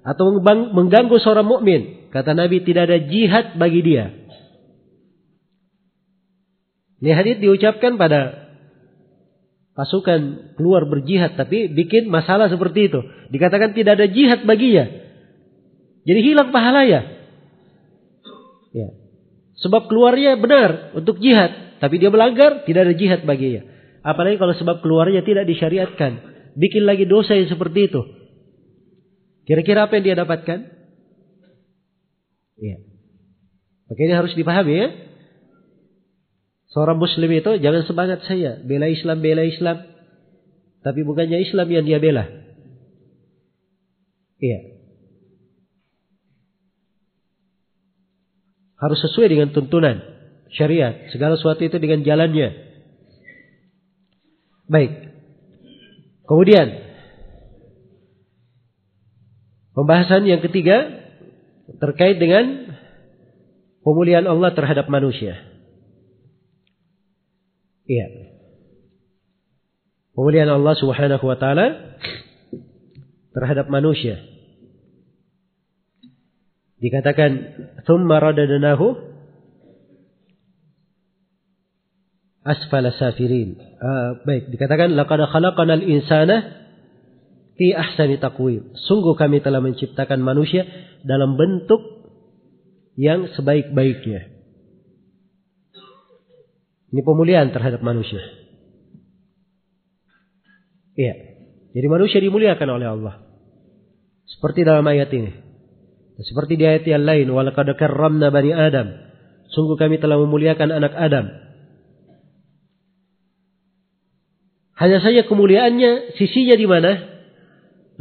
atau 0.04 0.36
mengganggu 0.76 1.16
seorang 1.24 1.48
mukmin. 1.48 2.12
Kata 2.12 2.36
Nabi 2.36 2.60
tidak 2.68 2.92
ada 2.92 3.00
jihad 3.08 3.56
bagi 3.56 3.80
dia. 3.80 4.12
Ini 7.00 7.12
hadis 7.16 7.40
diucapkan 7.40 7.96
pada 7.96 8.52
pasukan 9.72 10.54
keluar 10.60 10.86
berjihad 10.86 11.40
tapi 11.40 11.72
bikin 11.72 12.12
masalah 12.12 12.52
seperti 12.52 12.92
itu. 12.92 13.00
Dikatakan 13.32 13.72
tidak 13.72 13.98
ada 13.98 14.08
jihad 14.12 14.44
baginya. 14.44 14.86
Jadi 16.04 16.20
hilang 16.20 16.52
pahalanya. 16.52 17.02
Ya. 18.76 18.90
Sebab 19.62 19.88
keluarnya 19.88 20.36
benar 20.42 20.92
untuk 20.98 21.22
jihad, 21.22 21.78
tapi 21.78 22.02
dia 22.02 22.10
melanggar, 22.10 22.66
tidak 22.66 22.90
ada 22.90 22.94
jihad 22.98 23.22
baginya. 23.30 23.62
Apalagi 24.02 24.42
kalau 24.42 24.58
sebab 24.58 24.82
keluarnya 24.82 25.22
tidak 25.22 25.46
disyariatkan, 25.46 26.31
bikin 26.56 26.84
lagi 26.88 27.06
dosa 27.08 27.36
yang 27.36 27.52
seperti 27.52 27.92
itu. 27.92 28.02
Kira-kira 29.46 29.86
apa 29.90 30.00
yang 30.00 30.06
dia 30.06 30.16
dapatkan? 30.16 30.60
Ya. 32.62 32.78
Maka 33.90 34.00
ini 34.00 34.14
harus 34.16 34.34
dipahami 34.38 34.74
ya. 34.78 34.88
Seorang 36.72 36.96
muslim 36.96 37.28
itu 37.36 37.60
jangan 37.60 37.84
semangat 37.84 38.24
saya. 38.24 38.64
Bela 38.64 38.88
Islam, 38.88 39.20
bela 39.20 39.44
Islam. 39.44 39.84
Tapi 40.82 41.04
bukannya 41.04 41.44
Islam 41.44 41.68
yang 41.68 41.84
dia 41.84 42.00
bela. 42.00 42.24
Iya. 44.40 44.60
Harus 48.80 48.98
sesuai 49.04 49.28
dengan 49.30 49.52
tuntunan 49.52 50.00
syariat. 50.56 51.12
Segala 51.12 51.36
sesuatu 51.36 51.62
itu 51.62 51.76
dengan 51.78 52.02
jalannya. 52.08 52.50
Baik. 54.72 55.11
Kemudian. 56.32 56.68
Pembahasan 59.76 60.24
yang 60.24 60.40
ketiga. 60.40 61.04
Terkait 61.84 62.16
dengan 62.24 62.72
pemulihan 63.84 64.24
Allah 64.24 64.56
terhadap 64.56 64.88
manusia. 64.88 65.36
Iya. 67.84 68.08
Pemulihan 70.16 70.56
Allah 70.56 70.76
Subhanahu 70.80 71.24
wa 71.28 71.36
taala 71.36 72.00
terhadap 73.36 73.68
manusia. 73.68 74.20
Dikatakan 76.80 77.32
thumma 77.84 78.24
radadnahu 78.24 79.11
asfala 82.42 82.94
safirin. 82.98 83.58
Uh, 83.78 84.22
baik, 84.26 84.50
dikatakan 84.50 84.94
laqad 84.98 85.22
khalaqanal 85.30 85.82
insana 85.86 86.62
fi 87.58 87.74
ahsani 87.74 88.18
taqwim. 88.18 88.74
Sungguh 88.90 89.14
kami 89.14 89.42
telah 89.46 89.62
menciptakan 89.62 90.22
manusia 90.22 90.66
dalam 91.06 91.38
bentuk 91.38 91.82
yang 92.98 93.30
sebaik-baiknya. 93.34 94.32
Ini 96.92 97.02
pemulihan 97.08 97.48
terhadap 97.56 97.80
manusia. 97.80 98.20
Iya. 100.92 101.16
Jadi 101.72 101.88
manusia 101.88 102.20
dimuliakan 102.20 102.68
oleh 102.68 102.88
Allah. 102.92 103.16
Seperti 104.28 104.68
dalam 104.68 104.84
ayat 104.84 105.08
ini. 105.16 105.32
Seperti 106.20 106.60
di 106.60 106.68
ayat 106.68 106.84
yang 106.84 107.08
lain. 107.08 107.32
Walakad 107.32 107.72
karramna 107.80 108.28
bani 108.28 108.52
Adam. 108.52 108.92
Sungguh 109.56 109.80
kami 109.80 110.04
telah 110.04 110.20
memuliakan 110.20 110.68
anak 110.68 110.92
Adam. 111.00 111.32
Hanya 114.82 114.98
saja 114.98 115.22
kemuliaannya 115.30 116.18
sisinya 116.18 116.58
di 116.58 116.66
mana? 116.66 116.92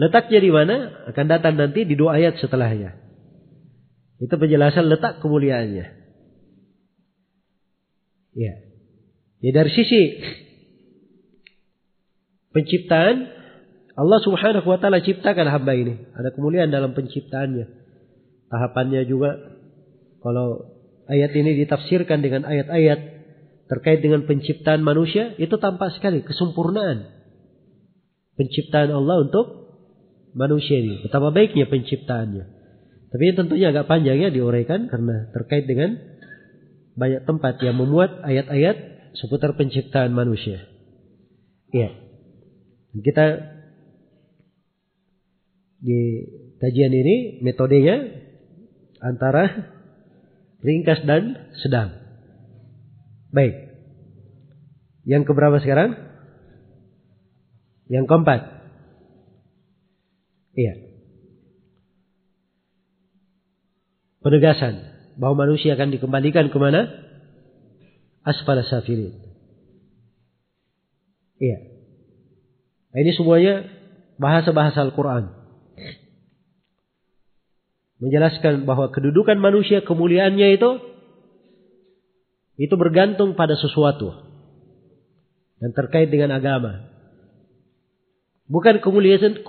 Letaknya 0.00 0.40
di 0.40 0.48
mana? 0.48 1.04
Akan 1.12 1.28
datang 1.28 1.60
nanti 1.60 1.84
di 1.84 1.92
dua 1.92 2.16
ayat 2.16 2.40
setelahnya. 2.40 2.96
Itu 4.16 4.32
penjelasan 4.40 4.88
letak 4.88 5.20
kemuliaannya. 5.20 5.86
Ya. 8.32 8.54
Ya 9.44 9.50
dari 9.52 9.68
sisi 9.76 10.24
penciptaan 12.56 13.28
Allah 14.00 14.18
Subhanahu 14.24 14.64
wa 14.64 14.80
taala 14.80 15.04
ciptakan 15.04 15.52
hamba 15.52 15.76
ini. 15.76 16.00
Ada 16.16 16.32
kemuliaan 16.32 16.72
dalam 16.72 16.96
penciptaannya. 16.96 17.68
Tahapannya 18.48 19.04
juga 19.04 19.36
kalau 20.24 20.80
ayat 21.12 21.28
ini 21.36 21.60
ditafsirkan 21.60 22.24
dengan 22.24 22.48
ayat-ayat 22.48 23.19
terkait 23.70 24.02
dengan 24.02 24.26
penciptaan 24.26 24.82
manusia 24.82 25.38
itu 25.38 25.54
tampak 25.54 25.94
sekali 25.94 26.26
kesempurnaan 26.26 27.20
penciptaan 28.40 28.90
Allah 28.90 29.28
untuk 29.28 29.46
manusia 30.32 30.80
ini. 30.80 31.04
Betapa 31.04 31.28
baiknya 31.28 31.68
penciptaannya. 31.68 32.44
Tapi 33.12 33.36
tentunya 33.36 33.68
agak 33.68 33.84
panjang 33.84 34.16
ya 34.16 34.30
diuraikan 34.32 34.88
karena 34.88 35.28
terkait 35.36 35.68
dengan 35.68 36.00
banyak 36.96 37.28
tempat 37.28 37.60
yang 37.60 37.76
memuat 37.76 38.24
ayat-ayat 38.24 38.76
seputar 39.18 39.58
penciptaan 39.60 40.16
manusia. 40.16 40.64
Iya. 41.74 41.90
Kita 42.96 43.24
di 45.80 46.00
kajian 46.60 46.92
ini 46.92 47.16
metodenya 47.44 48.08
antara 49.04 49.68
ringkas 50.64 51.04
dan 51.04 51.52
sedang. 51.60 51.99
Baik. 53.30 53.54
Yang 55.06 55.22
keberapa 55.30 55.58
sekarang? 55.62 55.96
Yang 57.90 58.04
keempat. 58.06 58.40
Iya. 60.54 60.74
Penegasan 64.20 64.74
bahwa 65.16 65.48
manusia 65.48 65.74
akan 65.74 65.94
dikembalikan 65.94 66.52
ke 66.52 66.58
mana? 66.60 67.10
asfala 68.20 68.64
safilin. 68.68 69.16
Iya. 71.40 71.58
Nah, 72.92 72.98
ini 73.00 73.12
semuanya 73.16 73.64
bahasa-bahasa 74.20 74.84
Al-Quran. 74.84 75.32
Menjelaskan 78.00 78.64
bahwa 78.68 78.92
kedudukan 78.92 79.40
manusia, 79.40 79.84
kemuliaannya 79.84 80.56
itu 80.56 80.70
itu 82.60 82.76
bergantung 82.76 83.32
pada 83.32 83.56
sesuatu 83.56 84.12
dan 85.64 85.72
terkait 85.72 86.12
dengan 86.12 86.36
agama. 86.36 86.92
Bukan 88.52 88.84
kemuliaan 88.84 89.40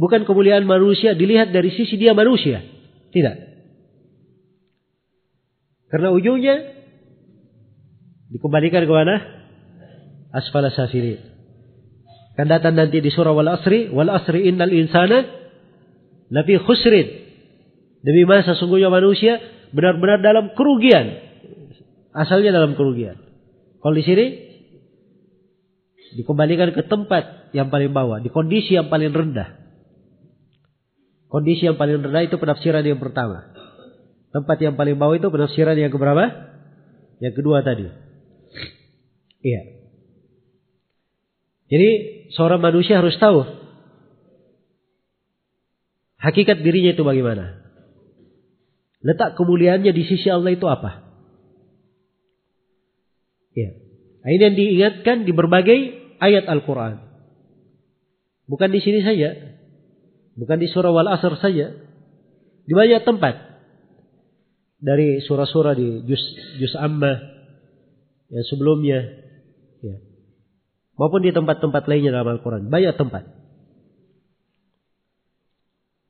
bukan 0.00 0.22
kemuliaan 0.24 0.64
manusia 0.64 1.12
dilihat 1.12 1.52
dari 1.52 1.68
sisi 1.68 2.00
dia 2.00 2.16
manusia. 2.16 2.64
Tidak. 3.12 3.36
Karena 5.92 6.08
ujungnya 6.08 6.56
dikembalikan 8.32 8.88
ke 8.88 8.92
mana? 8.92 9.16
Asfala 10.32 10.72
safiri. 10.72 11.20
Kan 12.36 12.48
datang 12.48 12.78
nanti 12.78 13.02
di 13.04 13.10
surah 13.12 13.34
wal 13.34 13.50
asri, 13.50 13.92
wal 13.92 14.08
asri 14.08 14.48
innal 14.48 14.72
insana 14.72 15.26
lafi 16.32 16.56
khusrin. 16.56 17.08
Demi 18.06 18.24
masa 18.24 18.54
sesungguhnya 18.54 18.88
manusia 18.88 19.42
benar-benar 19.74 20.22
dalam 20.22 20.54
kerugian. 20.54 21.27
Asalnya 22.12 22.54
dalam 22.54 22.74
kerugian. 22.74 23.16
Kalau 23.78 23.94
di 23.94 24.04
sini 24.04 24.26
dikembalikan 26.18 26.72
ke 26.72 26.82
tempat 26.88 27.52
yang 27.52 27.68
paling 27.68 27.92
bawah, 27.92 28.18
di 28.18 28.32
kondisi 28.32 28.76
yang 28.76 28.88
paling 28.88 29.12
rendah. 29.12 29.60
Kondisi 31.28 31.68
yang 31.68 31.76
paling 31.76 32.00
rendah 32.00 32.24
itu 32.24 32.40
penafsiran 32.40 32.80
yang 32.80 32.96
pertama. 32.96 33.52
Tempat 34.32 34.56
yang 34.60 34.74
paling 34.76 34.96
bawah 34.96 35.16
itu 35.16 35.28
penafsiran 35.28 35.76
yang 35.76 35.92
keberapa? 35.92 36.24
Yang 37.20 37.34
kedua 37.40 37.60
tadi. 37.60 37.88
Iya. 39.44 39.62
Jadi 41.68 41.88
seorang 42.32 42.64
manusia 42.64 42.96
harus 42.96 43.16
tahu 43.20 43.44
hakikat 46.16 46.64
dirinya 46.64 46.96
itu 46.96 47.04
bagaimana. 47.04 47.60
Letak 49.04 49.36
kemuliaannya 49.38 49.92
di 49.94 50.02
sisi 50.08 50.26
Allah 50.32 50.56
itu 50.56 50.66
apa? 50.66 51.07
Iya. 53.58 53.70
Nah, 54.22 54.30
ini 54.30 54.42
yang 54.42 54.56
diingatkan 54.56 55.16
di 55.26 55.32
berbagai 55.34 55.78
ayat 56.22 56.46
Al-Quran. 56.46 57.02
Bukan 58.46 58.70
di 58.70 58.78
sini 58.78 59.02
saja. 59.02 59.34
Bukan 60.38 60.62
di 60.62 60.70
surah 60.70 60.94
Wal 60.94 61.10
Asr 61.10 61.34
saja. 61.42 61.74
Di 62.64 62.72
banyak 62.72 63.02
tempat. 63.02 63.34
Dari 64.78 65.18
surah-surah 65.26 65.74
di 65.74 66.06
Juz, 66.06 66.22
Juz 66.62 66.74
Amma. 66.78 67.18
Yang 68.30 68.46
sebelumnya. 68.54 68.98
Ya. 69.82 69.96
Maupun 70.94 71.26
di 71.26 71.34
tempat-tempat 71.34 71.90
lainnya 71.90 72.14
dalam 72.14 72.38
Al-Quran. 72.38 72.70
Banyak 72.70 72.94
tempat. 72.94 73.26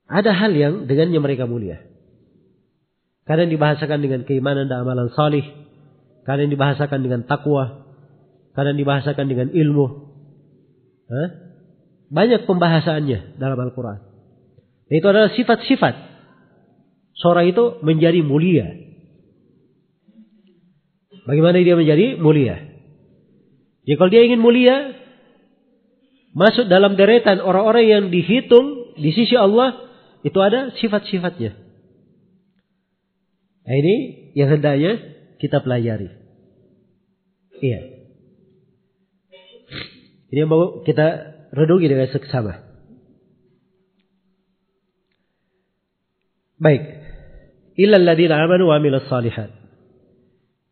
Ada 0.08 0.32
hal 0.32 0.52
yang 0.56 0.74
dengannya 0.88 1.20
mereka 1.20 1.44
mulia. 1.44 1.84
Kadang 3.28 3.52
dibahasakan 3.52 4.00
dengan 4.00 4.24
keimanan 4.24 4.72
dan 4.72 4.84
amalan 4.84 5.12
salih. 5.12 5.67
Kadang 6.28 6.52
dibahasakan 6.52 7.00
dengan 7.00 7.24
takwa. 7.24 7.88
Kadang 8.52 8.76
dibahasakan 8.76 9.32
dengan 9.32 9.48
ilmu. 9.48 9.86
Hah? 11.08 11.28
Banyak 12.12 12.44
pembahasannya 12.44 13.40
dalam 13.40 13.56
Al-Quran. 13.56 14.04
Itu 14.92 15.08
adalah 15.08 15.32
sifat-sifat. 15.32 15.96
Seorang 17.16 17.48
itu 17.48 17.80
menjadi 17.80 18.20
mulia. 18.20 18.68
Bagaimana 21.24 21.64
dia 21.64 21.80
menjadi 21.80 22.20
mulia? 22.20 22.60
Jadi 23.88 23.96
kalau 23.96 24.12
dia 24.12 24.28
ingin 24.28 24.44
mulia, 24.44 24.92
masuk 26.36 26.68
dalam 26.68 27.00
deretan 27.00 27.40
orang-orang 27.40 27.88
yang 27.88 28.04
dihitung 28.12 28.96
di 29.00 29.16
sisi 29.16 29.32
Allah, 29.32 29.80
itu 30.28 30.36
ada 30.44 30.76
sifat-sifatnya. 30.76 31.56
Nah 33.64 33.74
ini 33.80 33.96
yang 34.36 34.52
hendaknya 34.52 35.17
kita 35.38 35.62
pelajari. 35.62 36.10
Iya. 37.58 37.80
Ini 40.28 40.38
yang 40.44 40.50
mau 40.50 40.84
kita 40.84 41.06
redungi 41.54 41.88
dengan 41.88 42.08
seksama. 42.12 42.54
Baik. 46.58 46.82
Illal 47.78 48.02
ladina 48.02 48.42
amanu 48.42 48.68
wa 48.68 48.76
amilus 48.76 49.06
salihat. 49.06 49.54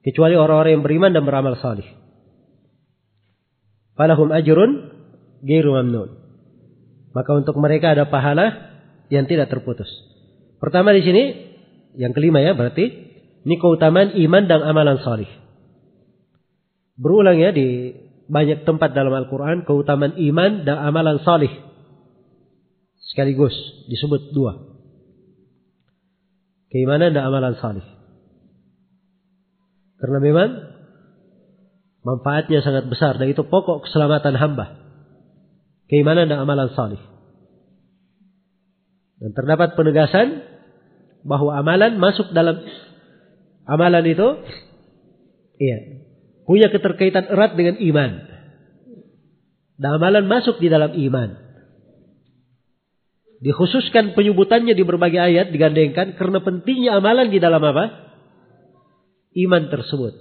Kecuali 0.03 0.35
orang-orang 0.35 0.79
yang 0.79 0.85
beriman 0.85 1.15
dan 1.15 1.23
beramal 1.23 1.59
salih. 1.59 1.87
Falahum 3.95 4.35
ajrun 4.35 4.93
ghairu 5.47 5.73
mamnun. 5.73 6.11
Maka 7.15 7.31
untuk 7.33 7.57
mereka 7.57 7.97
ada 7.97 8.11
pahala 8.11 8.77
yang 9.09 9.25
tidak 9.25 9.49
terputus. 9.49 9.89
Pertama 10.61 10.93
di 10.93 11.01
sini, 11.01 11.23
yang 11.97 12.13
kelima 12.13 12.45
ya 12.45 12.53
berarti 12.53 13.16
ini 13.47 13.63
keutamaan 13.63 14.11
iman 14.19 14.45
dan 14.51 14.59
amalan 14.67 14.99
salih. 15.07 15.31
Berulang 16.99 17.39
ya 17.39 17.55
di 17.55 17.95
banyak 18.27 18.67
tempat 18.67 18.91
dalam 18.91 19.15
Al-Quran 19.15 19.63
keutamaan 19.63 20.19
iman 20.19 20.67
dan 20.67 20.83
amalan 20.83 21.23
salih. 21.23 21.55
Sekaligus 23.15 23.55
disebut 23.87 24.35
dua. 24.35 24.59
Keimanan 26.75 27.15
dan 27.15 27.23
amalan 27.23 27.55
salih. 27.63 27.87
Karena 30.03 30.19
memang 30.19 30.51
manfaatnya 32.03 32.67
sangat 32.67 32.91
besar 32.91 33.15
dan 33.15 33.31
itu 33.31 33.47
pokok 33.47 33.87
keselamatan 33.87 34.35
hamba. 34.35 34.67
Keimanan 35.87 36.27
dan 36.27 36.43
amalan 36.43 36.75
salih. 36.75 36.99
Dan 39.23 39.31
terdapat 39.39 39.79
penegasan 39.79 40.43
bahwa 41.23 41.55
amalan 41.55 41.95
masuk 42.03 42.35
dalam 42.35 42.59
amalan 43.67 44.07
itu 44.07 44.29
iya 45.61 46.07
punya 46.47 46.71
keterkaitan 46.71 47.27
erat 47.27 47.59
dengan 47.59 47.77
iman. 47.83 48.11
Dan 49.77 49.91
amalan 50.01 50.25
masuk 50.25 50.57
di 50.57 50.73
dalam 50.73 50.97
iman. 50.97 51.37
Dikhususkan 53.45 54.17
penyebutannya 54.17 54.73
di 54.73 54.81
berbagai 54.81 55.21
ayat 55.21 55.53
digandengkan 55.53 56.17
karena 56.17 56.41
pentingnya 56.41 56.97
amalan 56.97 57.29
di 57.29 57.37
dalam 57.37 57.61
apa? 57.61 58.17
Iman 59.37 59.69
tersebut. 59.69 60.17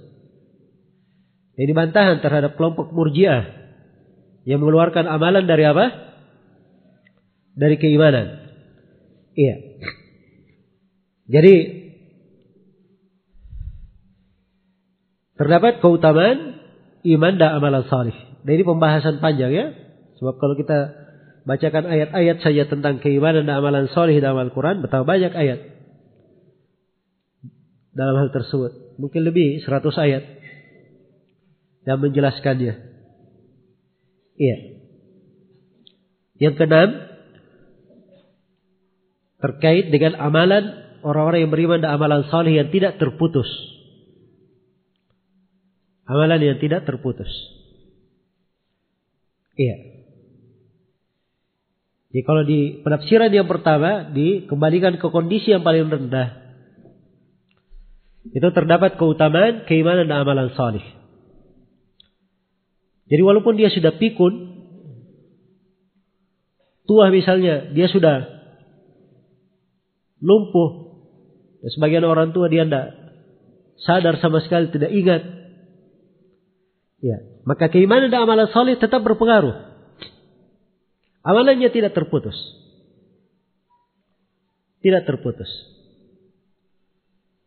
Ini 1.56 1.72
bantahan 1.72 2.20
terhadap 2.20 2.60
kelompok 2.60 2.92
murjiah 2.92 3.48
yang 4.44 4.60
mengeluarkan 4.60 5.08
amalan 5.08 5.48
dari 5.48 5.64
apa? 5.64 5.88
Dari 7.56 7.80
keimanan. 7.80 8.52
Iya. 9.32 9.56
Jadi 11.32 11.54
terdapat 15.36 15.84
keutamaan 15.84 16.60
iman 17.04 17.34
dan 17.36 17.60
amalan 17.60 17.84
salih. 17.86 18.16
Dan 18.42 18.50
ini 18.60 18.64
pembahasan 18.64 19.20
panjang 19.20 19.52
ya. 19.52 19.66
Sebab 20.16 20.40
kalau 20.40 20.56
kita 20.56 21.06
bacakan 21.46 21.86
ayat-ayat 21.86 22.42
saja 22.42 22.66
tentang 22.66 22.98
keimanan 22.98 23.46
dan 23.46 23.60
amalan 23.60 23.86
soleh 23.92 24.18
dalam 24.18 24.40
Al-Quran, 24.40 24.82
betapa 24.82 25.06
banyak 25.06 25.30
ayat 25.30 25.60
dalam 27.94 28.16
hal 28.18 28.28
tersebut. 28.32 28.98
Mungkin 29.00 29.22
lebih 29.24 29.62
100 29.62 29.92
ayat 29.96 30.24
yang 31.86 32.02
menjelaskannya. 32.02 32.74
Iya. 34.36 34.56
Yang 36.36 36.54
keenam, 36.60 36.90
terkait 39.40 39.88
dengan 39.88 40.18
amalan 40.18 40.64
orang-orang 41.06 41.46
yang 41.46 41.52
beriman 41.52 41.80
dan 41.80 41.96
amalan 41.96 42.26
soleh 42.28 42.56
yang 42.56 42.68
tidak 42.68 42.98
terputus. 42.98 43.48
Amalan 46.06 46.38
yang 46.38 46.58
tidak 46.62 46.86
terputus. 46.86 47.28
Iya. 49.58 49.76
Jadi 52.14 52.22
kalau 52.22 52.42
di 52.46 52.80
penafsiran 52.80 53.28
yang 53.28 53.50
pertama 53.50 54.08
dikembalikan 54.14 54.96
ke 54.96 55.06
kondisi 55.10 55.52
yang 55.52 55.66
paling 55.66 55.90
rendah. 55.90 56.46
Itu 58.32 58.48
terdapat 58.50 58.98
keutamaan 58.98 59.68
keimanan 59.68 60.08
dan 60.08 60.22
amalan 60.22 60.50
salih. 60.54 60.82
Jadi 63.06 63.22
walaupun 63.22 63.54
dia 63.54 63.70
sudah 63.70 63.94
pikun, 63.94 64.34
tua 66.90 67.10
misalnya, 67.14 67.70
dia 67.70 67.86
sudah 67.86 68.26
lumpuh, 70.18 70.98
dan 71.62 71.70
sebagian 71.70 72.02
orang 72.02 72.34
tua 72.34 72.50
dia 72.50 72.66
tidak 72.66 72.96
sadar 73.78 74.18
sama 74.18 74.42
sekali, 74.42 74.74
tidak 74.74 74.90
ingat. 74.90 75.22
Ya, 77.04 77.20
maka 77.44 77.68
keimanan 77.68 78.08
dan 78.08 78.24
amalan 78.24 78.48
salih 78.48 78.80
tetap 78.80 79.04
berpengaruh. 79.04 79.76
Amalannya 81.26 81.68
tidak 81.68 81.92
terputus. 81.92 82.36
Tidak 84.80 85.02
terputus. 85.04 85.50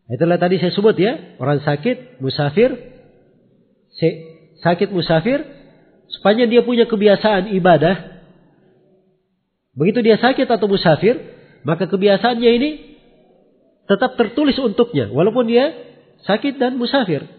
Itulah 0.10 0.42
tadi 0.42 0.58
saya 0.58 0.74
sebut 0.74 0.98
ya, 0.98 1.38
orang 1.38 1.62
sakit, 1.62 2.18
musafir, 2.18 2.74
sakit 4.66 4.90
musafir, 4.90 5.46
sepanjang 6.10 6.50
dia 6.50 6.66
punya 6.66 6.90
kebiasaan 6.90 7.54
ibadah, 7.54 8.26
begitu 9.78 10.02
dia 10.02 10.18
sakit 10.18 10.50
atau 10.50 10.66
musafir, 10.66 11.14
maka 11.62 11.86
kebiasaannya 11.86 12.52
ini 12.58 12.70
tetap 13.86 14.18
tertulis 14.18 14.58
untuknya, 14.58 15.14
walaupun 15.14 15.46
dia 15.46 15.78
sakit 16.26 16.58
dan 16.58 16.82
musafir, 16.82 17.30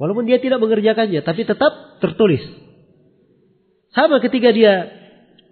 walaupun 0.00 0.24
dia 0.24 0.40
tidak 0.40 0.64
mengerjakannya, 0.64 1.20
tapi 1.20 1.44
tetap 1.44 2.00
tertulis. 2.00 2.40
Sama 3.92 4.24
ketika 4.24 4.48
dia 4.48 4.88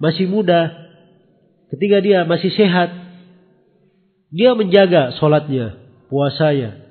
masih 0.00 0.24
muda, 0.24 0.72
ketika 1.76 2.00
dia 2.00 2.24
masih 2.24 2.48
sehat, 2.56 2.88
dia 4.32 4.56
menjaga 4.56 5.12
sholatnya, 5.20 5.76
puasanya, 6.08 6.88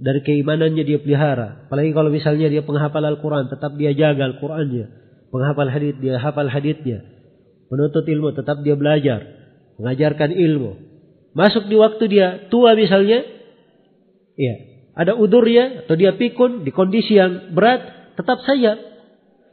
dari 0.00 0.24
keimanannya 0.24 0.84
dia 0.88 0.96
pelihara. 0.96 1.68
Apalagi 1.68 1.92
kalau 1.92 2.08
misalnya 2.08 2.48
dia 2.48 2.64
penghafal 2.64 3.04
Al-Quran, 3.04 3.52
tetap 3.52 3.76
dia 3.76 3.92
jaga 3.92 4.32
Al-Qurannya. 4.32 4.86
Penghafal 5.28 5.68
hadith, 5.68 6.00
dia 6.00 6.16
hafal 6.16 6.48
hadithnya. 6.48 7.04
Penuntut 7.66 8.06
ilmu, 8.08 8.32
tetap 8.32 8.62
dia 8.62 8.78
belajar. 8.78 9.20
Mengajarkan 9.76 10.32
ilmu. 10.32 10.72
Masuk 11.36 11.68
di 11.68 11.76
waktu 11.76 12.04
dia 12.08 12.48
tua 12.48 12.72
misalnya, 12.72 13.20
ya 14.38 14.75
ada 14.96 15.12
udurnya 15.12 15.84
atau 15.84 15.92
dia 15.92 16.16
pikun 16.16 16.64
di 16.64 16.72
kondisi 16.72 17.20
yang 17.20 17.52
berat, 17.52 18.16
tetap 18.16 18.40
saja 18.48 18.80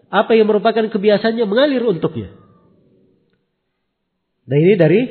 apa 0.07 0.31
yang 0.39 0.47
merupakan 0.47 0.87
kebiasaannya 0.87 1.43
mengalir 1.43 1.83
untuknya. 1.83 2.31
Dan 4.47 4.57
ini 4.59 4.75
dari 4.79 5.01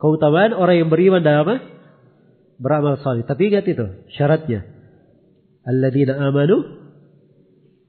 keutamaan 0.00 0.56
orang 0.56 0.76
yang 0.80 0.88
beriman 0.88 1.20
dalam 1.20 1.60
beramal 2.56 2.96
salih. 3.04 3.24
Tapi 3.28 3.52
ingat 3.52 3.68
itu 3.68 3.84
syaratnya. 4.16 4.64
Alladzina 5.64 6.16
amanu 6.24 6.56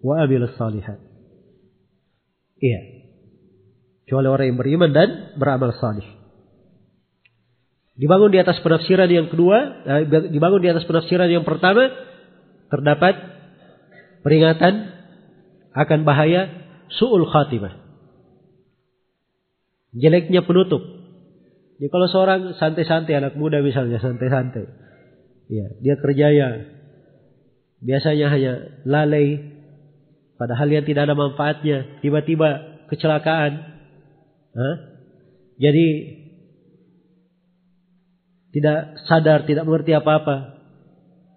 wa 0.04 0.28
amilus 0.28 0.56
salihat. 0.60 1.00
Iya. 2.60 2.82
Kecuali 4.04 4.28
orang 4.28 4.48
yang 4.52 4.60
beriman 4.60 4.92
dan 4.92 5.10
beramal 5.40 5.72
salih. 5.80 6.08
Dibangun 8.02 8.34
di 8.34 8.42
atas 8.42 8.58
penafsiran 8.66 9.06
yang 9.06 9.30
kedua, 9.30 9.86
eh, 9.86 10.10
dibangun 10.34 10.66
di 10.66 10.74
atas 10.74 10.90
penafsiran 10.90 11.30
yang 11.30 11.46
pertama, 11.46 11.86
terdapat 12.74 13.14
peringatan 14.26 14.90
akan 15.78 16.00
bahaya 16.02 16.50
su'ul 16.98 17.30
khatimah. 17.30 17.78
Jeleknya 19.94 20.42
penutup. 20.42 20.82
Jadi 21.78 21.94
kalau 21.94 22.10
seorang 22.10 22.58
santai-santai 22.58 23.22
anak 23.22 23.38
muda 23.38 23.62
misalnya 23.62 24.02
santai-santai, 24.02 24.66
ya 25.46 25.66
dia 25.78 25.96
kerjanya 26.02 26.74
biasanya 27.86 28.28
hanya 28.34 28.54
lalai, 28.86 29.42
padahal 30.42 30.70
yang 30.74 30.86
tidak 30.90 31.06
ada 31.06 31.14
manfaatnya, 31.18 32.02
tiba-tiba 32.02 32.82
kecelakaan, 32.90 33.62
Hah? 34.58 34.76
jadi 35.58 35.86
tidak 38.52 39.00
sadar, 39.08 39.48
tidak 39.48 39.64
mengerti 39.64 39.96
apa-apa, 39.96 40.60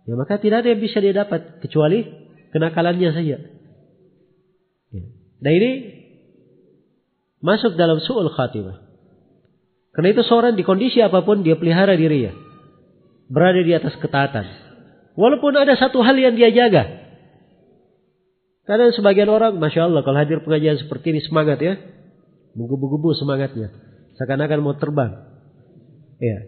ya 0.06 0.14
maka 0.18 0.42
tidak 0.42 0.66
ada 0.66 0.74
yang 0.74 0.82
bisa 0.82 0.98
dia 0.98 1.14
dapat 1.14 1.62
kecuali 1.62 2.02
kenakalannya 2.50 3.10
saja. 3.14 3.38
Ya. 4.90 5.04
Nah 5.42 5.52
ini 5.54 5.70
masuk 7.42 7.78
dalam 7.78 8.02
su'ul 8.02 8.30
khatimah. 8.34 8.84
Karena 9.94 10.10
itu 10.10 10.26
seorang 10.26 10.58
di 10.58 10.66
kondisi 10.66 10.98
apa 10.98 11.22
pun 11.22 11.46
dia 11.46 11.54
pelihara 11.54 11.94
dirinya. 11.94 12.34
Berada 13.30 13.62
di 13.62 13.70
atas 13.70 13.94
ketaatan. 14.02 14.42
Walaupun 15.14 15.54
ada 15.54 15.78
satu 15.78 16.02
hal 16.02 16.18
yang 16.18 16.34
dia 16.34 16.50
jaga. 16.50 17.06
Karena 18.66 18.90
sebagian 18.90 19.30
orang, 19.30 19.54
Masya 19.60 19.86
Allah, 19.86 20.02
kalau 20.02 20.18
hadir 20.18 20.42
pengajian 20.42 20.82
seperti 20.82 21.14
ini 21.14 21.20
semangat 21.22 21.62
ya. 21.62 21.78
Bugu-bugu 22.58 23.14
semangatnya. 23.14 23.70
Seakan-akan 24.18 24.58
mau 24.64 24.74
terbang. 24.74 25.14
Ya. 26.18 26.38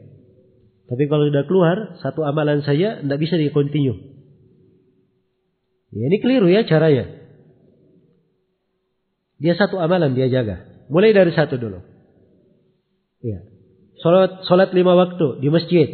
Tapi 0.86 1.02
kalau 1.10 1.26
sudah 1.26 1.44
keluar, 1.50 1.76
satu 1.98 2.22
amalan 2.22 2.62
saja 2.62 3.02
tidak 3.02 3.18
bisa 3.18 3.34
di-continue. 3.34 4.16
Ya, 5.90 6.02
ini 6.06 6.16
keliru 6.22 6.46
ya 6.46 6.62
caranya. 6.62 7.10
Dia 9.42 9.58
satu 9.58 9.82
amalan 9.82 10.14
dia 10.14 10.30
jaga. 10.30 10.86
Mulai 10.86 11.10
dari 11.12 11.32
satu 11.34 11.58
dulu. 11.58 11.82
Ya. 13.20 13.42
Salat 14.00 14.46
salat 14.46 14.70
lima 14.72 14.94
waktu 14.94 15.42
di 15.42 15.48
masjid. 15.50 15.88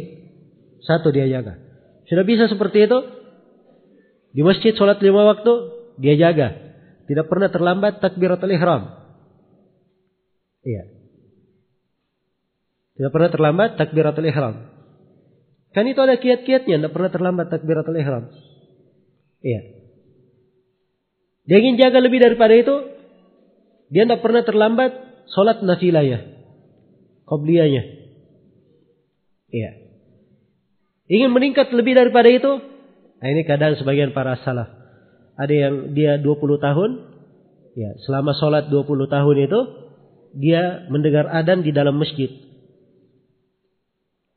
Satu 0.83 1.09
dia 1.09 1.25
jaga. 1.25 1.57
Sudah 2.05 2.27
bisa 2.27 2.45
seperti 2.51 2.85
itu? 2.85 2.99
Di 4.33 4.41
masjid 4.45 4.75
salat 4.77 5.01
lima 5.01 5.25
waktu 5.25 5.53
dia 5.97 6.15
jaga. 6.19 6.53
Tidak 7.09 7.25
pernah 7.27 7.49
terlambat 7.51 7.99
takbiratul 7.99 8.53
ihram. 8.53 8.91
Iya. 10.63 10.83
Tidak 12.95 13.11
pernah 13.11 13.29
terlambat 13.33 13.75
takbiratul 13.75 14.29
ihram. 14.29 14.55
Kan 15.73 15.89
itu 15.89 15.99
ada 15.99 16.21
kiat-kiatnya, 16.21 16.77
tidak 16.79 16.93
pernah 16.93 17.09
terlambat 17.09 17.49
takbiratul 17.49 17.97
ihram. 17.97 18.29
Iya. 19.41 19.61
Dia 21.49 21.57
ingin 21.59 21.75
jaga 21.81 21.99
lebih 21.99 22.21
daripada 22.21 22.53
itu, 22.55 22.75
dia 23.89 24.05
tidak 24.05 24.21
pernah 24.21 24.45
terlambat 24.45 24.91
sholat 25.33 25.65
nafilah 25.65 26.05
Qobliyahnya. 27.25 27.83
Iya. 29.53 29.71
Ingin 31.09 31.29
meningkat 31.33 31.73
lebih 31.73 31.93
daripada 31.97 32.29
itu? 32.29 32.51
Nah 33.21 33.27
ini 33.31 33.41
keadaan 33.47 33.77
sebagian 33.79 34.11
para 34.11 34.39
salaf. 34.43 34.69
Ada 35.37 35.53
yang 35.53 35.75
dia 35.97 36.19
20 36.21 36.57
tahun. 36.61 36.91
Ya, 37.73 37.97
selama 38.05 38.37
sholat 38.37 38.69
20 38.69 39.09
tahun 39.09 39.37
itu. 39.49 39.59
Dia 40.33 40.89
mendengar 40.89 41.29
adan 41.29 41.61
di 41.61 41.69
dalam 41.69 42.01
masjid. 42.01 42.29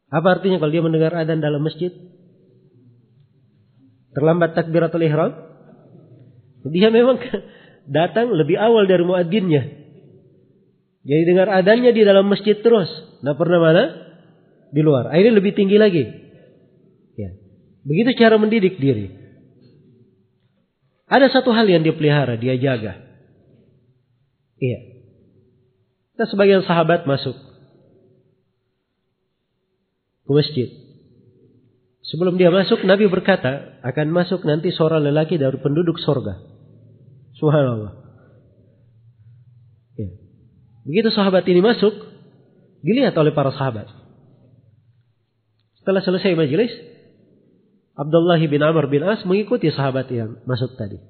Apa 0.07 0.39
artinya 0.39 0.63
kalau 0.63 0.71
dia 0.71 0.85
mendengar 0.85 1.11
adan 1.15 1.43
dalam 1.43 1.63
masjid? 1.63 1.91
Terlambat 4.15 4.55
takbiratul 4.55 5.03
ihram? 5.03 5.33
Dia 6.71 6.91
memang 6.95 7.19
datang 7.99 8.31
lebih 8.31 8.55
awal 8.59 8.87
dari 8.87 9.03
muadzinnya. 9.03 9.63
Jadi 11.07 11.23
dengar 11.23 11.47
adanya 11.51 11.95
di 11.95 12.03
dalam 12.03 12.27
masjid 12.27 12.59
terus. 12.59 12.91
Nah 13.23 13.35
pernah 13.39 13.63
mana? 13.63 13.85
Di 14.75 14.83
luar. 14.83 15.11
Akhirnya 15.11 15.39
lebih 15.39 15.55
tinggi 15.55 15.79
lagi. 15.79 16.03
Ya. 17.15 17.31
Begitu 17.87 18.19
cara 18.19 18.39
mendidik 18.39 18.79
diri. 18.83 19.15
Ada 21.07 21.31
satu 21.31 21.55
hal 21.55 21.71
yang 21.71 21.87
dia 21.87 21.95
pelihara, 21.95 22.35
dia 22.35 22.59
jaga. 22.59 22.99
Iya. 24.59 24.79
Kita 26.19 26.25
sebagian 26.27 26.67
sahabat 26.67 27.07
masuk 27.07 27.39
ke 30.27 30.33
masjid. 30.35 30.69
Sebelum 32.07 32.39
dia 32.39 32.51
masuk, 32.51 32.83
Nabi 32.83 33.07
berkata, 33.07 33.83
akan 33.83 34.11
masuk 34.11 34.43
nanti 34.47 34.75
seorang 34.75 35.03
lelaki 35.03 35.39
dari 35.39 35.59
penduduk 35.59 35.99
sorga. 36.03 36.39
Subhanallah. 37.39 38.07
Begitu 40.87 41.11
sahabat 41.11 41.43
ini 41.51 41.59
masuk, 41.59 41.91
dilihat 42.87 43.19
oleh 43.19 43.35
para 43.35 43.51
sahabat. 43.51 43.91
Setelah 45.83 45.99
selesai 45.99 46.39
majelis, 46.39 46.71
Abdullah 47.99 48.39
bin 48.39 48.63
Amr 48.63 48.87
bin 48.87 49.03
As 49.03 49.27
mengikuti 49.27 49.67
sahabat 49.75 50.07
yang 50.15 50.39
masuk 50.47 50.79
tadi. 50.79 51.03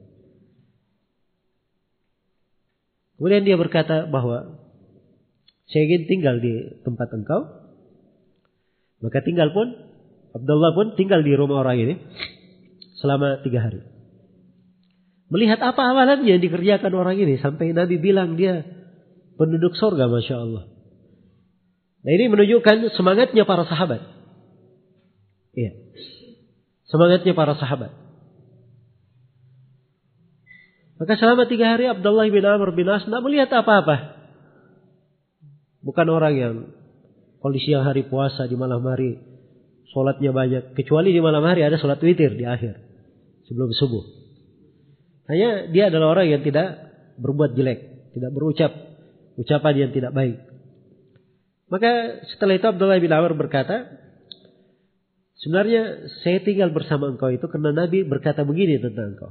Kemudian 3.21 3.45
dia 3.45 3.57
berkata 3.61 4.09
bahwa 4.09 4.65
saya 5.69 5.83
ingin 5.85 6.09
tinggal 6.09 6.41
di 6.41 6.81
tempat 6.81 7.13
engkau. 7.13 7.66
Maka 9.01 9.21
tinggal 9.21 9.53
pun, 9.53 9.77
Abdullah 10.33 10.73
pun 10.73 10.97
tinggal 10.97 11.21
di 11.21 11.37
rumah 11.37 11.65
orang 11.65 11.77
ini 11.81 11.95
selama 13.01 13.45
tiga 13.45 13.65
hari. 13.65 13.85
Melihat 15.27 15.59
apa 15.59 15.83
amalannya 15.91 16.39
yang 16.39 16.41
dikerjakan 16.41 16.93
orang 16.95 17.19
ini 17.19 17.37
sampai 17.43 17.75
Nabi 17.75 17.99
bilang 17.99 18.39
dia 18.39 18.63
penduduk 19.35 19.75
sorga 19.75 20.07
Masya 20.07 20.37
Allah. 20.39 20.65
Nah 22.07 22.11
ini 22.15 22.31
menunjukkan 22.31 22.95
semangatnya 22.95 23.43
para 23.43 23.67
sahabat. 23.67 24.01
Iya. 25.57 25.73
Semangatnya 26.87 27.35
para 27.35 27.59
sahabat. 27.59 27.91
Maka 30.97 31.13
selama 31.19 31.45
tiga 31.51 31.75
hari 31.75 31.91
Abdullah 31.91 32.31
bin 32.31 32.47
Amr 32.47 32.73
bin 32.73 32.89
As 32.89 33.05
tidak 33.05 33.21
melihat 33.27 33.51
apa-apa. 33.53 34.17
Bukan 35.85 36.07
orang 36.09 36.35
yang 36.39 36.55
kondisi 37.47 37.71
yang 37.71 37.87
hari 37.87 38.03
puasa 38.11 38.51
di 38.51 38.59
malam 38.59 38.83
hari. 38.83 39.23
Sholatnya 39.95 40.35
banyak. 40.35 40.75
Kecuali 40.75 41.15
di 41.15 41.23
malam 41.23 41.47
hari 41.47 41.63
ada 41.63 41.79
sholat 41.79 42.03
witir 42.03 42.35
di 42.35 42.43
akhir. 42.43 42.75
Sebelum 43.47 43.71
subuh. 43.71 44.03
Hanya 45.31 45.71
dia 45.71 45.95
adalah 45.95 46.19
orang 46.19 46.27
yang 46.27 46.43
tidak 46.43 46.75
berbuat 47.23 47.55
jelek. 47.55 48.11
Tidak 48.19 48.31
berucap 48.35 48.75
ucapan 49.39 49.75
yang 49.87 49.91
tidak 49.95 50.11
baik. 50.11 50.43
Maka 51.71 52.23
setelah 52.35 52.59
itu 52.59 52.67
Abdullah 52.67 52.99
bin 52.99 53.15
Amr 53.15 53.39
berkata, 53.39 53.95
sebenarnya 55.39 56.11
saya 56.27 56.43
tinggal 56.43 56.75
bersama 56.75 57.15
engkau 57.15 57.31
itu 57.31 57.47
karena 57.47 57.71
Nabi 57.71 58.03
berkata 58.03 58.43
begini 58.43 58.83
tentang 58.83 59.15
engkau. 59.15 59.31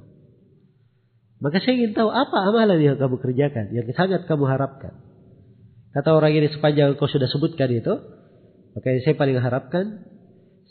Maka 1.43 1.59
saya 1.59 1.75
ingin 1.75 1.91
tahu 1.91 2.07
apa 2.15 2.47
amalan 2.47 2.79
yang 2.79 2.95
kamu 2.95 3.19
kerjakan, 3.19 3.75
yang 3.75 3.83
sangat 3.91 4.23
kamu 4.23 4.47
harapkan. 4.47 5.04
Kata 5.95 6.11
orang 6.11 6.35
ini 6.35 6.51
sepanjang 6.51 6.99
kau 6.99 7.07
sudah 7.07 7.31
sebutkan 7.31 7.71
itu, 7.71 7.93
maka 8.75 8.99
saya 8.99 9.15
paling 9.15 9.39
harapkan 9.39 10.03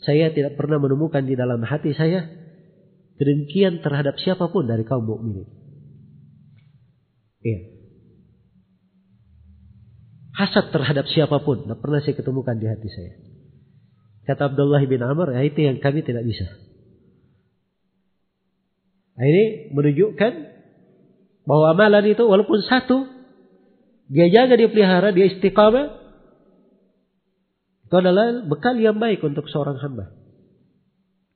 saya 0.05 0.29
tidak 0.29 0.53
pernah 0.53 0.77
menemukan 0.77 1.25
di 1.25 1.33
dalam 1.33 1.65
hati 1.65 1.97
saya 1.97 2.29
kedengkian 3.17 3.81
terhadap 3.81 4.21
siapa 4.21 4.45
pun 4.53 4.69
dari 4.69 4.85
kaum 4.85 5.01
mukminin. 5.01 5.49
Iya. 7.41 7.59
Hasad 10.35 10.69
terhadap 10.69 11.09
siapa 11.09 11.41
pun 11.41 11.65
tidak 11.65 11.79
pernah 11.81 12.03
saya 12.05 12.13
ketemukan 12.13 12.59
di 12.61 12.67
hati 12.69 12.89
saya. 12.91 13.13
Kata 14.29 14.53
Abdullah 14.53 14.83
bin 14.85 15.01
Amr, 15.01 15.33
ya 15.33 15.41
itu 15.41 15.65
yang 15.65 15.81
kami 15.81 16.05
tidak 16.05 16.21
bisa. 16.21 16.45
Nah, 19.15 19.25
ini 19.25 19.71
menunjukkan 19.71 20.33
bahwa 21.47 21.65
amalan 21.71 22.03
itu 22.09 22.25
walaupun 22.25 22.59
satu, 22.67 23.14
dia 24.09 24.27
jaga, 24.29 24.53
dia 24.53 24.69
pelihara, 24.69 25.09
dia 25.15 25.25
istiqamah, 25.33 26.05
itu 27.85 27.95
adalah 27.95 28.45
bekal 28.45 28.77
yang 28.77 28.97
baik 28.97 29.21
untuk 29.21 29.49
seorang 29.49 29.77
hamba. 29.81 30.13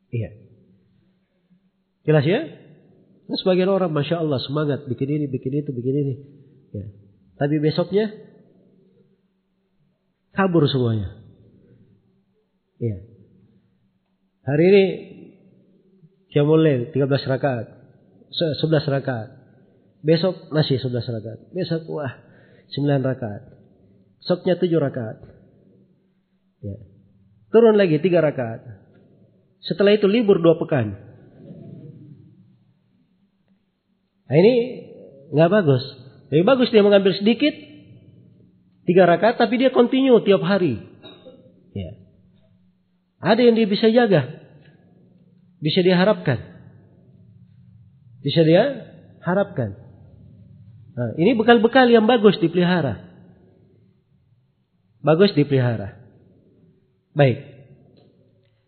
Iya. 0.10 0.30
Jelas 2.06 2.26
ya? 2.26 2.42
Nah, 3.30 3.38
sebagian 3.38 3.70
orang, 3.70 3.94
masya 3.94 4.22
Allah 4.22 4.42
semangat 4.42 4.90
bikin 4.90 5.10
ini, 5.10 5.26
bikin 5.30 5.54
itu, 5.62 5.70
bikin 5.70 5.96
ini. 5.96 6.16
Ya. 6.74 6.86
Tapi 7.38 7.62
besoknya 7.62 8.10
kabur 10.34 10.66
semuanya. 10.66 11.22
Iya. 12.82 12.98
Hari 14.50 14.64
ini 14.66 14.84
Qiyamul 16.34 16.94
13 16.94 16.98
rakaat. 17.30 17.68
11 18.34 18.90
rakaat. 18.90 19.30
Besok 20.02 20.50
masih 20.50 20.82
11 20.82 21.06
rakaat. 21.06 21.40
Besok 21.54 21.86
wah 21.92 22.29
9 22.76 23.02
rakaat. 23.02 23.44
Besoknya 24.22 24.56
7 24.60 24.70
rakaat. 24.78 25.18
Ya. 26.60 26.76
Turun 27.50 27.76
lagi 27.80 27.98
tiga 27.98 28.22
rakaat. 28.22 28.62
Setelah 29.66 29.98
itu 29.98 30.06
libur 30.06 30.40
dua 30.40 30.56
pekan. 30.62 30.96
Nah 34.30 34.36
ini 34.38 34.54
nggak 35.34 35.52
bagus. 35.52 35.84
Lebih 36.30 36.46
bagus 36.46 36.70
dia 36.70 36.86
mengambil 36.86 37.18
sedikit 37.18 37.52
tiga 38.86 39.10
rakaat, 39.10 39.42
tapi 39.42 39.58
dia 39.58 39.74
continue 39.74 40.22
tiap 40.22 40.46
hari. 40.46 40.78
Ya. 41.74 41.92
Ada 43.20 43.50
yang 43.50 43.58
dia 43.58 43.68
bisa 43.68 43.90
jaga, 43.90 44.30
bisa 45.60 45.82
dia 45.82 45.98
harapkan, 45.98 46.40
bisa 48.22 48.46
dia 48.46 48.64
harapkan. 49.26 49.89
Nah, 50.96 51.16
ini 51.16 51.38
bekal-bekal 51.38 51.88
yang 51.92 52.10
bagus 52.10 52.38
dipelihara. 52.42 53.10
Bagus 55.00 55.32
dipelihara. 55.36 56.00
Baik. 57.16 57.40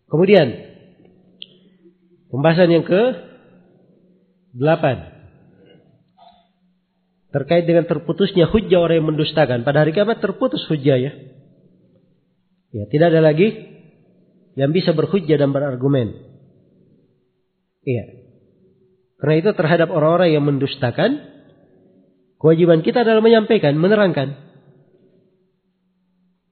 Kemudian 0.08 0.48
pembahasan 2.28 2.68
yang 2.68 2.84
ke 2.84 3.02
delapan 4.52 5.12
terkait 7.32 7.64
dengan 7.64 7.88
terputusnya 7.88 8.44
hujah 8.52 8.80
orang 8.80 9.00
yang 9.00 9.08
mendustakan. 9.08 9.64
Pada 9.64 9.84
hari 9.84 9.96
kiamat 9.96 10.20
terputus 10.20 10.60
hujah 10.68 11.00
ya. 11.00 11.12
Ya, 12.72 12.84
tidak 12.88 13.12
ada 13.12 13.24
lagi 13.24 13.72
yang 14.56 14.72
bisa 14.72 14.92
berhujah 14.92 15.40
dan 15.40 15.52
berargumen. 15.52 16.12
Iya. 17.88 18.04
Karena 19.16 19.34
itu 19.40 19.50
terhadap 19.56 19.88
orang-orang 19.88 20.36
yang 20.36 20.44
mendustakan, 20.44 21.31
kewajiban 22.42 22.82
kita 22.82 23.06
adalah 23.06 23.22
menyampaikan, 23.22 23.78
menerangkan. 23.78 24.34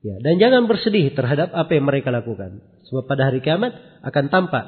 Ya, 0.00 0.16
dan 0.22 0.40
jangan 0.40 0.64
bersedih 0.64 1.12
terhadap 1.12 1.52
apa 1.52 1.76
yang 1.76 1.84
mereka 1.84 2.08
lakukan. 2.08 2.62
Sebab 2.88 3.04
pada 3.04 3.28
hari 3.28 3.44
kiamat 3.44 3.76
akan 4.00 4.32
tampak 4.32 4.64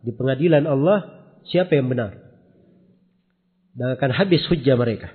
di 0.00 0.14
pengadilan 0.16 0.64
Allah 0.64 1.28
siapa 1.50 1.76
yang 1.76 1.92
benar. 1.92 2.16
Dan 3.76 3.98
akan 3.98 4.10
habis 4.16 4.40
hujah 4.48 4.78
mereka. 4.78 5.12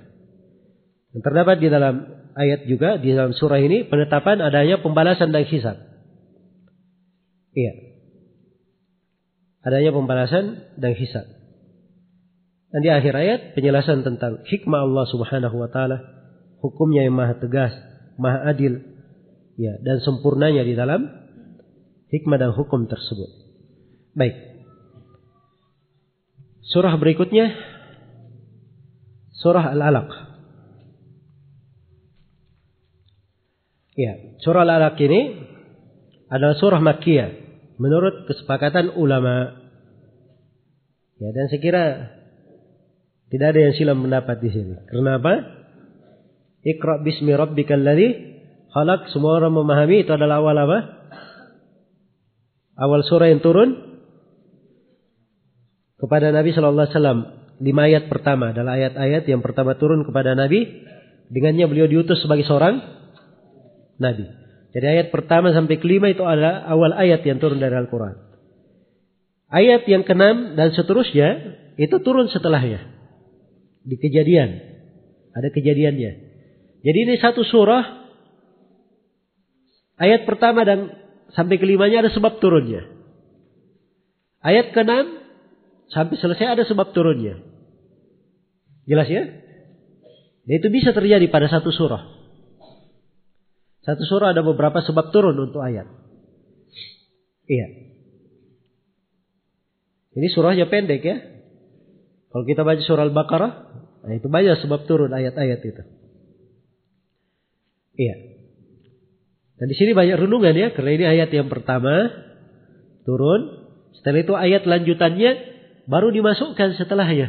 Dan 1.10 1.20
terdapat 1.24 1.58
di 1.58 1.68
dalam 1.72 2.06
ayat 2.38 2.70
juga 2.70 3.00
di 3.02 3.10
dalam 3.10 3.34
surah 3.34 3.58
ini 3.58 3.90
penetapan 3.90 4.38
adanya 4.38 4.78
pembalasan 4.78 5.34
dan 5.34 5.42
hisab. 5.42 5.76
Iya. 7.56 7.72
Adanya 9.66 9.90
pembalasan 9.90 10.44
dan 10.78 10.94
hisab. 10.94 11.26
Dan 12.68 12.80
di 12.84 12.90
akhir 12.92 13.14
ayat 13.16 13.40
penjelasan 13.56 14.04
tentang 14.04 14.44
hikmah 14.44 14.84
Allah 14.84 15.04
Subhanahu 15.08 15.56
wa 15.56 15.68
taala, 15.72 16.04
hukumnya 16.60 17.08
yang 17.08 17.16
maha 17.16 17.40
tegas, 17.40 17.72
maha 18.20 18.44
adil, 18.52 18.84
ya 19.56 19.80
dan 19.80 20.04
sempurnanya 20.04 20.68
di 20.68 20.76
dalam 20.76 21.08
hikmah 22.12 22.36
dan 22.36 22.52
hukum 22.52 22.84
tersebut. 22.84 23.30
Baik. 24.12 24.36
Surah 26.68 26.92
berikutnya 27.00 27.56
surah 29.40 29.72
Al-Alaq. 29.72 30.10
Ya, 33.96 34.12
surah 34.44 34.68
Al-Alaq 34.68 35.00
ini 35.00 35.20
adalah 36.28 36.54
surah 36.60 36.84
Makkiyah 36.84 37.30
menurut 37.80 38.28
kesepakatan 38.28 38.92
ulama. 39.00 39.56
Ya, 41.18 41.32
dan 41.34 41.48
saya 41.50 41.60
kira 41.64 41.84
tidak 43.28 43.46
ada 43.52 43.60
yang 43.68 43.74
silam 43.76 44.00
pendapat 44.00 44.36
di 44.40 44.50
sini. 44.52 44.74
Kenapa? 44.88 45.32
Iqra 46.64 47.00
bismi 47.04 47.32
rabbikal 47.36 47.80
ladzi 47.80 48.28
Halak 48.68 49.08
semua 49.08 49.40
orang 49.40 49.56
memahami 49.56 50.04
itu 50.04 50.12
adalah 50.12 50.44
awal 50.44 50.56
apa? 50.60 50.78
Awal 52.76 53.00
surah 53.00 53.32
yang 53.32 53.40
turun 53.40 53.74
kepada 55.98 56.30
Nabi 56.30 56.52
Shallallahu 56.52 56.84
Alaihi 56.84 56.94
Wasallam 56.94 57.20
lima 57.58 57.82
ayat 57.88 58.06
pertama 58.12 58.54
adalah 58.54 58.78
ayat-ayat 58.78 59.24
yang 59.26 59.40
pertama 59.40 59.74
turun 59.80 60.04
kepada 60.04 60.36
Nabi 60.36 60.84
dengannya 61.32 61.64
beliau 61.66 61.88
diutus 61.88 62.20
sebagai 62.20 62.44
seorang 62.44 62.78
Nabi. 63.98 64.28
Jadi 64.76 64.84
ayat 64.84 65.06
pertama 65.10 65.50
sampai 65.56 65.80
kelima 65.80 66.12
itu 66.12 66.22
adalah 66.22 66.68
awal 66.68 66.92
ayat 66.92 67.24
yang 67.24 67.40
turun 67.40 67.58
dari 67.58 67.72
Al-Quran. 67.72 68.14
Ayat 69.48 69.88
yang 69.88 70.04
keenam 70.04 70.60
dan 70.60 70.76
seterusnya 70.76 71.56
itu 71.80 71.96
turun 72.04 72.28
setelahnya. 72.28 72.97
Di 73.88 73.96
kejadian. 73.96 74.50
Ada 75.32 75.48
kejadiannya. 75.48 76.12
Jadi 76.84 76.98
ini 77.08 77.14
satu 77.16 77.40
surah 77.40 77.98
Ayat 79.98 80.30
pertama 80.30 80.62
dan 80.62 80.94
sampai 81.34 81.58
kelimanya 81.58 82.06
ada 82.06 82.10
sebab 82.14 82.38
turunnya. 82.38 82.86
Ayat 84.38 84.70
keenam 84.70 85.26
sampai 85.90 86.14
selesai 86.14 86.54
ada 86.54 86.62
sebab 86.62 86.94
turunnya. 86.94 87.42
Jelas 88.86 89.10
ya? 89.10 89.26
Dan 90.46 90.54
itu 90.62 90.70
bisa 90.70 90.94
terjadi 90.94 91.26
pada 91.26 91.50
satu 91.50 91.74
surah. 91.74 92.00
Satu 93.82 94.06
surah 94.06 94.30
ada 94.30 94.46
beberapa 94.46 94.78
sebab 94.86 95.10
turun 95.10 95.34
untuk 95.34 95.66
ayat. 95.66 95.90
Iya. 97.50 97.66
Ini 100.14 100.28
surahnya 100.30 100.70
pendek 100.70 101.02
ya. 101.02 101.16
Kalau 102.38 102.46
kita 102.46 102.62
baca 102.62 102.78
surah 102.78 103.02
Al-Baqarah, 103.10 103.50
nah 104.06 104.14
itu 104.14 104.30
banyak 104.30 104.62
sebab 104.62 104.86
turun 104.86 105.10
ayat-ayat 105.10 105.58
itu. 105.58 105.82
Iya. 107.98 108.14
Dan 109.58 109.66
di 109.66 109.74
sini 109.74 109.90
banyak 109.90 110.22
renungan 110.22 110.54
ya, 110.54 110.70
karena 110.70 110.90
ini 110.94 111.04
ayat 111.18 111.34
yang 111.34 111.50
pertama 111.50 112.14
turun. 113.02 113.66
Setelah 113.90 114.22
itu 114.22 114.34
ayat 114.38 114.70
lanjutannya 114.70 115.30
baru 115.90 116.14
dimasukkan 116.14 116.78
setelahnya. 116.78 117.26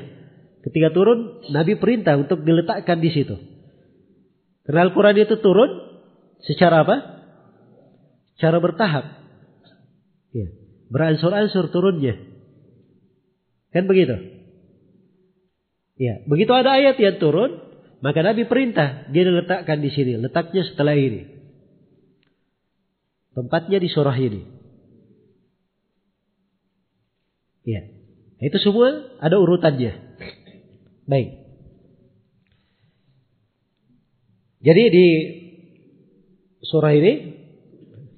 Ketika 0.62 0.94
turun, 0.94 1.42
Nabi 1.50 1.82
perintah 1.82 2.14
untuk 2.14 2.46
diletakkan 2.46 3.02
di 3.02 3.10
situ. 3.10 3.34
Karena 4.62 4.86
Al-Quran 4.86 5.26
itu 5.26 5.42
turun 5.42 5.74
secara 6.46 6.86
apa? 6.86 6.96
Cara 8.38 8.62
bertahap. 8.62 9.26
Ya. 10.38 10.54
Beransur-ansur 10.94 11.74
turunnya. 11.74 12.14
Kan 13.74 13.90
begitu? 13.90 14.39
Ya, 16.00 16.24
begitu 16.24 16.56
ada 16.56 16.80
ayat 16.80 16.96
yang 16.96 17.20
turun, 17.20 17.60
maka 18.00 18.24
Nabi 18.24 18.48
perintah 18.48 19.12
dia 19.12 19.28
diletakkan 19.28 19.84
di 19.84 19.92
sini, 19.92 20.16
letaknya 20.16 20.64
setelah 20.64 20.96
ini. 20.96 21.28
Tempatnya 23.36 23.84
di 23.84 23.90
surah 23.92 24.16
ini. 24.16 24.42
Ya. 27.68 27.84
Itu 28.40 28.58
semua 28.64 29.20
ada 29.20 29.36
urutannya. 29.36 29.92
Baik. 31.04 31.30
Jadi 34.60 34.84
di 34.92 35.08
surah 36.64 36.96
ini 36.96 37.14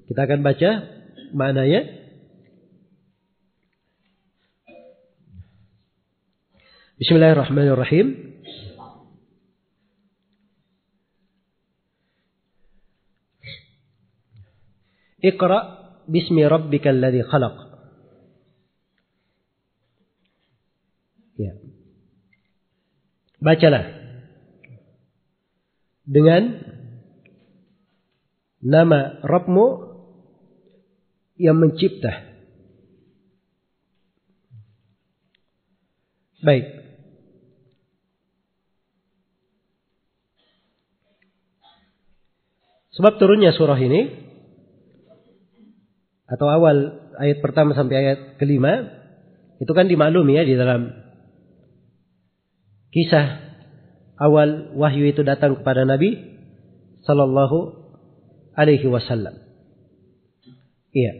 kita 0.06 0.26
akan 0.26 0.40
baca 0.46 0.70
maknanya. 1.34 2.01
Bismillahirrahmanirrahim. 7.02 8.06
Iqra 15.18 15.58
bismi 16.06 16.46
rabbikal 16.46 16.94
ladzi 16.94 17.26
khalaq. 17.26 17.58
Ya. 21.42 21.58
Bacalah 23.42 23.82
dengan 26.06 26.62
nama 28.62 29.18
Rabbmu 29.26 29.66
yang 31.34 31.58
mencipta. 31.58 32.30
Baik. 36.46 36.81
Sebab 42.92 43.16
turunnya 43.16 43.56
surah 43.56 43.80
ini 43.80 44.20
atau 46.28 46.48
awal 46.48 46.76
ayat 47.20 47.44
pertama 47.44 47.76
sampai 47.76 47.96
ayat 47.96 48.18
kelima 48.40 48.88
itu 49.60 49.68
kan 49.76 49.84
dimaklumi 49.88 50.36
ya 50.36 50.44
di 50.48 50.56
dalam 50.56 50.92
kisah 52.92 53.52
awal 54.16 54.76
wahyu 54.76 55.08
itu 55.12 55.24
datang 55.24 55.60
kepada 55.60 55.84
Nabi 55.84 56.16
Sallallahu 57.04 57.58
Alaihi 58.56 58.86
Wasallam. 58.88 59.40
Iya. 60.92 61.12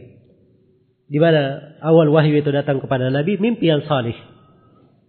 Di 1.12 1.18
mana 1.20 1.76
awal 1.84 2.08
wahyu 2.08 2.40
itu 2.40 2.48
datang 2.52 2.80
kepada 2.80 3.12
Nabi, 3.12 3.36
mimpi 3.36 3.68
yang 3.68 3.84
salih 3.84 4.16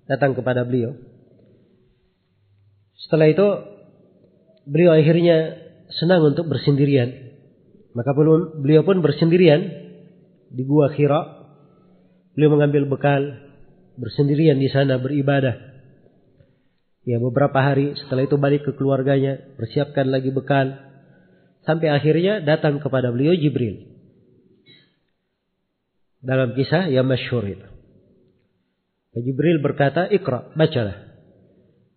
datang 0.07 0.35
kepada 0.35 0.67
beliau. 0.67 0.95
Setelah 3.07 3.27
itu 3.31 3.47
beliau 4.67 4.95
akhirnya 4.95 5.62
senang 5.97 6.23
untuk 6.23 6.49
bersendirian. 6.49 7.33
Maka 7.93 8.13
beliau 8.57 8.81
pun 8.81 9.01
bersendirian 9.05 9.61
di 10.49 10.63
gua 10.65 10.89
Khira. 10.93 11.45
Beliau 12.33 12.57
mengambil 12.57 12.89
bekal 12.89 13.21
bersendirian 13.97 14.57
di 14.57 14.69
sana 14.73 14.97
beribadah. 14.97 15.73
Ya 17.03 17.19
beberapa 17.19 17.59
hari 17.59 17.93
setelah 17.99 18.25
itu 18.25 18.39
balik 18.39 18.63
ke 18.63 18.71
keluarganya, 18.73 19.37
persiapkan 19.59 20.07
lagi 20.07 20.31
bekal. 20.31 20.79
Sampai 21.67 21.91
akhirnya 21.91 22.43
datang 22.43 22.79
kepada 22.79 23.11
beliau 23.11 23.35
Jibril. 23.35 23.93
Dalam 26.23 26.55
kisah 26.55 26.87
yang 26.87 27.07
masyhur 27.07 27.43
itu. 27.43 27.67
Jibril 29.13 29.61
berkata, 29.61 30.09
Iqra, 30.09 30.55
bacalah. 30.57 31.13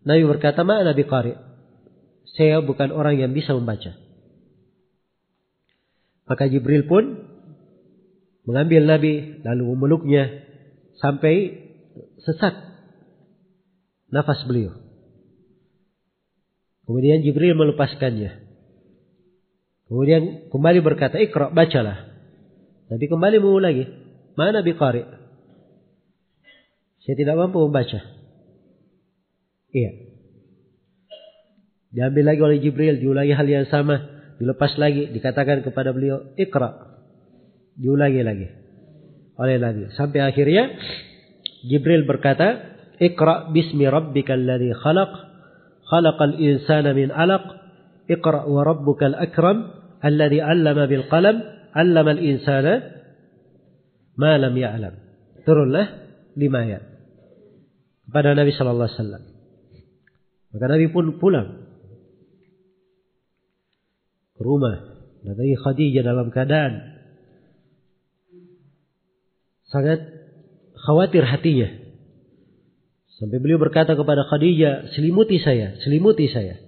Nabi 0.05 0.23
berkata, 0.29 0.61
Ma 0.67 0.85
Nabi 0.85 1.03
Qari. 1.07 1.33
Saya 2.37 2.61
bukan 2.61 2.93
orang 2.93 3.17
yang 3.17 3.33
bisa 3.33 3.57
membaca. 3.57 3.97
Maka 6.29 6.53
Jibril 6.53 6.85
pun 6.85 7.25
mengambil 8.45 8.85
Nabi 8.85 9.41
lalu 9.41 9.65
memeluknya 9.73 10.45
sampai 11.01 11.65
sesak 12.21 12.55
nafas 14.13 14.45
beliau. 14.45 14.77
Kemudian 16.87 17.25
Jibril 17.25 17.59
melepaskannya. 17.59 18.47
Kemudian 19.87 20.51
kembali 20.51 20.79
berkata, 20.83 21.19
Iqra, 21.19 21.51
bacalah. 21.51 22.11
Nabi 22.91 23.07
kembali 23.07 23.37
mengulangi. 23.43 23.85
Mana 24.39 24.63
biqari? 24.63 25.03
Saya 27.03 27.15
tidak 27.15 27.39
mampu 27.39 27.63
membaca. 27.63 28.03
Iya. 29.71 29.91
Diambil 31.95 32.25
lagi 32.27 32.41
oleh 32.43 32.59
Jibril, 32.59 32.99
diulangi 32.99 33.35
hal 33.35 33.47
yang 33.47 33.67
sama, 33.71 34.03
dilepas 34.37 34.75
lagi, 34.77 35.11
dikatakan 35.11 35.63
kepada 35.63 35.95
beliau, 35.95 36.35
"Iqra." 36.35 36.97
Diulangi 37.77 38.23
lagi 38.25 38.49
oleh 39.37 39.61
Nabi 39.61 39.93
sampai 39.93 40.25
akhirnya 40.25 40.73
Jibril 41.67 42.09
berkata, 42.09 42.77
"Iqra 42.97 43.53
bismi 43.53 43.85
rabbikal 43.85 44.41
ladzi 44.41 44.73
khalaq, 44.73 45.13
khalaqal 45.93 46.41
insana 46.41 46.97
min 46.97 47.13
'alaq, 47.13 47.45
iqra 48.09 48.49
wa 48.49 48.61
rabbukal 48.65 49.13
akram 49.13 49.73
alladzi 50.01 50.41
'allama 50.41 50.89
bil 50.89 51.05
qalam, 51.11 51.37
'allamal 51.77 52.21
insana 52.21 52.81
ma 54.17 54.41
lam 54.41 54.55
ya'lam." 54.57 54.95
Turunlah 55.45 55.87
lima 56.39 56.65
ayat 56.65 56.83
kepada 58.09 58.33
Nabi 58.33 58.51
sallallahu 58.55 58.89
alaihi 58.89 58.99
wasallam. 58.99 59.25
Maka 60.55 60.65
Nabi 60.71 60.87
pun 60.95 61.05
pulang 61.21 61.49
ke 64.37 64.43
rumah. 64.45 64.97
Nabi 65.27 65.59
Khadijah 65.59 66.07
dalam 66.07 66.31
keadaan 66.31 66.97
sangat 69.67 69.99
khawatir 70.87 71.27
hatinya. 71.27 71.67
Sampai 73.17 73.41
beliau 73.41 73.57
berkata 73.57 73.97
kepada 73.97 74.29
Khadijah, 74.29 74.93
selimuti 74.93 75.41
saya, 75.41 75.81
selimuti 75.81 76.29
saya. 76.29 76.61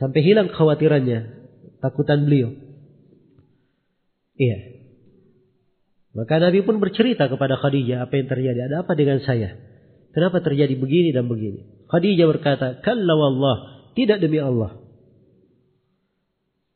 Sampai 0.00 0.24
hilang 0.24 0.50
kekhawatirannya, 0.50 1.20
takutan 1.84 2.24
beliau. 2.24 2.50
Iya. 4.34 4.58
Maka 6.14 6.40
Nabi 6.42 6.64
pun 6.64 6.80
bercerita 6.80 7.28
kepada 7.28 7.60
Khadijah 7.60 8.08
apa 8.08 8.14
yang 8.18 8.26
terjadi. 8.30 8.58
Ada 8.66 8.76
apa 8.86 8.92
dengan 8.96 9.20
saya? 9.22 9.54
Kenapa 10.14 10.40
terjadi 10.40 10.74
begini 10.78 11.10
dan 11.10 11.26
begini? 11.26 11.86
Khadijah 11.90 12.26
berkata, 12.30 12.66
Kalla 12.80 13.14
wallah, 13.18 13.56
tidak 13.98 14.22
demi 14.22 14.38
Allah. 14.38 14.83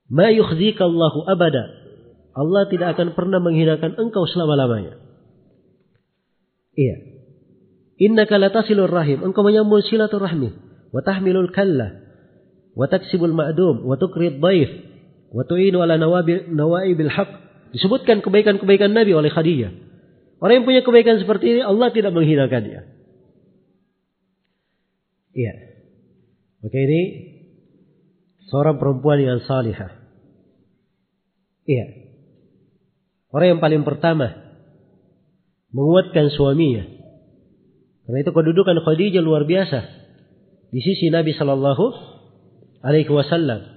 Ma 0.09 0.33
yukhzika 0.33 0.89
Allahu 0.89 1.29
abada. 1.29 1.69
Allah 2.33 2.63
tidak 2.73 2.97
akan 2.97 3.13
pernah 3.13 3.41
menghinakan 3.45 3.97
engkau 4.01 4.25
selama-lamanya. 4.25 4.97
Iya. 6.79 6.97
Innaka 7.99 8.39
latasilur 8.39 8.89
rahim. 8.89 9.21
Engkau 9.27 9.43
menyambung 9.45 9.85
silaturahmi. 9.85 10.55
Wa 10.95 11.01
tahmilul 11.03 11.51
kalla. 11.51 11.99
Wa 12.79 12.87
taksibul 12.87 13.35
ma'dum. 13.35 13.85
Wa 13.85 13.99
tukrid 13.99 14.39
daif. 14.39 14.71
Wa 15.35 15.45
tu'inu 15.45 15.83
ala 15.83 15.99
nawaibil 15.99 17.13
haq. 17.13 17.31
Disebutkan 17.75 18.25
kebaikan-kebaikan 18.25 18.97
Nabi 18.97 19.13
oleh 19.13 19.29
Khadijah. 19.29 19.73
Orang 20.39 20.63
yang 20.63 20.67
punya 20.71 20.87
kebaikan 20.87 21.19
seperti 21.19 21.59
ini, 21.59 21.61
Allah 21.67 21.91
tidak 21.91 22.15
menghinakan 22.15 22.63
dia. 22.63 22.81
Iya. 25.35 25.55
Maka 26.63 26.79
ini 26.79 27.03
seorang 28.49 28.77
perempuan 28.81 29.21
yang 29.21 29.39
salihah. 29.45 29.93
Iya. 31.69 31.87
Orang 33.29 33.49
yang 33.57 33.61
paling 33.61 33.85
pertama 33.85 34.33
menguatkan 35.69 36.33
suaminya 36.33 36.99
karena 38.09 38.25
itu 38.25 38.33
kedudukan 38.33 38.81
Khadijah 38.89 39.21
luar 39.21 39.45
biasa 39.45 39.85
di 40.73 40.81
sisi 40.81 41.13
Nabi 41.13 41.37
Shallallahu 41.37 41.87
Alaihi 42.81 43.13
Wasallam 43.13 43.69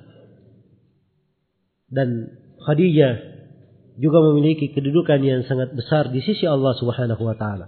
dan 1.91 2.31
Khadijah 2.63 3.13
juga 3.99 4.23
memiliki 4.31 4.71
kedudukan 4.71 5.19
yang 5.19 5.43
sangat 5.51 5.75
besar 5.75 6.15
di 6.15 6.23
sisi 6.23 6.47
Allah 6.47 6.71
Subhanahu 6.79 7.19
Wa 7.19 7.35
Taala. 7.35 7.67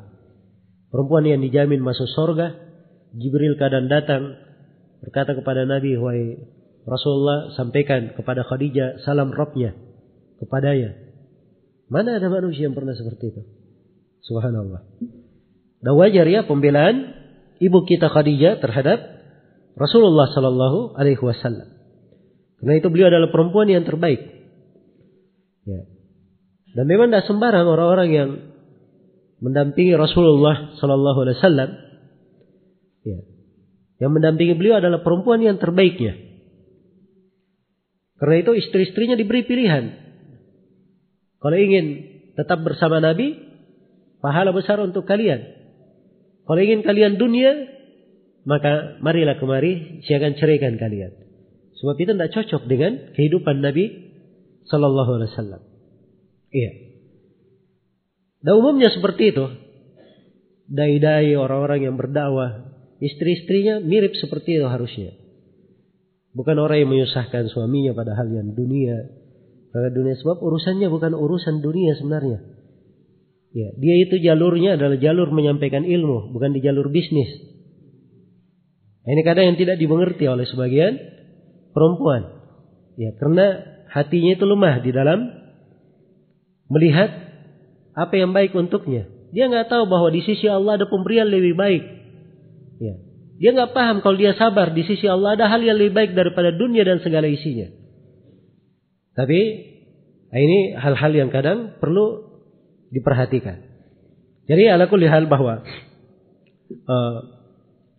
Perempuan 0.87 1.27
yang 1.27 1.43
dijamin 1.43 1.83
masuk 1.83 2.07
surga, 2.15 2.55
Jibril 3.11 3.59
kadang 3.59 3.91
datang 3.91 4.39
berkata 5.03 5.35
kepada 5.35 5.67
Nabi, 5.67 5.99
wahai 5.99 6.39
Rasulullah 6.83 7.55
sampaikan 7.55 8.11
kepada 8.15 8.43
Khadijah 8.43 9.03
salam 9.07 9.31
Robnya 9.31 9.71
kepadanya. 10.43 10.99
Mana 11.87 12.19
ada 12.19 12.27
manusia 12.27 12.67
yang 12.67 12.75
pernah 12.75 12.91
seperti 12.91 13.31
itu? 13.31 13.41
Subhanallah. 14.23 14.83
Dan 15.83 15.93
wajar 15.99 16.27
ya 16.27 16.43
pembelaan 16.47 17.11
ibu 17.59 17.83
kita 17.87 18.11
Khadijah 18.11 18.59
terhadap 18.59 18.99
Rasulullah 19.79 20.31
Sallallahu 20.31 20.95
Alaihi 20.99 21.19
Wasallam. 21.19 21.69
Karena 22.59 22.73
itu 22.79 22.87
beliau 22.87 23.11
adalah 23.11 23.29
perempuan 23.31 23.67
yang 23.67 23.83
terbaik. 23.83 24.19
Ya. 25.67 25.87
Dan 26.73 26.85
memang 26.87 27.11
tidak 27.11 27.27
sembarang 27.27 27.67
orang-orang 27.67 28.09
yang 28.09 28.29
mendampingi 29.43 29.95
Rasulullah 29.99 30.75
Sallallahu 30.79 31.19
Alaihi 31.27 31.37
Wasallam. 31.39 31.69
Ya. 33.03 33.19
Yang 34.03 34.11
mendampingi 34.15 34.55
beliau 34.55 34.79
adalah 34.79 35.03
perempuan 35.03 35.43
yang 35.43 35.59
terbaiknya. 35.59 36.32
Karena 38.23 38.39
itu 38.39 38.55
istri-istrinya 38.55 39.19
diberi 39.19 39.43
pilihan. 39.43 39.99
Kalau 41.43 41.57
ingin 41.59 41.85
tetap 42.39 42.63
bersama 42.63 43.03
Nabi, 43.03 43.35
pahala 44.23 44.55
besar 44.55 44.79
untuk 44.79 45.03
kalian. 45.03 45.43
Kalau 46.47 46.59
ingin 46.63 46.87
kalian 46.87 47.19
dunia, 47.19 47.51
maka 48.47 48.95
marilah 49.03 49.35
kemari, 49.35 49.99
saya 50.07 50.23
akan 50.23 50.39
ceraikan 50.39 50.79
kalian. 50.79 51.11
Sebab 51.83 51.99
itu 51.99 52.15
tidak 52.15 52.31
cocok 52.31 52.63
dengan 52.63 53.11
kehidupan 53.11 53.59
Nabi 53.59 53.91
Sallallahu 54.71 55.19
Alaihi 55.19 55.31
Wasallam. 55.35 55.61
Iya. 56.55 56.71
Dan 58.39 58.53
umumnya 58.55 58.87
seperti 58.87 59.35
itu. 59.35 59.51
Dai-dai 60.71 61.35
orang-orang 61.35 61.91
yang 61.91 61.99
berdakwah 61.99 62.71
Istri-istrinya 63.03 63.83
mirip 63.83 64.15
seperti 64.15 64.63
itu 64.63 64.67
harusnya. 64.71 65.11
Bukan 66.33 66.57
orang 66.57 66.81
yang 66.81 66.89
menyusahkan 66.89 67.49
suaminya 67.53 67.93
pada 67.93 68.17
hal 68.17 68.29
yang 68.33 68.57
dunia. 68.57 69.05
Pada 69.69 69.89
dunia 69.93 70.17
sebab 70.17 70.41
urusannya 70.41 70.89
bukan 70.89 71.13
urusan 71.13 71.61
dunia 71.61 71.93
sebenarnya. 71.97 72.41
Ya, 73.53 73.69
dia 73.77 73.95
itu 74.01 74.17
jalurnya 74.17 74.81
adalah 74.81 74.97
jalur 74.97 75.29
menyampaikan 75.29 75.85
ilmu, 75.85 76.33
bukan 76.33 76.57
di 76.57 76.59
jalur 76.65 76.89
bisnis. 76.89 77.29
Ini 79.05 79.21
kadang 79.21 79.53
yang 79.53 79.57
tidak 79.61 79.77
dimengerti 79.77 80.25
oleh 80.25 80.49
sebagian 80.49 80.97
perempuan. 81.69 82.33
Ya, 82.97 83.13
karena 83.13 83.61
hatinya 83.93 84.33
itu 84.33 84.45
lemah 84.49 84.81
di 84.81 84.89
dalam 84.89 85.29
melihat 86.73 87.13
apa 87.93 88.13
yang 88.17 88.33
baik 88.33 88.57
untuknya. 88.57 89.05
Dia 89.33 89.49
nggak 89.49 89.69
tahu 89.69 89.85
bahwa 89.85 90.09
di 90.09 90.25
sisi 90.25 90.49
Allah 90.49 90.81
ada 90.81 90.89
pemberian 90.89 91.29
lebih 91.29 91.53
baik. 91.53 91.83
Dia 93.41 93.49
nggak 93.53 93.73
paham 93.73 94.05
kalau 94.05 94.17
dia 94.17 94.37
sabar 94.37 94.71
di 94.71 94.85
sisi 94.85 95.09
Allah 95.09 95.33
ada 95.33 95.49
hal 95.49 95.61
yang 95.65 95.77
lebih 95.81 95.93
baik 95.97 96.11
daripada 96.13 96.53
dunia 96.53 96.85
dan 96.85 97.01
segala 97.01 97.25
isinya. 97.25 97.69
Tapi 99.13 99.39
ini 100.33 100.73
hal-hal 100.73 101.11
yang 101.13 101.29
kadang 101.29 101.77
perlu 101.77 102.33
diperhatikan. 102.89 103.61
Jadi 104.49 104.69
ala 104.69 104.89
kulli 104.89 105.09
hal 105.09 105.29
bahwa 105.29 105.61
uh, 106.89 107.17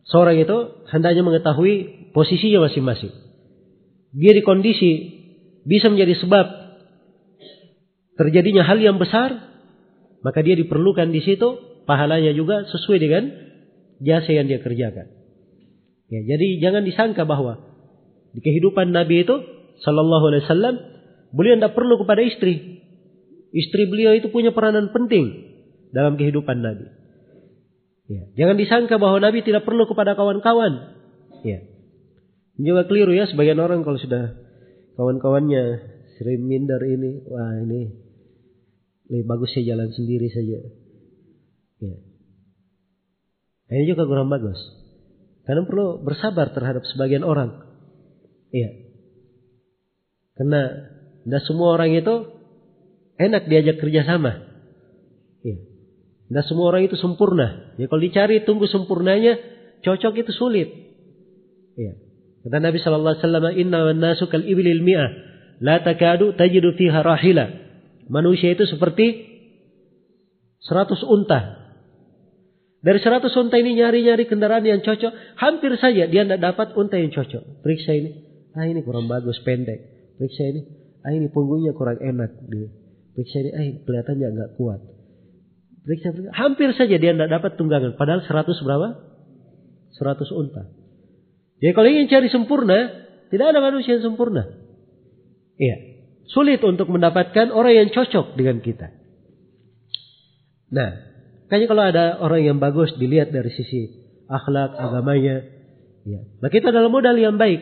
seorang 0.07 0.39
itu 0.39 0.87
hendaknya 0.91 1.23
mengetahui 1.23 2.11
posisinya 2.15 2.71
masing-masing. 2.71 3.15
Dia 4.15 4.33
di 4.35 4.43
kondisi 4.47 4.91
bisa 5.67 5.91
menjadi 5.91 6.15
sebab 6.23 6.47
terjadinya 8.15 8.63
hal 8.63 8.79
yang 8.79 8.99
besar, 9.01 9.35
maka 10.23 10.39
dia 10.43 10.55
diperlukan 10.55 11.11
di 11.11 11.23
situ 11.23 11.83
pahalanya 11.89 12.31
juga 12.35 12.67
sesuai 12.71 12.99
dengan 13.03 13.25
jasa 13.99 14.31
yang 14.31 14.47
dia 14.47 14.63
kerjakan. 14.63 15.24
Ya, 16.15 16.21
jadi 16.23 16.63
jangan 16.63 16.87
disangka 16.87 17.27
bahwa 17.27 17.59
di 18.31 18.39
kehidupan 18.39 18.95
Nabi 18.95 19.27
itu 19.27 19.35
Shallallahu 19.83 20.31
Alaihi 20.31 20.47
Wasallam 20.47 20.75
beliau 21.35 21.59
tidak 21.59 21.75
perlu 21.75 21.99
kepada 21.99 22.23
istri. 22.23 22.79
Istri 23.51 23.91
beliau 23.91 24.15
itu 24.15 24.31
punya 24.31 24.55
peranan 24.55 24.95
penting 24.95 25.35
dalam 25.91 26.15
kehidupan 26.15 26.63
Nabi. 26.63 26.87
Ya, 28.07 28.31
jangan 28.39 28.55
disangka 28.63 28.95
bahwa 29.03 29.19
Nabi 29.19 29.43
tidak 29.43 29.67
perlu 29.67 29.91
kepada 29.91 30.15
kawan-kawan. 30.15 30.95
Ya. 31.43 31.67
Juga 32.63 32.87
keliru 32.87 33.11
ya 33.11 33.27
sebagian 33.27 33.59
orang 33.59 33.83
kalau 33.83 33.99
sudah 33.99 34.39
kawan-kawannya 34.95 35.83
sering 36.15 36.47
minder 36.47 36.79
ini, 36.87 37.27
wah 37.27 37.59
ini 37.59 37.91
lebih 39.11 39.27
bagus 39.27 39.51
saya 39.51 39.75
jalan 39.75 39.91
sendiri 39.91 40.31
saja. 40.31 40.63
Ya. 41.83 41.97
Ini 43.75 43.91
juga 43.91 44.07
kurang 44.07 44.31
bagus. 44.31 44.84
Karena 45.45 45.63
perlu 45.69 46.01
bersabar 46.01 46.57
terhadap 46.57 46.89
sebagian 46.89 47.21
orang. 47.21 47.61
Iya. 48.49 48.71
Karena 50.41 50.61
tidak 51.25 51.43
semua 51.45 51.77
orang 51.77 51.93
itu 51.93 52.15
enak 53.21 53.45
diajak 53.49 53.77
kerjasama. 53.77 54.41
Iya. 55.45 55.57
Tidak 56.33 56.45
semua 56.49 56.73
orang 56.73 56.89
itu 56.89 56.97
sempurna. 56.97 57.77
Ya 57.77 57.87
kalau 57.93 58.01
dicari 58.01 58.41
tunggu 58.49 58.65
sempurnanya, 58.65 59.37
cocok 59.85 60.15
itu 60.25 60.33
sulit. 60.33 60.69
Iya. 61.77 61.93
Kata 62.45 62.61
Nabi 62.61 62.81
Shallallahu 62.81 63.13
Alaihi 63.17 63.25
Wasallam, 63.25 63.47
Inna 63.57 63.79
nasu 63.93 64.29
kal 64.29 64.45
ibilil 64.45 64.81
mi'ah, 64.81 65.09
la 65.61 65.81
takadu 65.85 66.37
tajidu 66.37 66.73
fiha 66.77 67.05
rahila. 67.05 67.49
Manusia 68.09 68.53
itu 68.53 68.69
seperti 68.69 69.33
seratus 70.61 71.05
unta 71.05 71.64
dari 72.85 73.01
seratus 73.01 73.33
unta 73.41 73.57
ini 73.57 73.81
nyari-nyari 73.81 74.29
kendaraan 74.29 74.61
yang 74.61 74.85
cocok. 74.85 75.41
Hampir 75.41 75.73
saja 75.81 76.05
dia 76.05 76.29
tidak 76.29 76.45
dapat 76.45 76.77
unta 76.77 77.01
yang 77.01 77.17
cocok. 77.17 77.65
Periksa 77.65 77.97
ini. 77.97 78.11
Ah 78.53 78.69
ini 78.69 78.85
kurang 78.85 79.09
bagus, 79.09 79.41
pendek. 79.41 79.81
Periksa 80.21 80.53
ini. 80.53 80.61
Ah 81.01 81.17
ini 81.17 81.33
punggungnya 81.33 81.73
kurang 81.73 81.97
enak. 81.97 82.45
Periksa 83.17 83.41
ini. 83.41 83.51
Ah 83.57 83.65
kelihatannya 83.89 84.29
nggak 84.37 84.51
kuat. 84.61 84.85
Periksa, 85.89 86.13
periksa. 86.13 86.37
Hampir 86.37 86.77
saja 86.77 87.01
dia 87.01 87.17
tidak 87.17 87.33
dapat 87.33 87.57
tunggangan. 87.57 87.97
Padahal 87.97 88.21
seratus 88.29 88.61
berapa? 88.61 89.01
Seratus 89.97 90.29
unta. 90.37 90.69
Jadi 91.65 91.73
kalau 91.73 91.89
ingin 91.89 92.13
cari 92.13 92.29
sempurna, 92.29 93.09
tidak 93.33 93.57
ada 93.57 93.65
manusia 93.65 93.97
yang 93.97 94.13
sempurna. 94.13 94.45
Iya. 95.57 95.97
Sulit 96.29 96.61
untuk 96.61 96.93
mendapatkan 96.93 97.49
orang 97.49 97.81
yang 97.81 97.89
cocok 97.97 98.37
dengan 98.37 98.61
kita. 98.61 98.93
Nah, 100.69 101.04
Makanya 101.45 101.67
kalau 101.69 101.83
ada 101.85 102.05
orang 102.25 102.41
yang 102.41 102.59
bagus 102.59 102.97
dilihat 102.97 103.29
dari 103.29 103.53
sisi 103.53 103.93
akhlak, 104.29 104.81
agamanya, 104.81 105.45
ya. 106.09 106.25
Maka 106.41 106.55
itu 106.57 106.67
adalah 106.73 106.89
modal 106.89 107.17
yang 107.21 107.37
baik. 107.37 107.61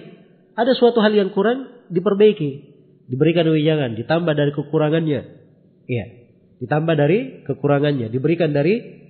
Ada 0.55 0.79
suatu 0.79 1.03
hal 1.03 1.11
yang 1.17 1.35
kurang 1.35 1.67
diperbaiki, 1.91 2.51
diberikan 3.11 3.49
wejangan, 3.51 3.99
ditambah 3.99 4.35
dari 4.37 4.53
kekurangannya. 4.55 5.21
Iya. 5.91 6.05
Ditambah 6.63 6.95
dari 6.95 7.43
kekurangannya, 7.43 8.07
diberikan 8.07 8.55
dari 8.55 9.03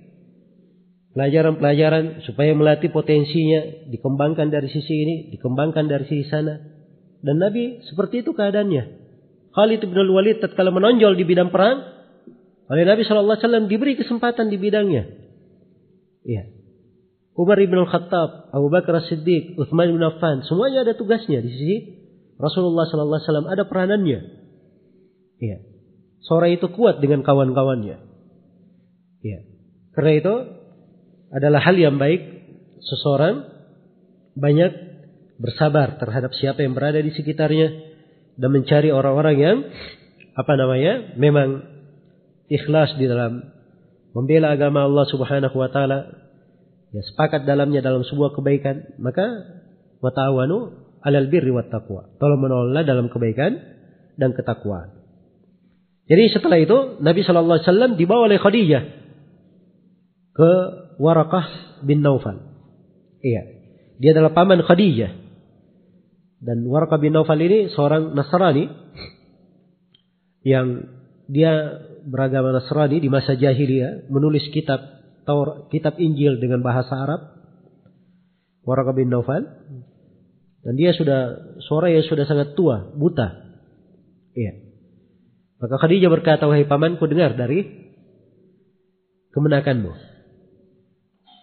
pelajaran-pelajaran 1.13 2.25
supaya 2.25 2.57
melatih 2.57 2.89
potensinya, 2.89 3.85
dikembangkan 3.93 4.49
dari 4.49 4.67
sisi 4.73 4.93
ini, 5.05 5.15
dikembangkan 5.37 5.85
dari 5.85 6.09
sisi 6.09 6.25
sana. 6.25 6.57
Dan 7.21 7.37
Nabi 7.37 7.85
seperti 7.85 8.25
itu 8.25 8.33
keadaannya. 8.33 9.05
Khalid 9.53 9.85
bin 9.85 10.09
Walid 10.09 10.41
tatkala 10.41 10.73
menonjol 10.73 11.13
di 11.13 11.23
bidang 11.29 11.53
perang, 11.53 11.92
oleh 12.71 12.83
Nabi 12.87 13.01
Shallallahu 13.03 13.35
Alaihi 13.35 13.45
Wasallam 13.47 13.65
diberi 13.67 13.93
kesempatan 13.99 14.47
di 14.47 14.57
bidangnya. 14.59 15.03
Iya. 16.23 16.43
Umar 17.33 17.57
bin 17.57 17.75
Al-Khattab, 17.75 18.53
Abu 18.53 18.69
Bakar 18.69 19.01
As-Siddiq, 19.03 19.57
Uthman 19.57 19.89
bin 19.89 20.03
Affan, 20.05 20.45
semuanya 20.45 20.85
ada 20.85 20.93
tugasnya 20.93 21.41
di 21.41 21.49
sisi 21.49 21.77
Rasulullah 22.37 22.85
Sallallahu 22.87 23.19
Alaihi 23.19 23.27
Wasallam 23.27 23.49
ada 23.49 23.63
peranannya. 23.65 24.19
Iya. 25.41 25.57
Seorang 26.23 26.55
itu 26.55 26.71
kuat 26.71 27.03
dengan 27.03 27.25
kawan-kawannya. 27.25 27.97
Iya. 29.25 29.39
Karena 29.97 30.11
itu 30.15 30.33
adalah 31.33 31.59
hal 31.65 31.75
yang 31.75 31.97
baik 31.97 32.21
seseorang 32.79 33.43
banyak 34.37 34.71
bersabar 35.41 35.97
terhadap 35.97 36.31
siapa 36.37 36.61
yang 36.61 36.77
berada 36.77 37.01
di 37.01 37.11
sekitarnya 37.11 37.67
dan 38.37 38.49
mencari 38.49 38.89
orang-orang 38.93 39.35
yang 39.37 39.57
apa 40.33 40.53
namanya 40.57 41.13
memang 41.17 41.72
ikhlas 42.51 42.95
di 42.99 43.05
dalam 43.07 43.43
membela 44.13 44.53
agama 44.53 44.85
Allah 44.85 45.05
Subhanahu 45.09 45.55
wa 45.57 45.69
taala, 45.71 46.09
ya 46.93 47.01
sepakat 47.13 47.49
dalamnya 47.49 47.81
dalam 47.81 48.05
sebuah 48.05 48.37
kebaikan, 48.37 48.97
maka 49.01 49.25
wa 50.03 50.11
ta'awanu 50.13 50.57
'alal 51.03 51.27
birri 51.27 51.51
wat 51.51 51.71
taqwa. 51.73 52.13
Tolong 52.21 52.39
menolonglah 52.39 52.83
dalam 52.87 53.11
kebaikan 53.11 53.59
dan 54.15 54.31
ketakwaan. 54.37 55.03
Jadi 56.03 56.23
setelah 56.35 56.59
itu 56.59 56.99
Nabi 56.99 57.23
Shallallahu 57.23 57.57
Alaihi 57.59 57.67
Wasallam 57.67 57.91
dibawa 57.95 58.27
oleh 58.27 58.39
Khadijah 58.39 58.83
ke 60.35 60.51
Warakah 60.99 61.79
bin 61.87 62.03
Naufal. 62.03 62.43
Iya, 63.23 63.41
dia 64.03 64.11
adalah 64.11 64.35
paman 64.35 64.61
Khadijah. 64.61 65.11
Dan 66.43 66.67
Warakah 66.67 66.99
bin 66.99 67.15
Naufal 67.15 67.39
ini 67.39 67.71
seorang 67.71 68.11
Nasrani 68.11 68.67
yang 70.43 70.91
dia 71.31 71.79
beragama 72.07 72.51
Nasrani 72.51 72.99
di 72.99 73.07
masa 73.07 73.35
jahiliyah 73.35 74.11
menulis 74.11 74.47
kitab 74.51 74.79
Taurat, 75.23 75.71
kitab 75.71 75.95
Injil 75.99 76.39
dengan 76.39 76.59
bahasa 76.59 76.99
Arab. 76.99 77.21
Waraka 78.63 78.91
bin 78.95 79.11
Naufal. 79.11 79.43
Dan 80.63 80.79
dia 80.79 80.95
sudah 80.95 81.35
suara 81.67 81.91
yang 81.91 82.07
sudah 82.07 82.23
sangat 82.23 82.55
tua, 82.55 82.95
buta. 82.95 83.35
Iya. 84.31 84.53
Maka 85.59 85.75
Khadijah 85.75 86.07
berkata, 86.07 86.47
"Wahai 86.47 86.63
pamanku, 86.63 87.03
dengar 87.07 87.35
dari 87.35 87.67
kemenakanmu." 89.35 89.91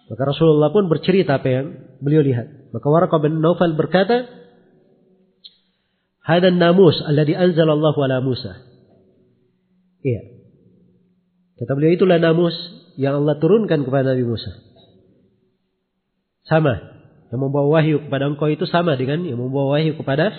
Maka 0.09 0.21
Rasulullah 0.25 0.73
pun 0.73 0.89
bercerita 0.89 1.37
apa 1.37 1.49
yang 1.49 1.65
beliau 2.01 2.25
lihat. 2.25 2.73
Maka 2.73 2.87
Waraka 2.89 3.21
bin 3.21 3.45
Naufal 3.45 3.77
berkata, 3.77 4.25
"Hadan 6.25 6.57
namus 6.57 6.97
alladhi 7.05 7.37
anzalallahu 7.37 7.97
ala 8.01 8.25
Musa." 8.25 8.57
Iya. 10.01 10.40
Kata 11.61 11.77
beliau 11.77 11.93
itulah 11.93 12.17
namus 12.17 12.57
yang 12.97 13.21
Allah 13.21 13.37
turunkan 13.37 13.85
kepada 13.85 14.17
Nabi 14.17 14.25
Musa. 14.25 14.49
Sama. 16.49 16.73
Yang 17.29 17.37
membawa 17.37 17.77
wahyu 17.77 18.01
kepada 18.01 18.33
engkau 18.33 18.49
itu 18.49 18.65
sama 18.65 18.97
dengan 18.97 19.21
yang 19.21 19.37
membawa 19.37 19.77
wahyu 19.77 19.93
kepada 19.93 20.33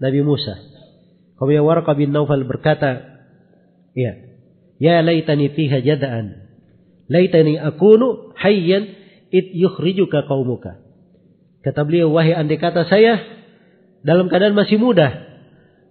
Nabi 0.00 0.24
Musa. 0.24 0.56
Kemudian 1.36 1.68
Warqa 1.68 1.92
bin 1.92 2.16
Naufal 2.16 2.48
berkata, 2.48 3.20
Ya, 3.92 4.16
ya 4.80 5.04
laitani 5.04 5.52
fiha 5.52 5.84
jada'an. 5.84 6.48
Laitani 7.12 7.60
akunu 7.60 8.32
hayyan 8.40 8.88
it 9.28 9.52
yukhrijuka 9.52 10.24
qaumuka. 10.24 10.80
Kata 11.60 11.84
beliau, 11.84 12.08
wahai 12.08 12.32
andai 12.32 12.56
kata 12.56 12.88
saya 12.88 13.20
dalam 14.00 14.32
keadaan 14.32 14.56
masih 14.56 14.80
muda. 14.80 15.12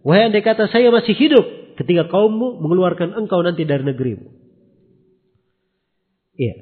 Wahai 0.02 0.34
andai 0.34 0.42
kata 0.42 0.66
saya 0.74 0.90
masih 0.90 1.14
hidup 1.14 1.46
ketika 1.78 2.10
kaummu 2.10 2.58
mengeluarkan 2.58 3.14
engkau 3.14 3.46
nanti 3.46 3.64
dari 3.64 3.86
negerimu. 3.86 4.37
Iya. 6.38 6.56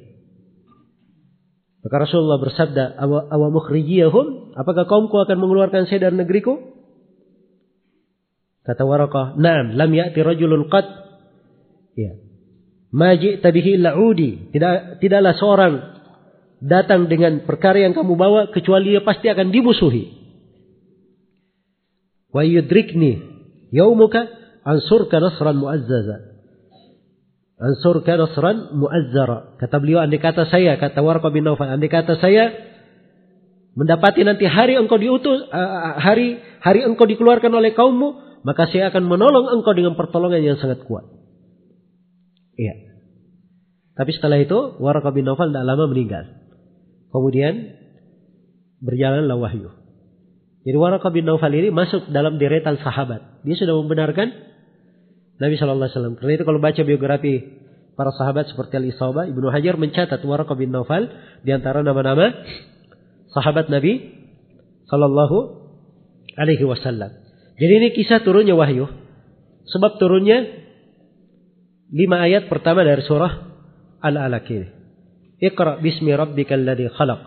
Maka 1.86 1.95
Rasulullah 2.01 2.41
bersabda, 2.41 2.97
"Awa 3.05 3.47
mukhrijiyahum? 3.53 4.57
Apakah 4.57 4.89
kaumku 4.89 5.21
akan 5.21 5.38
mengeluarkan 5.38 5.86
saya 5.86 6.09
dari 6.09 6.17
negeriku?" 6.17 6.57
Kata 8.65 8.82
Warakah, 8.82 9.38
"Na'am, 9.38 9.78
lam 9.78 9.91
ya'ti 9.93 10.17
rajulun 10.26 10.65
qad." 10.73 10.88
Ya. 11.93 12.17
Ma 12.89 13.13
ji'ta 13.13 13.53
bihi 13.53 13.78
illa 13.78 13.93
udi. 13.93 14.49
Tidak 14.49 14.97
tidaklah 15.03 15.38
seorang 15.38 15.73
datang 16.63 17.05
dengan 17.05 17.45
perkara 17.45 17.84
yang 17.86 17.93
kamu 17.93 18.17
bawa 18.17 18.41
kecuali 18.49 18.97
dia 18.97 19.05
pasti 19.05 19.30
akan 19.30 19.53
dimusuhi. 19.53 20.03
Wa 22.34 22.41
yudrikni 22.41 23.21
yaumuka 23.69 24.26
ansurka 24.65 25.21
nasran 25.21 25.61
mu'azzaza. 25.61 26.34
Ansurka 27.55 28.19
nasran 28.19 28.75
mu'azzara. 28.75 29.55
Kata 29.55 29.79
beliau, 29.79 30.03
andai 30.03 30.19
kata 30.19 30.43
saya, 30.51 30.75
kata 30.75 30.99
Warqa 30.99 31.31
bin 31.31 31.47
Naufal, 31.47 31.71
andai 31.71 31.87
kata 31.87 32.19
saya 32.19 32.51
mendapati 33.79 34.27
nanti 34.27 34.43
hari 34.43 34.75
engkau 34.75 34.99
diutus, 34.99 35.47
hari 35.99 36.43
hari 36.59 36.83
engkau 36.83 37.07
dikeluarkan 37.07 37.51
oleh 37.55 37.71
kaummu, 37.71 38.41
maka 38.43 38.67
saya 38.67 38.91
akan 38.91 39.07
menolong 39.07 39.55
engkau 39.55 39.71
dengan 39.71 39.95
pertolongan 39.95 40.43
yang 40.43 40.59
sangat 40.59 40.83
kuat. 40.83 41.07
Iya. 42.59 42.75
Tapi 43.95 44.11
setelah 44.11 44.35
itu, 44.43 44.75
Warqa 44.83 45.15
bin 45.15 45.23
Naufal 45.23 45.55
tidak 45.55 45.63
lama 45.63 45.87
meninggal. 45.87 46.27
Kemudian 47.15 47.71
berjalanlah 48.83 49.39
wahyu. 49.39 49.71
Jadi 50.67 50.75
Warqa 50.75 51.07
bin 51.07 51.23
Naufal 51.23 51.55
ini 51.55 51.71
masuk 51.71 52.11
dalam 52.11 52.35
deretan 52.35 52.75
sahabat. 52.83 53.47
Dia 53.47 53.55
sudah 53.55 53.79
membenarkan 53.79 54.54
Nabi 55.36 55.53
Shallallahu 55.59 55.88
Alaihi 55.88 55.95
Wasallam. 55.99 56.15
Karena 56.15 56.31
itu 56.39 56.43
kalau 56.47 56.59
baca 56.63 56.81
biografi 56.83 57.33
para 57.95 58.11
sahabat 58.15 58.51
seperti 58.51 58.79
Al 58.79 58.88
Isaba, 58.88 59.27
Ibnu 59.27 59.47
Hajar 59.51 59.75
mencatat 59.75 60.19
Warqa 60.23 60.55
bin 60.55 60.71
Naufal 60.71 61.11
di 61.43 61.51
antara 61.51 61.83
nama-nama 61.83 62.31
sahabat 63.36 63.67
Nabi 63.67 64.15
Shallallahu 64.88 65.38
Alaihi 66.39 66.63
Wasallam. 66.63 67.11
Jadi 67.55 67.73
ini 67.75 67.88
kisah 67.95 68.23
turunnya 68.23 68.55
wahyu. 68.55 68.88
Sebab 69.65 69.97
turunnya 69.97 70.45
lima 71.89 72.21
ayat 72.21 72.51
pertama 72.51 72.86
dari 72.86 73.01
surah 73.01 73.31
Al-Alaq 74.03 74.45
ini. 74.51 74.67
Iqra 75.41 75.81
bismi 75.83 76.15
rabbikal 76.15 76.63
ladzi 76.63 76.88
khalaq. 76.91 77.21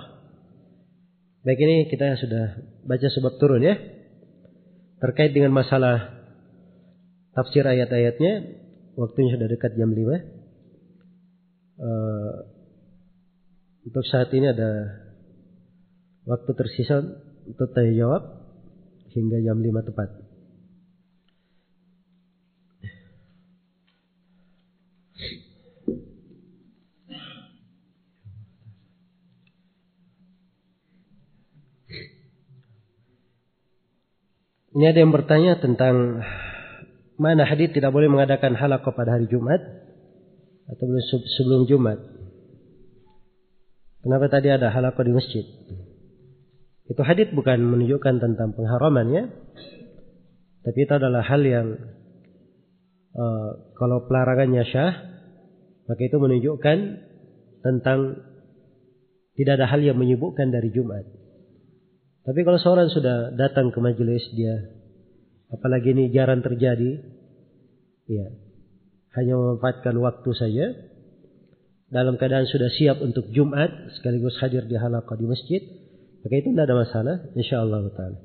Baik 1.45 1.61
ini 1.65 1.89
kita 1.89 2.17
sudah 2.21 2.61
baca 2.85 3.09
sebab 3.09 3.33
turun 3.41 3.65
ya. 3.65 3.75
Terkait 4.99 5.33
dengan 5.33 5.55
masalah 5.55 6.18
tafsir 7.37 7.65
ayat-ayatnya 7.65 8.33
waktunya 8.99 9.31
sudah 9.37 9.49
dekat 9.49 9.73
jam 9.79 9.91
5 9.91 9.99
uh, 9.99 10.11
eh, 10.11 10.19
untuk 13.89 14.05
saat 14.05 14.29
ini 14.37 14.53
ada 14.53 15.01
waktu 16.29 16.51
tersisa 16.53 17.01
untuk 17.49 17.73
tanya 17.73 17.93
jawab 17.97 18.23
hingga 19.17 19.41
jam 19.41 19.57
5 19.57 19.89
tepat. 19.89 20.29
Ini 34.79 34.95
ada 34.95 35.03
yang 35.03 35.11
bertanya 35.11 35.59
tentang 35.59 36.23
mana 37.19 37.43
hadis 37.43 37.75
tidak 37.75 37.91
boleh 37.91 38.07
mengadakan 38.07 38.55
halaqah 38.55 38.95
pada 38.95 39.19
hari 39.19 39.27
Jumat 39.27 39.59
atau 40.71 40.87
sebelum 41.37 41.67
Jumat. 41.67 41.99
Kenapa 44.07 44.31
tadi 44.31 44.49
ada 44.55 44.71
halaqah 44.71 45.03
di 45.03 45.13
masjid? 45.13 45.43
Itu 46.89 47.03
hadis 47.03 47.29
bukan 47.35 47.59
menunjukkan 47.59 48.23
tentang 48.23 48.55
pengharaman 48.55 49.07
ya. 49.11 49.25
Tapi 50.63 50.79
itu 50.79 50.93
adalah 50.95 51.27
hal 51.27 51.43
yang 51.43 51.67
uh, 53.19 53.51
kalau 53.75 54.07
pelarangannya 54.07 54.65
syah, 54.65 54.95
maka 55.91 56.01
itu 56.01 56.17
menunjukkan 56.17 56.79
tentang 57.61 58.23
tidak 59.35 59.53
ada 59.59 59.67
hal 59.67 59.83
yang 59.83 59.99
menyebutkan 59.99 60.55
dari 60.55 60.71
Jumat. 60.71 61.03
Tapi 62.23 62.41
kalau 62.47 62.61
seorang 62.63 62.89
sudah 62.93 63.35
datang 63.35 63.75
ke 63.75 63.79
majelis 63.83 64.23
dia 64.37 64.78
Apalagi 65.49 65.97
ini 65.97 66.13
jarang 66.13 66.45
terjadi. 66.45 67.01
Ya. 68.09 68.29
Hanya 69.17 69.35
memanfaatkan 69.37 69.97
waktu 69.97 70.31
saja. 70.37 70.67
Dalam 71.89 72.21
keadaan 72.21 72.45
sudah 72.45 72.69
siap 72.69 73.01
untuk 73.01 73.33
Jumat. 73.33 73.73
Sekaligus 73.97 74.37
hadir 74.45 74.69
di 74.69 74.77
halaqah 74.77 75.17
di 75.17 75.25
masjid. 75.25 75.63
Maka 76.21 76.35
itu 76.37 76.53
tidak 76.53 76.69
ada 76.69 76.77
masalah. 76.77 77.17
InsyaAllah 77.33 77.83
ta'ala. 77.97 78.19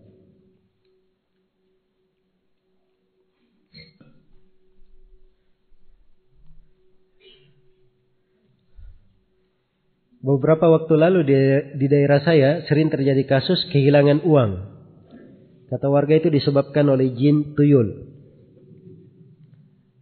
Beberapa 10.24 10.71
waktu 10.71 10.93
lalu 10.95 11.19
di, 11.28 11.36
di 11.84 11.88
daerah 11.91 12.24
saya 12.24 12.63
sering 12.71 12.88
terjadi 12.88 13.28
kasus 13.28 13.59
kehilangan 13.76 14.24
uang. 14.24 14.72
Kata 15.74 15.89
warga 15.89 16.13
itu 16.21 16.30
disebabkan 16.30 16.86
oleh 16.86 17.17
jin 17.17 17.57
tuyul. 17.57 18.13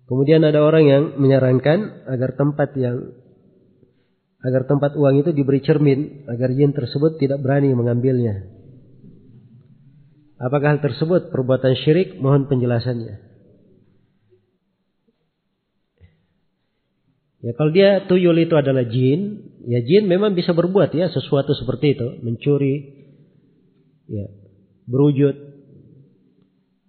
Kemudian 0.03 0.43
ada 0.43 0.59
orang 0.67 0.83
yang 0.83 1.03
menyarankan 1.15 2.11
agar 2.11 2.35
tempat 2.35 2.75
yang 2.75 3.15
agar 4.43 4.67
tempat 4.67 4.99
uang 4.99 5.23
itu 5.23 5.31
diberi 5.31 5.63
cermin 5.63 6.27
agar 6.27 6.51
jin 6.51 6.75
tersebut 6.75 7.15
tidak 7.23 7.39
berani 7.39 7.71
mengambilnya. 7.71 8.51
Apakah 10.43 10.75
hal 10.75 10.83
tersebut 10.83 11.31
perbuatan 11.31 11.79
syirik? 11.79 12.19
Mohon 12.19 12.51
penjelasannya. 12.51 13.15
Ya 17.47 17.51
kalau 17.55 17.71
dia 17.71 18.11
tuyul 18.11 18.35
itu 18.43 18.59
adalah 18.59 18.83
jin, 18.91 19.55
ya 19.71 19.79
jin 19.79 20.11
memang 20.11 20.35
bisa 20.35 20.51
berbuat 20.51 20.91
ya 20.91 21.07
sesuatu 21.07 21.55
seperti 21.55 21.95
itu, 21.95 22.07
mencuri, 22.27 22.75
ya 24.11 24.27
berwujud 24.91 25.50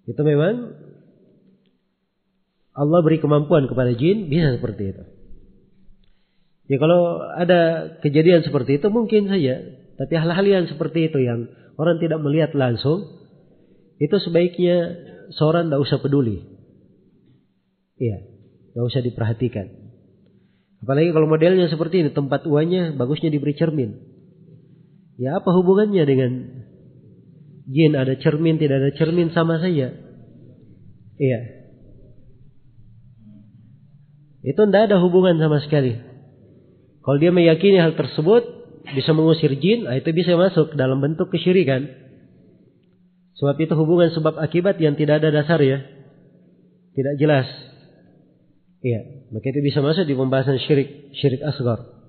itu 0.07 0.23
memang 0.27 0.75
Allah 2.73 3.01
beri 3.05 3.21
kemampuan 3.21 3.69
kepada 3.69 3.93
jin 3.93 4.33
bisa 4.33 4.57
seperti 4.57 4.97
itu. 4.97 5.05
Ya 6.73 6.81
kalau 6.81 7.21
ada 7.21 7.61
kejadian 8.01 8.49
seperti 8.49 8.81
itu 8.81 8.89
mungkin 8.89 9.29
saja. 9.29 9.61
Tapi 10.01 10.15
hal-hal 10.17 10.47
yang 10.49 10.65
seperti 10.67 11.13
itu 11.13 11.21
yang 11.21 11.53
orang 11.77 12.01
tidak 12.01 12.25
melihat 12.25 12.57
langsung. 12.57 13.21
Itu 14.01 14.19
sebaiknya 14.19 14.97
seorang 15.37 15.69
tidak 15.69 15.85
usah 15.85 16.01
peduli. 16.01 16.43
Iya. 18.01 18.25
Tidak 18.73 18.85
usah 18.89 19.05
diperhatikan. 19.05 19.69
Apalagi 20.81 21.13
kalau 21.13 21.29
modelnya 21.29 21.69
seperti 21.69 22.09
ini. 22.09 22.11
Tempat 22.17 22.49
uangnya 22.49 22.97
bagusnya 22.97 23.29
diberi 23.29 23.53
cermin. 23.53 24.01
Ya 25.21 25.39
apa 25.39 25.53
hubungannya 25.53 26.03
dengan 26.09 26.33
jin 27.69 27.95
ada 27.95 28.19
cermin 28.19 28.59
tidak 28.59 28.83
ada 28.83 28.91
cermin 28.97 29.31
sama 29.31 29.63
saja. 29.63 29.95
Iya. 31.19 31.41
Itu 34.43 34.59
tidak 34.67 34.91
ada 34.91 34.97
hubungan 34.99 35.39
sama 35.39 35.63
sekali. 35.63 35.95
Kalau 37.03 37.19
dia 37.19 37.31
meyakini 37.31 37.79
hal 37.79 37.95
tersebut 37.95 38.43
bisa 38.91 39.15
mengusir 39.15 39.55
jin, 39.59 39.87
nah 39.87 39.95
itu 39.95 40.11
bisa 40.11 40.35
masuk 40.35 40.75
dalam 40.75 40.99
bentuk 40.99 41.31
kesyirikan. 41.31 41.87
Sebab 43.39 43.59
itu 43.59 43.75
hubungan 43.79 44.11
sebab 44.11 44.39
akibat 44.39 44.79
yang 44.83 44.99
tidak 44.99 45.23
ada 45.23 45.31
dasar 45.31 45.63
ya. 45.63 45.83
Tidak 46.95 47.15
jelas. 47.19 47.47
Iya, 48.83 49.31
maka 49.31 49.47
itu 49.47 49.63
bisa 49.63 49.79
masuk 49.79 50.05
di 50.11 50.15
pembahasan 50.19 50.59
syirik, 50.59 51.15
syirik 51.15 51.43
asgar. 51.47 52.02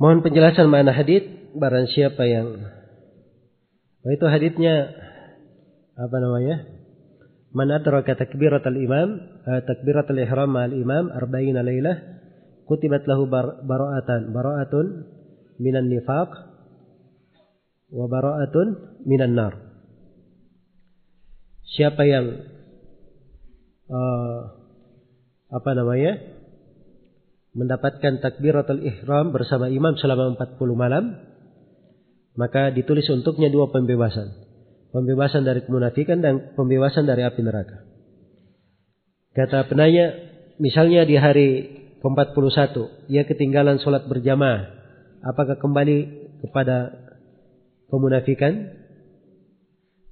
Mohon 0.00 0.24
penjelasan 0.24 0.72
mana 0.72 0.96
hadis 0.96 1.28
barang 1.52 1.92
siapa 1.92 2.24
yang 2.24 2.56
oh 4.00 4.10
itu 4.16 4.24
hadisnya 4.24 4.96
apa 5.92 6.16
namanya? 6.16 6.56
Man 7.52 7.68
adraka 7.68 8.16
takbiratul 8.16 8.80
imam, 8.80 9.20
takbiratul 9.44 10.24
ihram 10.24 10.56
al 10.56 10.72
imam 10.72 11.12
arba'ina 11.12 11.60
lailah 11.60 12.00
kutibat 12.64 13.04
lahu 13.04 13.28
bar 13.28 13.60
bara'atan, 13.60 14.32
bara'atun 14.32 14.86
minan 15.60 15.92
nifaq 15.92 16.32
wa 17.92 18.06
bara'atun 18.08 19.04
minan 19.04 19.36
nar. 19.36 19.54
Siapa 21.76 22.08
yang 22.08 22.40
uh, 23.92 24.40
apa 25.52 25.70
namanya? 25.76 26.39
Mendapatkan 27.54 28.22
takbiratul 28.22 28.82
ihram 28.86 29.34
bersama 29.34 29.66
imam 29.66 29.98
selama 29.98 30.38
40 30.38 30.56
malam, 30.78 31.04
maka 32.38 32.70
ditulis 32.70 33.06
untuknya 33.10 33.50
dua 33.50 33.74
pembebasan. 33.74 34.30
Pembebasan 34.90 35.46
dari 35.46 35.62
kemunafikan 35.62 36.18
dan 36.18 36.54
pembebasan 36.58 37.06
dari 37.06 37.22
api 37.22 37.40
neraka. 37.42 37.86
Kata 39.34 39.70
penanya, 39.70 40.10
misalnya 40.58 41.06
di 41.06 41.14
hari 41.14 41.48
ke-41, 42.02 43.06
ia 43.06 43.22
ketinggalan 43.22 43.78
sholat 43.78 44.10
berjamaah. 44.10 44.66
Apakah 45.22 45.62
kembali 45.62 45.98
kepada 46.42 46.90
kemunafikan? 47.86 48.74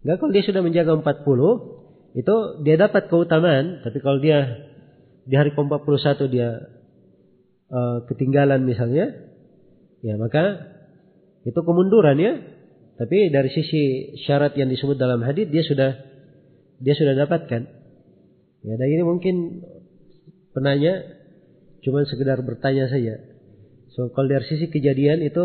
Enggak, 0.06 0.16
kalau 0.22 0.30
dia 0.30 0.44
sudah 0.46 0.62
menjaga 0.62 0.94
40, 0.94 2.14
itu 2.14 2.34
dia 2.62 2.76
dapat 2.78 3.10
keutamaan. 3.10 3.82
Tapi 3.82 3.98
kalau 3.98 4.22
dia 4.22 4.68
di 5.26 5.34
hari 5.34 5.50
ke-41 5.52 6.18
dia 6.30 6.77
uh, 7.72 8.04
ketinggalan 8.08 8.64
misalnya, 8.64 9.12
ya 10.04 10.14
maka 10.16 10.68
itu 11.44 11.60
kemunduran 11.62 12.18
ya. 12.20 12.34
Tapi 12.98 13.30
dari 13.30 13.46
sisi 13.54 14.14
syarat 14.26 14.58
yang 14.58 14.66
disebut 14.68 14.98
dalam 14.98 15.22
hadis 15.22 15.46
dia 15.54 15.62
sudah 15.62 15.94
dia 16.82 16.94
sudah 16.98 17.14
dapatkan. 17.14 17.62
Ya, 18.66 18.74
dan 18.74 18.88
ini 18.90 19.02
mungkin 19.06 19.62
penanya 20.50 21.06
cuma 21.86 22.02
sekedar 22.02 22.42
bertanya 22.42 22.90
saja. 22.90 23.22
So 23.94 24.10
kalau 24.10 24.26
dari 24.26 24.46
sisi 24.50 24.66
kejadian 24.66 25.22
itu 25.22 25.44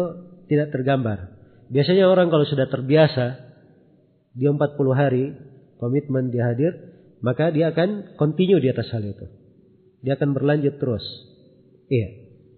tidak 0.49 0.73
tergambar. 0.73 1.29
Biasanya 1.69 2.09
orang 2.09 2.33
kalau 2.33 2.45
sudah 2.45 2.69
terbiasa 2.69 3.53
dia 4.33 4.49
40 4.49 4.57
hari 4.97 5.37
komitmen 5.77 6.33
dia 6.33 6.49
hadir, 6.49 6.73
maka 7.21 7.53
dia 7.53 7.69
akan 7.69 8.17
continue 8.17 8.57
di 8.57 8.69
atas 8.69 8.89
hal 8.93 9.05
itu. 9.05 9.25
Dia 10.01 10.17
akan 10.17 10.33
berlanjut 10.35 10.81
terus. 10.81 11.05
Iya. 11.93 12.07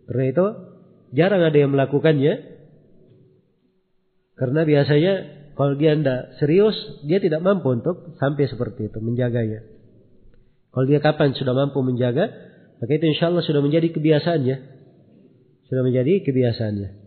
Karena 0.07 0.23
itu 0.31 0.45
jarang 1.11 1.43
ada 1.43 1.57
yang 1.57 1.75
melakukannya 1.75 2.55
karena 4.35 4.61
biasanya 4.67 5.13
kalau 5.55 5.79
dia 5.79 5.95
tidak 5.95 6.35
serius, 6.35 6.75
dia 7.07 7.23
tidak 7.23 7.39
mampu 7.39 7.71
untuk 7.71 8.19
sampai 8.19 8.51
seperti 8.51 8.91
itu, 8.91 8.99
menjaganya. 8.99 9.63
Kalau 10.75 10.83
dia 10.83 10.99
kapan 10.99 11.31
sudah 11.31 11.55
mampu 11.55 11.79
menjaga, 11.79 12.27
maka 12.83 12.91
itu 12.91 13.07
insya 13.07 13.31
Allah 13.31 13.39
sudah 13.39 13.63
menjadi 13.63 13.95
kebiasaannya. 13.95 14.57
Sudah 15.71 15.83
menjadi 15.87 16.19
kebiasaannya. 16.27 17.04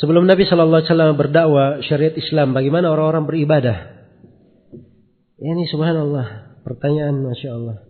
Sebelum 0.00 0.24
Nabi 0.24 0.48
Shallallahu 0.48 0.80
Alaihi 0.80 0.88
Wasallam 0.88 1.20
berdakwah 1.20 1.68
syariat 1.84 2.16
Islam, 2.16 2.56
bagaimana 2.56 2.88
orang-orang 2.88 3.28
beribadah? 3.28 4.00
Ini 5.36 5.68
subhanallah, 5.68 6.56
pertanyaan 6.64 7.20
masya 7.20 7.52
Allah. 7.52 7.84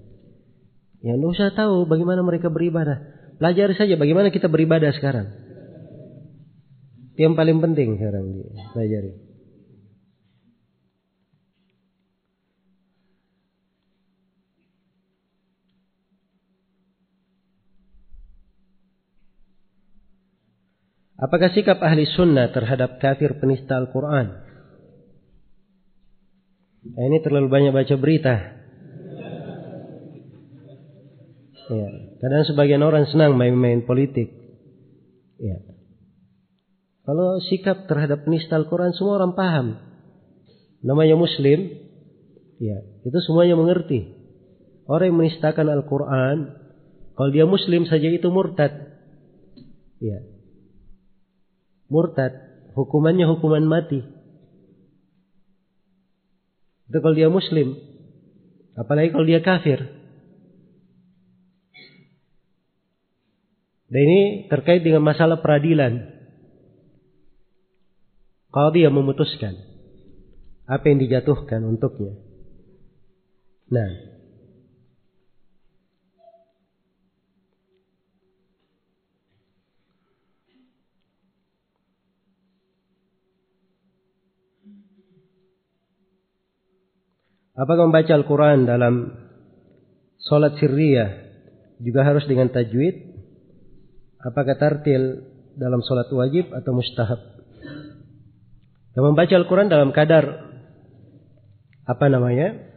Ya, 1.06 1.14
lu 1.14 1.30
usah 1.30 1.54
tahu 1.54 1.86
bagaimana 1.86 2.26
mereka 2.26 2.50
beribadah. 2.50 2.98
Pelajari 3.38 3.72
saja 3.78 3.94
bagaimana 3.94 4.28
kita 4.34 4.50
beribadah 4.50 4.90
sekarang. 4.92 5.32
Yang 7.14 7.32
paling 7.38 7.58
penting 7.62 7.96
sekarang 7.96 8.26
pelajari. 8.74 9.29
Apakah 21.20 21.52
sikap 21.52 21.84
ahli 21.84 22.08
sunnah 22.08 22.48
terhadap 22.48 22.96
kafir 22.96 23.36
penista 23.36 23.76
Al-Quran? 23.76 24.26
Nah, 26.80 27.04
ini 27.12 27.20
terlalu 27.20 27.52
banyak 27.52 27.72
baca 27.76 27.94
berita. 28.00 28.36
Ya. 31.70 31.88
Kadang 32.24 32.48
sebagian 32.48 32.80
orang 32.80 33.04
senang 33.12 33.36
main-main 33.36 33.84
politik. 33.84 34.32
Ya. 35.36 35.60
Kalau 37.04 37.36
sikap 37.52 37.84
terhadap 37.84 38.24
penista 38.24 38.56
Al-Quran 38.56 38.96
semua 38.96 39.20
orang 39.20 39.36
paham. 39.36 39.66
Namanya 40.80 41.20
Muslim, 41.20 41.68
ya 42.56 42.80
itu 43.04 43.18
semuanya 43.28 43.60
mengerti. 43.60 44.08
Orang 44.88 45.12
yang 45.12 45.18
menistakan 45.20 45.68
Al-Quran, 45.68 46.56
kalau 47.12 47.30
dia 47.30 47.44
Muslim 47.44 47.84
saja 47.84 48.08
itu 48.08 48.32
murtad. 48.32 48.72
Ya. 50.00 50.39
Murtad, 51.90 52.32
hukumannya 52.78 53.26
hukuman 53.26 53.66
mati. 53.66 54.06
Itu 56.86 56.98
kalau 57.02 57.14
dia 57.18 57.26
Muslim. 57.26 57.74
Apalagi 58.78 59.10
kalau 59.10 59.26
dia 59.26 59.42
kafir. 59.42 59.82
Dan 63.90 64.02
ini 64.06 64.46
terkait 64.46 64.86
dengan 64.86 65.02
masalah 65.02 65.42
peradilan. 65.42 65.98
Kalau 68.54 68.70
dia 68.70 68.90
memutuskan 68.90 69.58
apa 70.70 70.86
yang 70.86 71.02
dijatuhkan 71.02 71.66
untuknya. 71.66 72.14
Nah, 73.70 73.90
Apakah 87.58 87.90
membaca 87.90 88.12
Al-Quran 88.14 88.66
dalam 88.68 88.94
sholat 90.22 90.58
sirriyah 90.58 91.10
juga 91.80 92.04
harus 92.06 92.24
dengan 92.28 92.52
tajwid? 92.52 93.10
apakah 94.24 94.56
tartil 94.60 95.24
dalam 95.56 95.80
sholat 95.84 96.08
wajib 96.12 96.52
atau 96.52 96.72
mustahab. 96.76 97.20
Yang 98.96 99.04
membaca 99.06 99.34
Al-Quran 99.34 99.68
dalam 99.70 99.90
kadar 99.94 100.24
apa 101.88 102.06
namanya? 102.10 102.68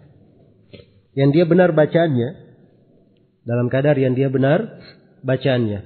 Yang 1.13 1.29
dia 1.35 1.45
benar 1.45 1.69
bacaannya 1.75 2.29
dalam 3.43 3.67
kadar 3.69 3.99
yang 3.99 4.17
dia 4.17 4.31
benar 4.31 4.81
bacaannya. 5.21 5.79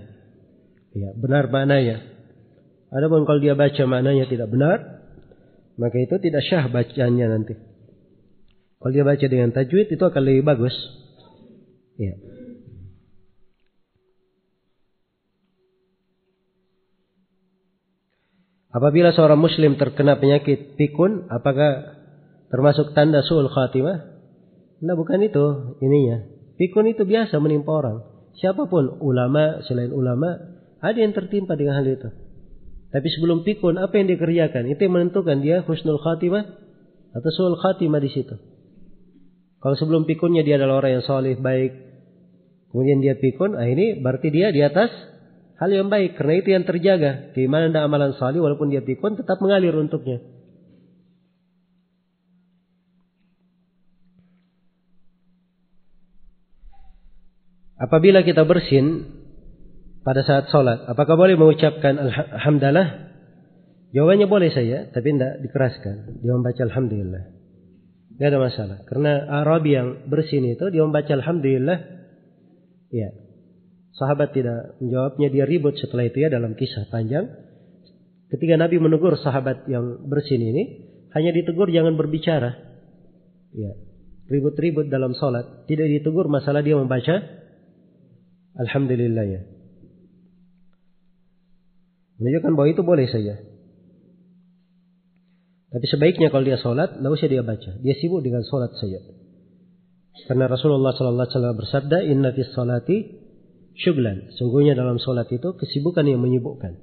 Ya, 0.98 1.10
benar 1.20 1.52
maknanya. 1.52 2.02
Adapun 2.88 3.28
kalau 3.28 3.44
dia 3.44 3.54
baca 3.54 3.84
maknanya 3.84 4.26
tidak 4.32 4.48
benar, 4.48 5.04
maka 5.76 5.98
itu 6.00 6.16
tidak 6.24 6.42
syah 6.48 6.72
bacaannya 6.72 7.26
nanti. 7.28 7.54
Kalau 8.78 8.92
dia 8.94 9.02
baca 9.02 9.26
dengan 9.26 9.50
tajwid 9.50 9.90
itu 9.90 10.04
akan 10.04 10.22
lebih 10.22 10.44
bagus. 10.46 10.74
Ya. 11.98 12.14
Apabila 18.70 19.10
seorang 19.10 19.42
muslim 19.42 19.74
terkena 19.82 20.22
penyakit 20.22 20.78
pikun, 20.78 21.26
apakah 21.34 21.98
termasuk 22.54 22.94
tanda 22.94 23.26
suul 23.26 23.50
khatimah? 23.50 24.14
Nah, 24.86 24.94
bukan 24.94 25.26
itu 25.26 25.74
ininya. 25.82 26.30
Pikun 26.62 26.86
itu 26.86 27.02
biasa 27.02 27.42
menimpa 27.42 27.74
orang. 27.74 28.06
Siapa 28.38 28.70
pun 28.70 29.02
ulama 29.02 29.66
selain 29.66 29.90
ulama 29.90 30.38
ada 30.78 30.94
yang 30.94 31.18
tertimpa 31.18 31.58
dengan 31.58 31.82
hal 31.82 31.90
itu. 31.90 32.10
Tapi 32.94 33.08
sebelum 33.10 33.42
pikun 33.42 33.82
apa 33.82 33.98
yang 33.98 34.14
dikerjakan? 34.14 34.70
Itu 34.70 34.86
yang 34.86 34.94
menentukan 34.94 35.42
dia 35.42 35.66
husnul 35.66 35.98
khatimah 35.98 36.46
atau 37.18 37.30
suul 37.34 37.58
khatimah 37.58 37.98
di 37.98 38.14
situ. 38.14 38.38
Kalau 39.68 39.76
sebelum 39.76 40.08
pikunnya 40.08 40.48
dia 40.48 40.56
adalah 40.56 40.80
orang 40.80 40.96
yang 40.96 41.04
soleh 41.04 41.36
baik, 41.36 41.76
kemudian 42.72 43.04
dia 43.04 43.20
pikun, 43.20 43.52
ah 43.60 43.68
ini 43.68 44.00
berarti 44.00 44.32
dia 44.32 44.48
di 44.56 44.64
atas 44.64 44.88
hal 45.60 45.68
yang 45.68 45.92
baik. 45.92 46.16
Karena 46.16 46.40
itu 46.40 46.56
yang 46.56 46.64
terjaga. 46.64 47.36
Keimanan 47.36 47.76
dan 47.76 47.84
amalan 47.84 48.16
salih 48.16 48.40
walaupun 48.40 48.72
dia 48.72 48.80
pikun 48.80 49.20
tetap 49.20 49.44
mengalir 49.44 49.76
untuknya. 49.76 50.24
Apabila 57.76 58.24
kita 58.24 58.48
bersin 58.48 59.04
pada 60.08 60.24
saat 60.24 60.48
sholat 60.48 60.88
apakah 60.88 61.20
boleh 61.20 61.36
mengucapkan 61.36 62.00
alhamdulillah? 62.40 63.12
Jawabannya 63.92 64.32
boleh 64.32 64.48
saja 64.48 64.88
tapi 64.96 65.12
tidak 65.12 65.44
dikeraskan. 65.44 66.24
Dia 66.24 66.32
membaca 66.32 66.64
alhamdulillah 66.64 67.37
tidak 68.18 68.28
ada 68.34 68.40
masalah 68.42 68.78
karena 68.90 69.12
Arabi 69.46 69.78
yang 69.78 70.10
bersin 70.10 70.44
itu 70.50 70.74
dia 70.74 70.82
membaca 70.82 71.14
alhamdulillah 71.14 71.78
ya 72.90 73.10
Sahabat 73.98 74.30
tidak 74.30 74.78
menjawabnya, 74.78 75.28
dia 75.34 75.46
ribut 75.50 75.74
setelah 75.74 76.06
itu 76.06 76.22
ya 76.22 76.30
dalam 76.30 76.54
kisah 76.54 76.86
panjang. 76.94 77.34
Ketika 78.30 78.54
Nabi 78.54 78.78
menegur 78.78 79.18
sahabat 79.18 79.66
yang 79.66 80.06
bersin 80.06 80.38
ini, 80.38 80.64
hanya 81.18 81.34
ditegur 81.34 81.74
jangan 81.74 81.98
berbicara. 81.98 82.54
Ya, 83.58 83.74
ribut-ribut 84.30 84.94
dalam 84.94 85.18
sholat. 85.18 85.66
Tidak 85.66 85.88
ditegur 85.98 86.30
masalah 86.30 86.62
dia 86.62 86.78
membaca 86.78 87.26
Alhamdulillah 88.58 89.26
ya. 89.26 89.42
Menunjukkan 92.22 92.54
bahwa 92.54 92.68
itu 92.70 92.82
boleh 92.86 93.06
saja. 93.10 93.42
Tapi 95.78 95.86
sebaiknya 95.94 96.34
kalau 96.34 96.42
dia 96.42 96.58
sholat, 96.58 96.98
tidak 96.98 97.12
usah 97.14 97.30
dia 97.30 97.46
baca. 97.46 97.70
Dia 97.86 97.94
sibuk 98.02 98.26
dengan 98.26 98.42
sholat 98.42 98.74
saja. 98.82 98.98
Karena 100.26 100.50
Rasulullah 100.50 100.90
Sallallahu 100.98 101.30
Alaihi 101.30 101.36
Wasallam 101.38 101.54
bersabda, 101.62 101.98
Inna 102.02 102.34
fis 102.34 102.50
salati 102.50 102.98
syuglan. 103.78 104.34
Sungguhnya 104.42 104.74
dalam 104.74 104.98
sholat 104.98 105.30
itu 105.30 105.54
kesibukan 105.54 106.02
yang 106.10 106.18
menyibukkan. 106.18 106.82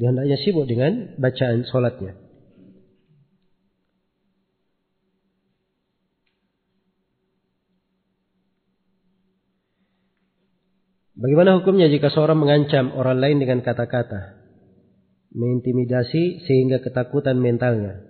Dia 0.00 0.08
hendaknya 0.08 0.40
sibuk 0.40 0.64
dengan 0.64 1.20
bacaan 1.20 1.68
sholatnya. 1.68 2.16
Bagaimana 11.12 11.60
hukumnya 11.60 11.92
jika 11.92 12.08
seorang 12.08 12.40
mengancam 12.40 12.88
orang 12.96 13.20
lain 13.20 13.36
dengan 13.36 13.60
kata-kata? 13.60 14.37
Mengintimidasi 15.32 16.44
sehingga 16.48 16.80
ketakutan 16.80 17.36
mentalnya. 17.40 18.00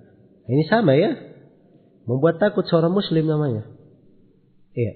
Ini 0.47 0.65
sama 0.71 0.95
ya? 0.95 1.13
Membuat 2.09 2.41
takut 2.41 2.65
seorang 2.65 2.95
muslim 2.95 3.29
namanya. 3.29 3.69
Iya. 4.73 4.95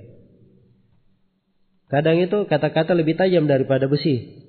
Kadang 1.92 2.24
itu 2.24 2.48
kata-kata 2.48 2.96
lebih 2.96 3.20
tajam 3.20 3.44
daripada 3.44 3.84
besi. 3.84 4.42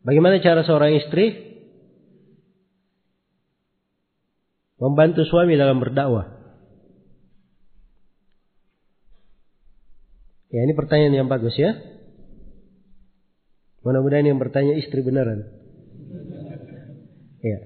Bagaimana 0.00 0.40
cara 0.40 0.64
seorang 0.64 0.96
istri 0.96 1.49
membantu 4.80 5.22
suami 5.28 5.54
dalam 5.60 5.78
berdakwah? 5.78 6.40
Ya 10.50 10.66
ini 10.66 10.74
pertanyaan 10.74 11.14
yang 11.14 11.28
bagus 11.30 11.54
ya. 11.54 11.78
Mudah-mudahan 13.86 14.26
yang 14.26 14.40
bertanya 14.42 14.74
istri 14.76 15.00
beneran. 15.00 15.46
Ya. 17.40 17.60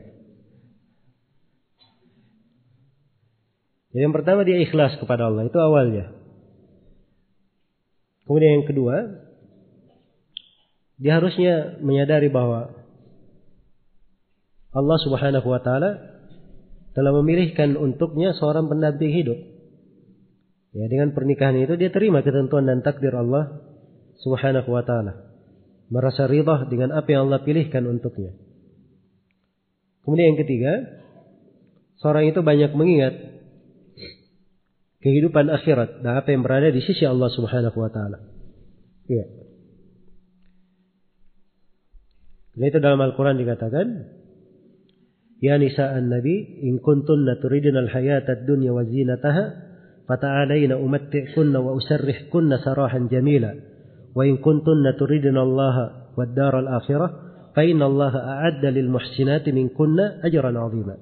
Jadi 3.94 4.02
yang 4.04 4.14
pertama 4.14 4.44
dia 4.44 4.60
ikhlas 4.60 4.98
kepada 5.00 5.30
Allah 5.30 5.48
itu 5.48 5.58
awalnya. 5.58 6.12
Kemudian 8.28 8.62
yang 8.62 8.66
kedua, 8.68 8.96
dia 10.98 11.18
harusnya 11.18 11.78
menyadari 11.80 12.30
bahwa 12.30 12.74
Allah 14.74 14.98
Subhanahu 15.02 15.46
wa 15.46 15.60
taala 15.62 16.13
telah 16.94 17.10
memilihkan 17.10 17.74
untuknya 17.74 18.32
seorang 18.38 18.70
pendamping 18.70 19.10
hidup. 19.10 19.38
Ya, 20.74 20.90
dengan 20.90 21.14
pernikahan 21.14 21.58
itu 21.58 21.74
dia 21.78 21.90
terima 21.90 22.22
ketentuan 22.22 22.66
dan 22.66 22.82
takdir 22.82 23.14
Allah 23.14 23.62
Subhanahu 24.22 24.70
wa 24.70 24.82
taala. 24.82 25.34
Merasa 25.90 26.26
ridha 26.26 26.66
dengan 26.66 26.94
apa 26.94 27.06
yang 27.10 27.30
Allah 27.30 27.42
pilihkan 27.42 27.86
untuknya. 27.86 28.34
Kemudian 30.02 30.34
yang 30.34 30.40
ketiga, 30.40 30.72
seorang 32.02 32.30
itu 32.30 32.42
banyak 32.42 32.74
mengingat 32.74 33.14
kehidupan 35.04 35.52
akhirat 35.52 36.00
dan 36.00 36.16
apa 36.16 36.28
yang 36.32 36.40
berada 36.40 36.72
di 36.72 36.80
sisi 36.80 37.04
Allah 37.04 37.30
Subhanahu 37.30 37.76
wa 37.76 37.90
taala. 37.90 38.18
Ya. 39.10 39.26
Dan 42.54 42.64
itu 42.70 42.78
dalam 42.78 43.02
Al-Quran 43.02 43.36
dikatakan, 43.38 43.86
Ya 45.44 45.60
nisa'an 45.60 46.08
Nabi, 46.08 46.64
in 46.64 46.80
kuntunna 46.80 47.36
turidina 47.36 47.84
al-hayata 47.84 48.32
ad-dunya 48.32 48.72
wa 48.72 48.80
zinataha, 48.80 49.44
fata'alayna 50.08 50.80
umatti'kunna 50.80 51.60
wa 51.60 51.76
usarrihkunna 51.76 52.64
sarahan 52.64 53.12
jamila. 53.12 53.52
Wa 54.16 54.24
in 54.24 54.40
kuntunna 54.40 54.96
turidina 54.96 55.44
Allah 55.44 56.08
wa 56.16 56.22
ad-dar 56.24 56.64
al-akhirah, 56.64 57.10
fa 57.52 57.60
inna 57.60 57.84
Allah 57.84 58.14
a'adda 58.16 58.72
lil 58.72 58.88
muhsinati 58.88 59.52
minkunna 59.52 60.24
ajran 60.24 60.56
'azima. 60.56 60.96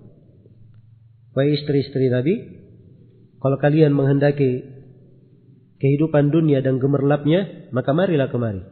Wahai 1.38 1.54
istri-istri 1.62 2.10
Nabi, 2.10 2.34
kalau 3.38 3.62
kalian 3.62 3.94
menghendaki 3.94 4.66
kehidupan 5.78 6.34
dunia 6.34 6.66
dan 6.66 6.82
gemerlapnya, 6.82 7.70
maka 7.70 7.94
marilah 7.94 8.26
kemari. 8.26 8.66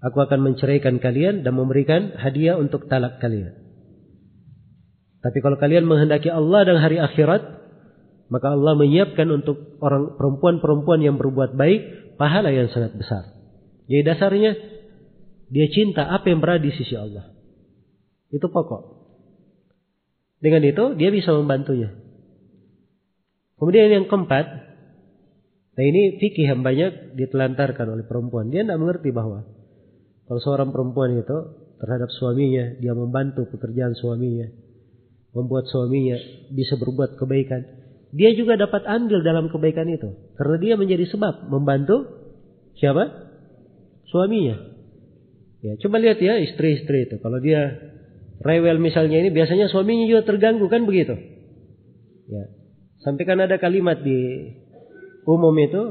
Aku 0.00 0.16
akan 0.16 0.48
menceraikan 0.48 0.96
kalian 0.96 1.44
dan 1.44 1.52
memberikan 1.52 2.16
hadiah 2.16 2.56
untuk 2.56 2.88
talak 2.88 3.20
kalian. 3.20 3.63
Tapi 5.24 5.40
kalau 5.40 5.56
kalian 5.56 5.88
menghendaki 5.88 6.28
Allah 6.28 6.68
dan 6.68 6.76
hari 6.84 7.00
akhirat, 7.00 7.40
maka 8.28 8.52
Allah 8.52 8.76
menyiapkan 8.76 9.24
untuk 9.32 9.80
orang 9.80 10.20
perempuan-perempuan 10.20 11.00
yang 11.00 11.16
berbuat 11.16 11.56
baik 11.56 11.80
pahala 12.20 12.52
yang 12.52 12.68
sangat 12.68 12.92
besar. 12.92 13.32
Jadi 13.88 14.04
dasarnya 14.04 14.52
dia 15.48 15.66
cinta 15.72 16.12
apa 16.12 16.28
yang 16.28 16.44
berada 16.44 16.60
di 16.60 16.76
sisi 16.76 16.92
Allah. 16.92 17.32
Itu 18.28 18.52
pokok. 18.52 18.82
Dengan 20.44 20.60
itu 20.68 20.84
dia 21.00 21.08
bisa 21.08 21.32
membantunya. 21.32 21.88
Kemudian 23.56 23.88
yang 23.88 24.06
keempat, 24.12 24.44
nah 25.72 25.84
ini 25.84 26.20
fikih 26.20 26.52
yang 26.52 26.60
banyak 26.60 27.16
ditelantarkan 27.16 27.96
oleh 27.96 28.04
perempuan. 28.04 28.52
Dia 28.52 28.60
tidak 28.60 28.76
mengerti 28.76 29.08
bahwa 29.08 29.48
kalau 30.28 30.40
seorang 30.44 30.68
perempuan 30.68 31.16
itu 31.16 31.38
terhadap 31.80 32.12
suaminya, 32.12 32.76
dia 32.76 32.92
membantu 32.92 33.48
pekerjaan 33.48 33.96
suaminya, 33.96 34.52
membuat 35.34 35.66
suaminya 35.66 36.16
bisa 36.54 36.78
berbuat 36.78 37.18
kebaikan, 37.18 37.66
dia 38.14 38.30
juga 38.38 38.54
dapat 38.54 38.86
andil 38.86 39.26
dalam 39.26 39.50
kebaikan 39.50 39.90
itu. 39.90 40.14
Karena 40.38 40.56
dia 40.62 40.74
menjadi 40.78 41.02
sebab 41.10 41.50
membantu 41.50 42.06
siapa? 42.78 43.10
Suaminya. 44.06 44.54
Ya, 45.66 45.74
coba 45.82 45.98
lihat 45.98 46.22
ya 46.22 46.38
istri-istri 46.38 47.10
itu. 47.10 47.18
Kalau 47.18 47.42
dia 47.42 47.74
rewel 48.38 48.78
misalnya 48.78 49.18
ini, 49.18 49.34
biasanya 49.34 49.66
suaminya 49.66 50.06
juga 50.06 50.22
terganggu 50.22 50.70
kan 50.70 50.86
begitu. 50.86 51.18
Ya. 52.30 52.44
Sampai 53.02 53.26
kan 53.26 53.42
ada 53.42 53.58
kalimat 53.58 53.98
di 54.06 54.54
umum 55.26 55.56
itu, 55.58 55.82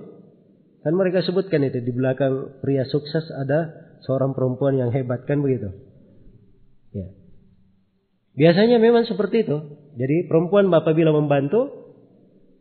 kan 0.80 0.94
mereka 0.96 1.28
sebutkan 1.28 1.68
itu 1.68 1.84
di 1.84 1.92
belakang 1.92 2.64
pria 2.64 2.88
sukses 2.88 3.28
ada 3.36 3.74
seorang 4.08 4.32
perempuan 4.32 4.80
yang 4.80 4.96
hebat 4.96 5.28
kan 5.28 5.44
begitu. 5.44 5.76
Ya. 6.96 7.23
Biasanya 8.34 8.82
memang 8.82 9.06
seperti 9.06 9.46
itu. 9.46 9.58
Jadi 9.94 10.26
perempuan 10.26 10.74
apabila 10.74 11.14
membantu, 11.14 11.70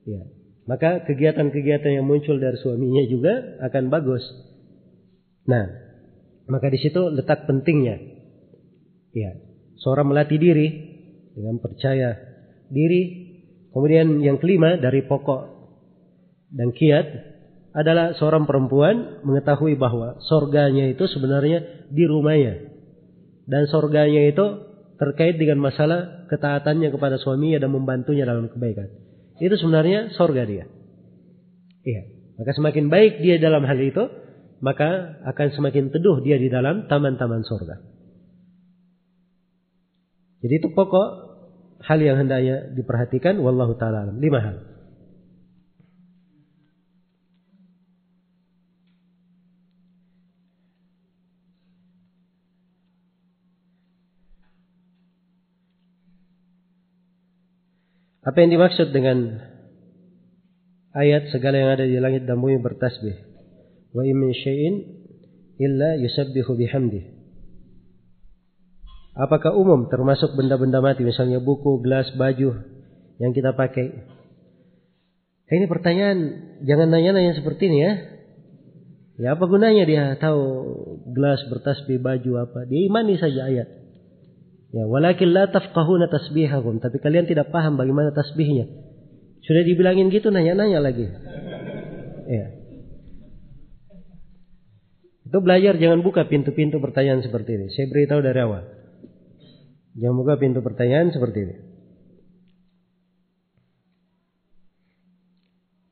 ya, 0.04 0.20
maka 0.68 1.02
kegiatan-kegiatan 1.08 1.96
yang 1.96 2.04
muncul 2.04 2.36
dari 2.36 2.60
suaminya 2.60 3.02
juga 3.08 3.56
akan 3.64 3.88
bagus. 3.88 4.22
Nah, 5.48 5.64
maka 6.46 6.68
di 6.68 6.78
situ 6.78 7.00
letak 7.08 7.48
pentingnya. 7.48 7.96
Ya, 9.16 9.32
seorang 9.80 10.12
melatih 10.12 10.36
diri 10.36 10.68
dengan 11.32 11.56
percaya 11.58 12.20
diri. 12.68 13.32
Kemudian 13.72 14.20
yang 14.20 14.36
kelima 14.36 14.76
dari 14.76 15.00
pokok 15.08 15.48
dan 16.52 16.76
kiat 16.76 17.06
adalah 17.72 18.12
seorang 18.20 18.44
perempuan 18.44 19.24
mengetahui 19.24 19.80
bahwa 19.80 20.20
sorganya 20.28 20.92
itu 20.92 21.08
sebenarnya 21.08 21.88
di 21.88 22.04
rumahnya. 22.04 22.68
Dan 23.48 23.64
sorganya 23.72 24.28
itu 24.28 24.71
terkait 25.02 25.34
dengan 25.34 25.58
masalah 25.58 26.30
ketaatannya 26.30 26.94
kepada 26.94 27.18
suaminya 27.18 27.58
dan 27.58 27.74
membantunya 27.74 28.22
dalam 28.22 28.46
kebaikan. 28.46 28.86
Itu 29.42 29.58
sebenarnya 29.58 30.14
sorga 30.14 30.46
dia. 30.46 30.70
Iya. 31.82 32.02
Maka 32.38 32.54
semakin 32.54 32.86
baik 32.86 33.18
dia 33.18 33.42
dalam 33.42 33.66
hal 33.66 33.82
itu, 33.82 34.06
maka 34.62 35.18
akan 35.26 35.48
semakin 35.58 35.90
teduh 35.90 36.22
dia 36.22 36.38
di 36.38 36.46
dalam 36.46 36.86
taman-taman 36.86 37.42
sorga. 37.42 37.82
Jadi 40.46 40.54
itu 40.62 40.70
pokok 40.70 41.08
hal 41.82 41.98
yang 41.98 42.22
hendaknya 42.22 42.70
diperhatikan. 42.70 43.42
Wallahu 43.42 43.74
ta'ala 43.74 44.06
alam. 44.06 44.22
Lima 44.22 44.38
hal. 44.38 44.71
Apa 58.22 58.38
yang 58.38 58.54
dimaksud 58.54 58.94
dengan 58.94 59.42
ayat 60.94 61.34
segala 61.34 61.58
yang 61.58 61.70
ada 61.74 61.82
di 61.82 61.98
langit 61.98 62.22
dan 62.22 62.38
bumi 62.38 62.62
bertasbih? 62.62 63.18
Wa 63.90 64.06
in 64.06 64.14
min 64.14 64.30
syai'in 64.30 64.74
illa 65.58 65.98
yusabbihu 65.98 66.54
bihamdi. 66.54 67.02
Apakah 69.18 69.52
umum 69.58 69.90
termasuk 69.90 70.38
benda-benda 70.38 70.78
mati 70.78 71.02
misalnya 71.02 71.42
buku, 71.42 71.82
gelas, 71.82 72.14
baju 72.14 72.62
yang 73.18 73.34
kita 73.34 73.58
pakai? 73.58 73.86
Eh, 75.52 75.54
ini 75.58 75.68
pertanyaan 75.68 76.18
jangan 76.64 76.88
nanya-nanya 76.94 77.36
seperti 77.36 77.68
ini 77.68 77.78
ya. 77.82 77.92
Ya 79.20 79.28
apa 79.36 79.44
gunanya 79.44 79.84
dia 79.84 80.16
tahu 80.16 80.40
gelas 81.12 81.44
bertasbih 81.50 82.00
baju 82.00 82.48
apa? 82.48 82.64
Dia 82.70 82.86
imani 82.86 83.20
saja 83.20 83.50
ayat. 83.50 83.81
Ya, 84.72 84.88
walakin 84.88 85.36
la 85.36 85.52
tafqahuna 85.52 86.08
tasbihahum, 86.08 86.80
tapi 86.80 86.96
kalian 86.96 87.28
tidak 87.28 87.52
paham 87.52 87.76
bagaimana 87.76 88.08
tasbihnya. 88.16 88.64
Sudah 89.44 89.62
dibilangin 89.68 90.08
gitu 90.08 90.32
nanya-nanya 90.32 90.80
lagi. 90.80 91.12
Ya. 92.24 92.56
Itu 95.28 95.38
belajar 95.44 95.76
jangan 95.76 96.00
buka 96.00 96.24
pintu-pintu 96.24 96.80
pertanyaan 96.80 97.20
seperti 97.20 97.60
ini. 97.60 97.66
Saya 97.68 97.92
beritahu 97.92 98.24
dari 98.24 98.40
awal. 98.40 98.64
Jangan 99.92 100.16
buka 100.16 100.40
pintu 100.40 100.64
pertanyaan 100.64 101.12
seperti 101.12 101.38
ini. 101.44 101.56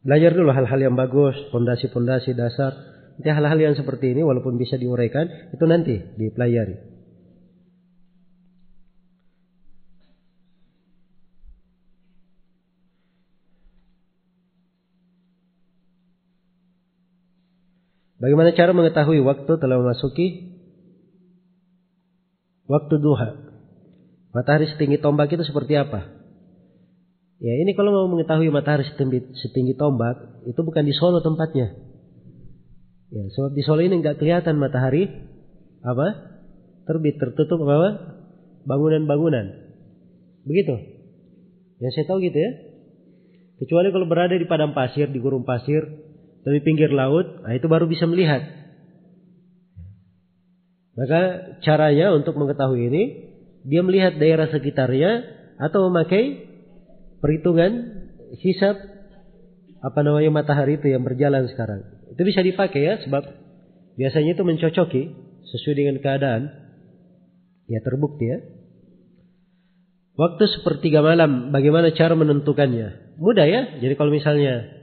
Belajar 0.00 0.32
dulu 0.32 0.56
hal-hal 0.56 0.80
yang 0.80 0.96
bagus, 0.96 1.36
fondasi-fondasi 1.52 2.32
dasar. 2.32 2.72
Nanti 3.20 3.28
hal-hal 3.28 3.60
yang 3.60 3.74
seperti 3.76 4.16
ini 4.16 4.24
walaupun 4.24 4.56
bisa 4.56 4.80
diuraikan, 4.80 5.52
itu 5.52 5.64
nanti 5.68 6.00
dipelajari. 6.16 6.89
Bagaimana 18.20 18.52
cara 18.52 18.76
mengetahui 18.76 19.24
waktu 19.24 19.52
telah 19.56 19.80
memasuki 19.80 20.52
waktu 22.68 22.94
duha? 23.00 23.48
Matahari 24.36 24.68
setinggi 24.68 25.00
tombak 25.00 25.32
itu 25.32 25.42
seperti 25.42 25.80
apa? 25.80 26.20
Ya 27.40 27.56
ini 27.56 27.72
kalau 27.72 27.96
mau 27.96 28.06
mengetahui 28.12 28.52
matahari 28.52 28.84
setinggi, 28.84 29.32
setinggi 29.40 29.72
tombak 29.74 30.44
itu 30.44 30.60
bukan 30.60 30.84
di 30.84 30.92
Solo 30.92 31.24
tempatnya. 31.24 31.72
Ya, 33.10 33.24
sebab 33.32 33.56
di 33.56 33.62
Solo 33.64 33.80
ini 33.80 34.04
nggak 34.04 34.20
kelihatan 34.20 34.60
matahari 34.60 35.08
apa 35.80 36.06
terbit 36.84 37.16
tertutup 37.16 37.64
apa 37.64 38.20
bangunan-bangunan. 38.68 39.46
Begitu. 40.44 40.76
Yang 41.80 41.92
saya 41.96 42.06
tahu 42.12 42.20
gitu 42.20 42.36
ya. 42.36 42.50
Kecuali 43.64 43.88
kalau 43.88 44.04
berada 44.04 44.36
di 44.36 44.44
padang 44.44 44.76
pasir, 44.76 45.08
di 45.08 45.16
gurun 45.16 45.48
pasir, 45.48 46.09
di 46.48 46.60
pinggir 46.64 46.88
laut, 46.88 47.44
nah 47.44 47.52
itu 47.52 47.68
baru 47.68 47.84
bisa 47.84 48.08
melihat. 48.08 48.40
Maka 50.96 51.20
caranya 51.60 52.16
untuk 52.16 52.36
mengetahui 52.36 52.88
ini, 52.88 53.02
dia 53.64 53.84
melihat 53.84 54.16
daerah 54.16 54.48
sekitarnya 54.48 55.24
atau 55.60 55.92
memakai 55.92 56.48
perhitungan 57.20 58.00
hisap 58.40 58.76
apa 59.80 60.00
namanya 60.00 60.32
matahari 60.32 60.80
itu 60.80 60.88
yang 60.88 61.04
berjalan 61.04 61.48
sekarang. 61.52 61.84
Itu 62.12 62.20
bisa 62.24 62.40
dipakai 62.40 62.80
ya 62.80 62.94
sebab 63.04 63.22
biasanya 63.96 64.36
itu 64.36 64.42
mencocoki 64.44 65.02
sesuai 65.44 65.76
dengan 65.76 65.96
keadaan. 66.00 66.42
Ya 67.68 67.80
terbukti 67.84 68.24
ya. 68.26 68.38
Waktu 70.20 70.44
sepertiga 70.52 71.00
malam, 71.00 71.48
bagaimana 71.48 71.96
cara 71.96 72.12
menentukannya? 72.12 73.16
Mudah 73.16 73.46
ya. 73.46 73.80
Jadi 73.80 73.94
kalau 73.96 74.12
misalnya 74.12 74.79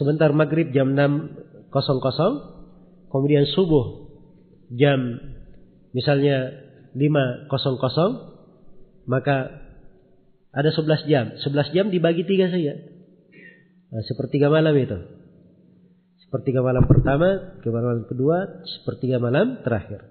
sebentar 0.00 0.32
maghrib 0.32 0.72
jam 0.72 0.96
6.00, 0.96 1.68
kemudian 3.12 3.44
subuh 3.52 4.08
jam 4.72 5.20
misalnya 5.92 6.56
5.00, 6.96 7.52
maka 9.04 9.36
ada 10.56 10.70
11 10.72 11.04
jam. 11.04 11.36
11 11.36 11.76
jam 11.76 11.86
dibagi 11.92 12.24
tiga 12.24 12.48
saja. 12.48 12.74
Nah, 13.92 14.02
sepertiga 14.08 14.48
malam 14.48 14.72
itu. 14.74 14.98
Sepertiga 16.24 16.62
malam 16.62 16.86
pertama, 16.86 17.58
sepertiga 17.58 17.74
malam 17.74 18.06
kedua, 18.06 18.38
sepertiga 18.64 19.18
malam 19.18 19.60
terakhir. 19.66 20.06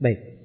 Baik. 0.00 0.39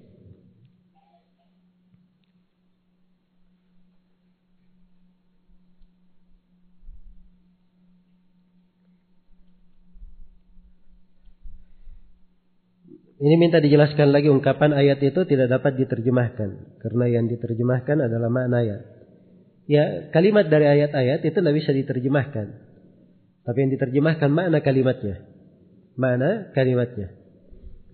Ini 13.26 13.42
minta 13.42 13.58
dijelaskan 13.58 14.14
lagi 14.14 14.30
ungkapan 14.30 14.70
ayat 14.78 15.02
itu 15.02 15.26
tidak 15.26 15.50
dapat 15.50 15.82
diterjemahkan 15.82 16.78
karena 16.78 17.06
yang 17.10 17.26
diterjemahkan 17.26 17.98
adalah 18.06 18.30
makna 18.30 18.62
ayat. 18.62 18.82
Ya, 19.66 20.14
kalimat 20.14 20.46
dari 20.46 20.70
ayat-ayat 20.70 21.26
itu 21.26 21.34
tidak 21.34 21.58
bisa 21.58 21.74
diterjemahkan. 21.74 22.48
Tapi 23.42 23.58
yang 23.58 23.72
diterjemahkan 23.74 24.30
makna 24.30 24.62
kalimatnya. 24.62 25.26
Makna 25.98 26.54
kalimatnya. 26.54 27.18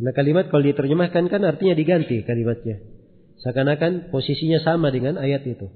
Nah 0.03 0.11
kalimat 0.11 0.51
kalau 0.51 0.67
diterjemahkan 0.67 1.23
kan 1.31 1.41
artinya 1.47 1.79
diganti 1.79 2.27
kalimatnya. 2.27 2.83
Seakan-akan 3.39 4.11
posisinya 4.11 4.59
sama 4.59 4.91
dengan 4.91 5.15
ayat 5.15 5.47
itu. 5.47 5.71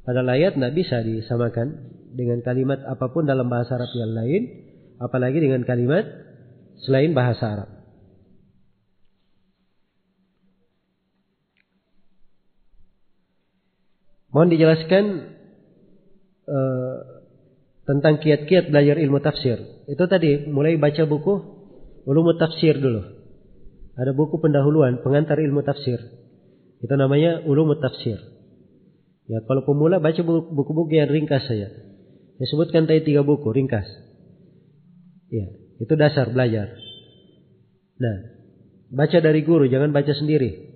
Padahal 0.00 0.32
ayat 0.32 0.56
tidak 0.56 0.72
bisa 0.72 1.04
disamakan 1.04 1.92
dengan 2.16 2.40
kalimat 2.40 2.80
apa 2.88 3.12
pun 3.12 3.28
dalam 3.28 3.52
bahasa 3.52 3.76
Arab 3.76 3.92
yang 3.92 4.16
lain. 4.16 4.42
Apalagi 4.96 5.44
dengan 5.44 5.60
kalimat 5.68 6.08
selain 6.80 7.12
bahasa 7.12 7.44
Arab. 7.52 7.77
Mohon 14.28 14.48
dijelaskan 14.52 15.04
uh, 16.44 16.96
tentang 17.88 18.20
kiat-kiat 18.20 18.68
belajar 18.68 19.00
ilmu 19.00 19.24
tafsir. 19.24 19.56
Itu 19.88 20.04
tadi 20.04 20.44
mulai 20.52 20.76
baca 20.76 21.08
buku 21.08 21.34
ulumut 22.04 22.36
tafsir 22.36 22.76
dulu. 22.76 23.00
Ada 23.96 24.12
buku 24.12 24.36
pendahuluan 24.38 25.00
pengantar 25.00 25.40
ilmu 25.40 25.64
tafsir. 25.64 25.96
Itu 26.84 26.94
namanya 26.94 27.42
ulumut 27.48 27.80
tafsir. 27.80 28.20
Ya, 29.28 29.44
kalau 29.44 29.64
pemula 29.64 30.00
baca 30.00 30.20
buku-buku 30.24 30.92
yang 30.96 31.08
ringkas 31.12 31.44
saja. 31.44 31.68
Saya 32.38 32.48
sebutkan 32.48 32.88
tadi 32.88 33.02
tiga 33.04 33.26
buku 33.26 33.50
ringkas. 33.50 33.84
Ya, 35.28 35.52
itu 35.80 35.92
dasar 35.98 36.32
belajar. 36.32 36.72
Nah, 37.98 38.16
baca 38.94 39.18
dari 39.20 39.42
guru, 39.42 39.66
jangan 39.68 39.92
baca 39.92 40.14
sendiri. 40.14 40.70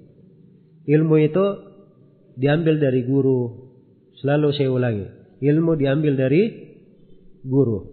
Ilmu 0.85 1.17
itu 1.23 1.45
diambil 2.37 2.81
dari 2.81 3.03
guru. 3.05 3.73
Selalu 4.21 4.49
saya 4.55 4.71
ulangi. 4.71 5.07
Ilmu 5.43 5.75
diambil 5.75 6.15
dari 6.15 6.43
guru. 7.43 7.91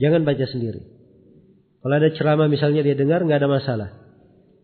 Jangan 0.00 0.26
baca 0.26 0.46
sendiri. 0.48 0.82
Kalau 1.82 1.94
ada 1.98 2.10
ceramah 2.14 2.46
misalnya 2.46 2.82
dia 2.86 2.94
dengar 2.94 3.22
nggak 3.22 3.38
ada 3.42 3.50
masalah. 3.50 3.90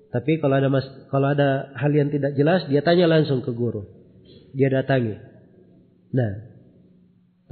Tapi 0.08 0.40
kalau 0.40 0.56
ada 0.56 0.72
mas, 0.72 0.86
kalau 1.12 1.28
ada 1.28 1.74
hal 1.76 1.92
yang 1.92 2.08
tidak 2.08 2.32
jelas 2.38 2.64
dia 2.70 2.80
tanya 2.80 3.10
langsung 3.10 3.44
ke 3.44 3.52
guru. 3.52 3.84
Dia 4.56 4.72
datangi. 4.72 5.18
Nah, 6.14 6.32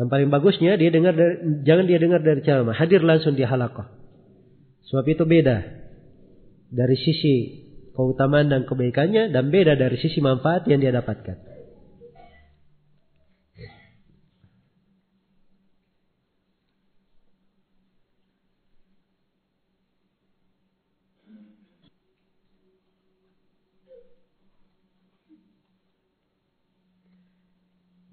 yang 0.00 0.08
paling 0.08 0.32
bagusnya 0.32 0.80
dia 0.80 0.88
dengar 0.88 1.12
dari, 1.12 1.64
jangan 1.64 1.84
dia 1.84 1.98
dengar 2.00 2.20
dari 2.24 2.40
ceramah, 2.40 2.72
hadir 2.72 3.04
langsung 3.04 3.36
di 3.36 3.44
halakoh. 3.44 3.84
Sebab 4.88 5.04
itu 5.04 5.24
beda 5.26 5.56
dari 6.72 6.96
sisi 6.96 7.65
keutamaan 7.96 8.52
dan 8.52 8.68
kebaikannya 8.68 9.32
dan 9.32 9.48
beda 9.48 9.74
dari 9.80 9.96
sisi 9.96 10.20
manfaat 10.20 10.68
yang 10.68 10.84
dia 10.84 10.92
dapatkan. 10.92 11.56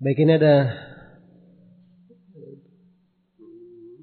Baik 0.03 0.19
ini 0.19 0.35
ada 0.35 0.68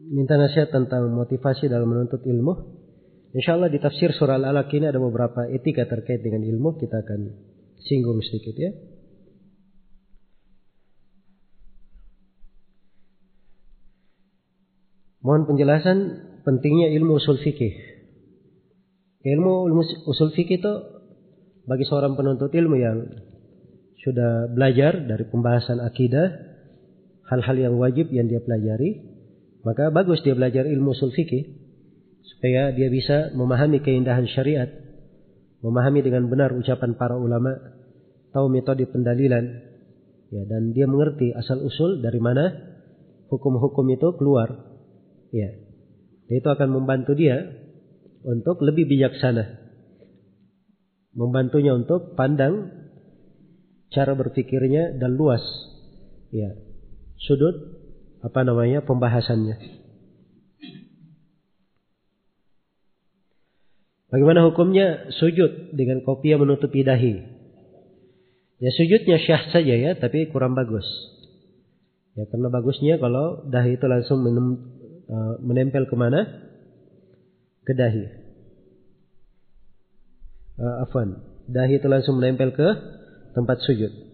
minta 0.09 0.41
nasihat 0.41 0.73
tentang 0.73 1.13
motivasi 1.13 1.69
dalam 1.69 1.93
menuntut 1.93 2.25
ilmu. 2.25 2.80
Insya 3.31 3.55
Allah 3.55 3.71
di 3.71 3.79
tafsir 3.79 4.11
surah 4.11 4.43
Al-Alaq 4.43 4.75
ini 4.75 4.91
ada 4.91 4.99
beberapa 4.99 5.47
etika 5.47 5.87
terkait 5.87 6.19
dengan 6.19 6.43
ilmu. 6.43 6.75
Kita 6.75 6.99
akan 6.99 7.21
singgung 7.79 8.19
sedikit 8.27 8.59
ya. 8.59 8.75
Mohon 15.23 15.55
penjelasan 15.55 15.99
pentingnya 16.43 16.91
ilmu 16.91 17.23
usul 17.23 17.39
fikih. 17.39 17.77
Ilmu, 19.23 19.69
ilmu 19.69 19.83
usul 20.11 20.35
fikih 20.35 20.59
itu 20.59 20.75
bagi 21.69 21.87
seorang 21.87 22.19
penuntut 22.19 22.51
ilmu 22.51 22.77
yang 22.83 22.99
sudah 24.01 24.49
belajar 24.51 25.07
dari 25.07 25.29
pembahasan 25.29 25.79
akidah, 25.79 26.35
hal-hal 27.31 27.57
yang 27.61 27.75
wajib 27.79 28.11
yang 28.11 28.27
dia 28.27 28.41
pelajari, 28.43 29.07
maka 29.63 29.93
bagus 29.93 30.25
dia 30.25 30.33
belajar 30.33 30.65
ilmu 30.67 30.97
usul 30.97 31.13
fikih 31.13 31.60
supaya 32.37 32.71
dia 32.75 32.89
bisa 32.89 33.35
memahami 33.35 33.83
keindahan 33.83 34.27
syariat, 34.31 34.69
memahami 35.61 36.01
dengan 36.01 36.31
benar 36.31 36.55
ucapan 36.55 36.97
para 36.97 37.19
ulama, 37.19 37.53
tahu 38.31 38.49
metode 38.49 38.87
pendalilan, 38.89 39.45
ya 40.31 40.43
dan 40.47 40.71
dia 40.71 40.87
mengerti 40.87 41.35
asal 41.35 41.61
usul 41.61 42.01
dari 42.01 42.23
mana 42.23 42.55
hukum-hukum 43.29 43.87
itu 43.91 44.09
keluar, 44.17 44.49
ya. 45.35 45.51
Itu 46.31 46.47
akan 46.47 46.71
membantu 46.71 47.19
dia 47.19 47.43
untuk 48.23 48.63
lebih 48.63 48.87
bijaksana, 48.87 49.59
membantunya 51.19 51.75
untuk 51.75 52.15
pandang 52.15 52.71
cara 53.91 54.15
berpikirnya 54.15 54.95
dan 55.03 55.19
luas, 55.19 55.43
ya 56.31 56.55
sudut 57.21 57.55
apa 58.25 58.41
namanya 58.45 58.85
pembahasannya. 58.85 59.80
Bagaimana 64.11 64.43
hukumnya 64.51 65.15
sujud 65.15 65.71
dengan 65.79 66.03
kopi 66.03 66.35
yang 66.35 66.43
menutupi 66.43 66.83
dahi? 66.83 67.23
Ya 68.59 68.71
sujudnya 68.75 69.23
syah 69.23 69.43
saja 69.55 69.75
ya, 69.79 69.95
tapi 69.95 70.27
kurang 70.35 70.59
bagus. 70.59 70.85
Ya 72.19 72.27
karena 72.27 72.51
bagusnya 72.51 72.99
kalau 72.99 73.47
dahi 73.47 73.79
itu 73.79 73.87
langsung 73.87 74.27
menem, 74.27 74.47
uh, 75.07 75.39
menempel 75.41 75.87
ke 75.87 75.95
mana? 75.95 76.27
Ke 77.63 77.73
dahi. 77.73 78.05
Uh, 80.59 80.85
afwan, 80.85 81.23
dahi 81.47 81.79
itu 81.79 81.87
langsung 81.87 82.19
menempel 82.19 82.51
ke 82.51 82.69
tempat 83.39 83.63
sujud. 83.63 84.10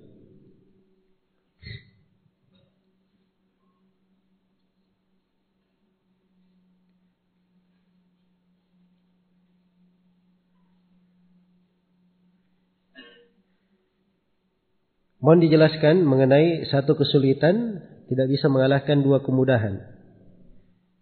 Mohon 15.26 15.42
dijelaskan 15.42 16.06
mengenai 16.06 16.70
satu 16.70 16.94
kesulitan 16.94 17.82
tidak 18.06 18.30
bisa 18.30 18.46
mengalahkan 18.46 19.02
dua 19.02 19.26
kemudahan. 19.26 19.82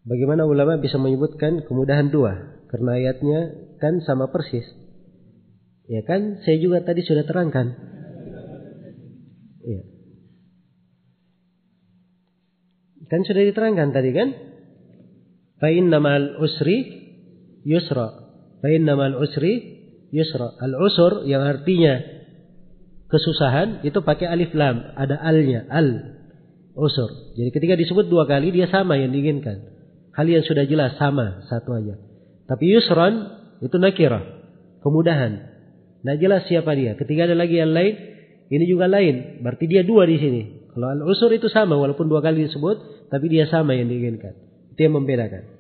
Bagaimana 0.09 0.49
ulama 0.49 0.81
bisa 0.81 0.97
menyebutkan 0.97 1.61
kemudahan 1.69 2.09
dua? 2.09 2.65
Karena 2.73 2.97
ayatnya 2.97 3.53
kan 3.85 4.01
sama 4.01 4.33
persis. 4.33 4.65
Ya 5.93 6.01
kan, 6.09 6.41
saya 6.41 6.57
juga 6.57 6.81
tadi 6.81 7.05
sudah 7.05 7.29
terangkan. 7.29 7.77
Ya. 9.61 9.81
Kan 13.13 13.29
sudah 13.29 13.45
diterangkan 13.45 13.93
tadi 13.93 14.11
kan? 14.17 14.29
Fa'in 15.61 15.93
namal 15.93 16.41
usri 16.41 16.81
yusra. 17.69 18.09
Fa'in 18.65 18.89
namal 18.89 19.21
usri 19.21 19.53
yusra. 20.17 20.57
Al-usur 20.65 21.29
yang 21.29 21.45
artinya 21.45 22.14
kesusahan 23.15 23.87
itu 23.87 24.03
pakai 24.03 24.27
alif 24.27 24.51
lam, 24.59 24.83
ada 24.99 25.15
alnya, 25.23 25.71
al 25.71 26.19
usur. 26.75 27.07
Jadi 27.39 27.55
ketika 27.55 27.79
disebut 27.79 28.11
dua 28.11 28.27
kali 28.27 28.51
dia 28.51 28.67
sama 28.67 28.99
yang 28.99 29.15
diinginkan. 29.15 29.71
Hal 30.15 30.27
yang 30.27 30.43
sudah 30.43 30.67
jelas 30.67 30.99
sama 30.99 31.47
satu 31.47 31.75
aja. 31.79 31.95
Tapi 32.51 32.75
yusron 32.75 33.31
itu 33.63 33.79
nakirah, 33.79 34.23
kemudahan. 34.83 35.33
Nah 36.03 36.15
jelas 36.19 36.47
siapa 36.51 36.75
dia. 36.75 36.99
Ketika 36.99 37.31
ada 37.31 37.39
lagi 37.39 37.59
yang 37.59 37.71
lain, 37.71 37.95
ini 38.51 38.65
juga 38.67 38.91
lain. 38.91 39.43
Berarti 39.47 39.65
dia 39.71 39.87
dua 39.87 40.07
di 40.11 40.19
sini. 40.19 40.43
Kalau 40.75 40.91
al 40.91 41.01
usur 41.07 41.31
itu 41.31 41.47
sama 41.47 41.79
walaupun 41.79 42.11
dua 42.11 42.19
kali 42.19 42.51
disebut, 42.51 43.09
tapi 43.11 43.31
dia 43.31 43.47
sama 43.47 43.79
yang 43.79 43.87
diinginkan. 43.87 44.35
Itu 44.75 44.91
membedakan. 44.91 45.54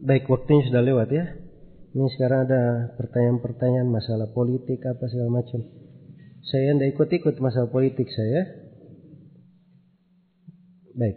Baik, 0.00 0.32
waktunya 0.32 0.64
sudah 0.64 0.80
lewat 0.80 1.08
ya. 1.12 1.24
Ini 1.92 2.06
sekarang 2.16 2.48
ada 2.48 2.94
pertanyaan-pertanyaan 2.96 3.88
masalah 3.90 4.32
politik 4.32 4.80
apa 4.86 5.04
segala 5.12 5.42
macam. 5.42 5.60
Saya 6.40 6.72
tidak 6.72 6.96
ikut-ikut 6.96 7.36
masalah 7.36 7.68
politik 7.68 8.08
saya. 8.08 8.48
Baik. 10.96 11.16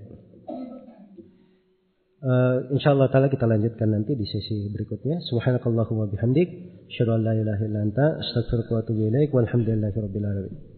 Uh, 2.24 2.72
insyaallah 2.76 3.12
taala 3.12 3.28
kita 3.28 3.48
lanjutkan 3.48 3.88
nanti 3.88 4.20
di 4.20 4.28
sesi 4.28 4.68
berikutnya. 4.72 5.20
Subhanakallahumma 5.32 6.12
bihamdik, 6.12 6.50
asyhadu 6.92 7.20
an 7.20 7.22
la 7.24 7.34
ilaha 7.40 7.64
illa 7.64 7.80
anta, 7.88 8.06
astaghfiruka 8.20 8.72
wa 8.74 8.80
atubu. 8.84 9.08
Walhamdulillahirabbil 9.32 10.28
alamin. 10.28 10.73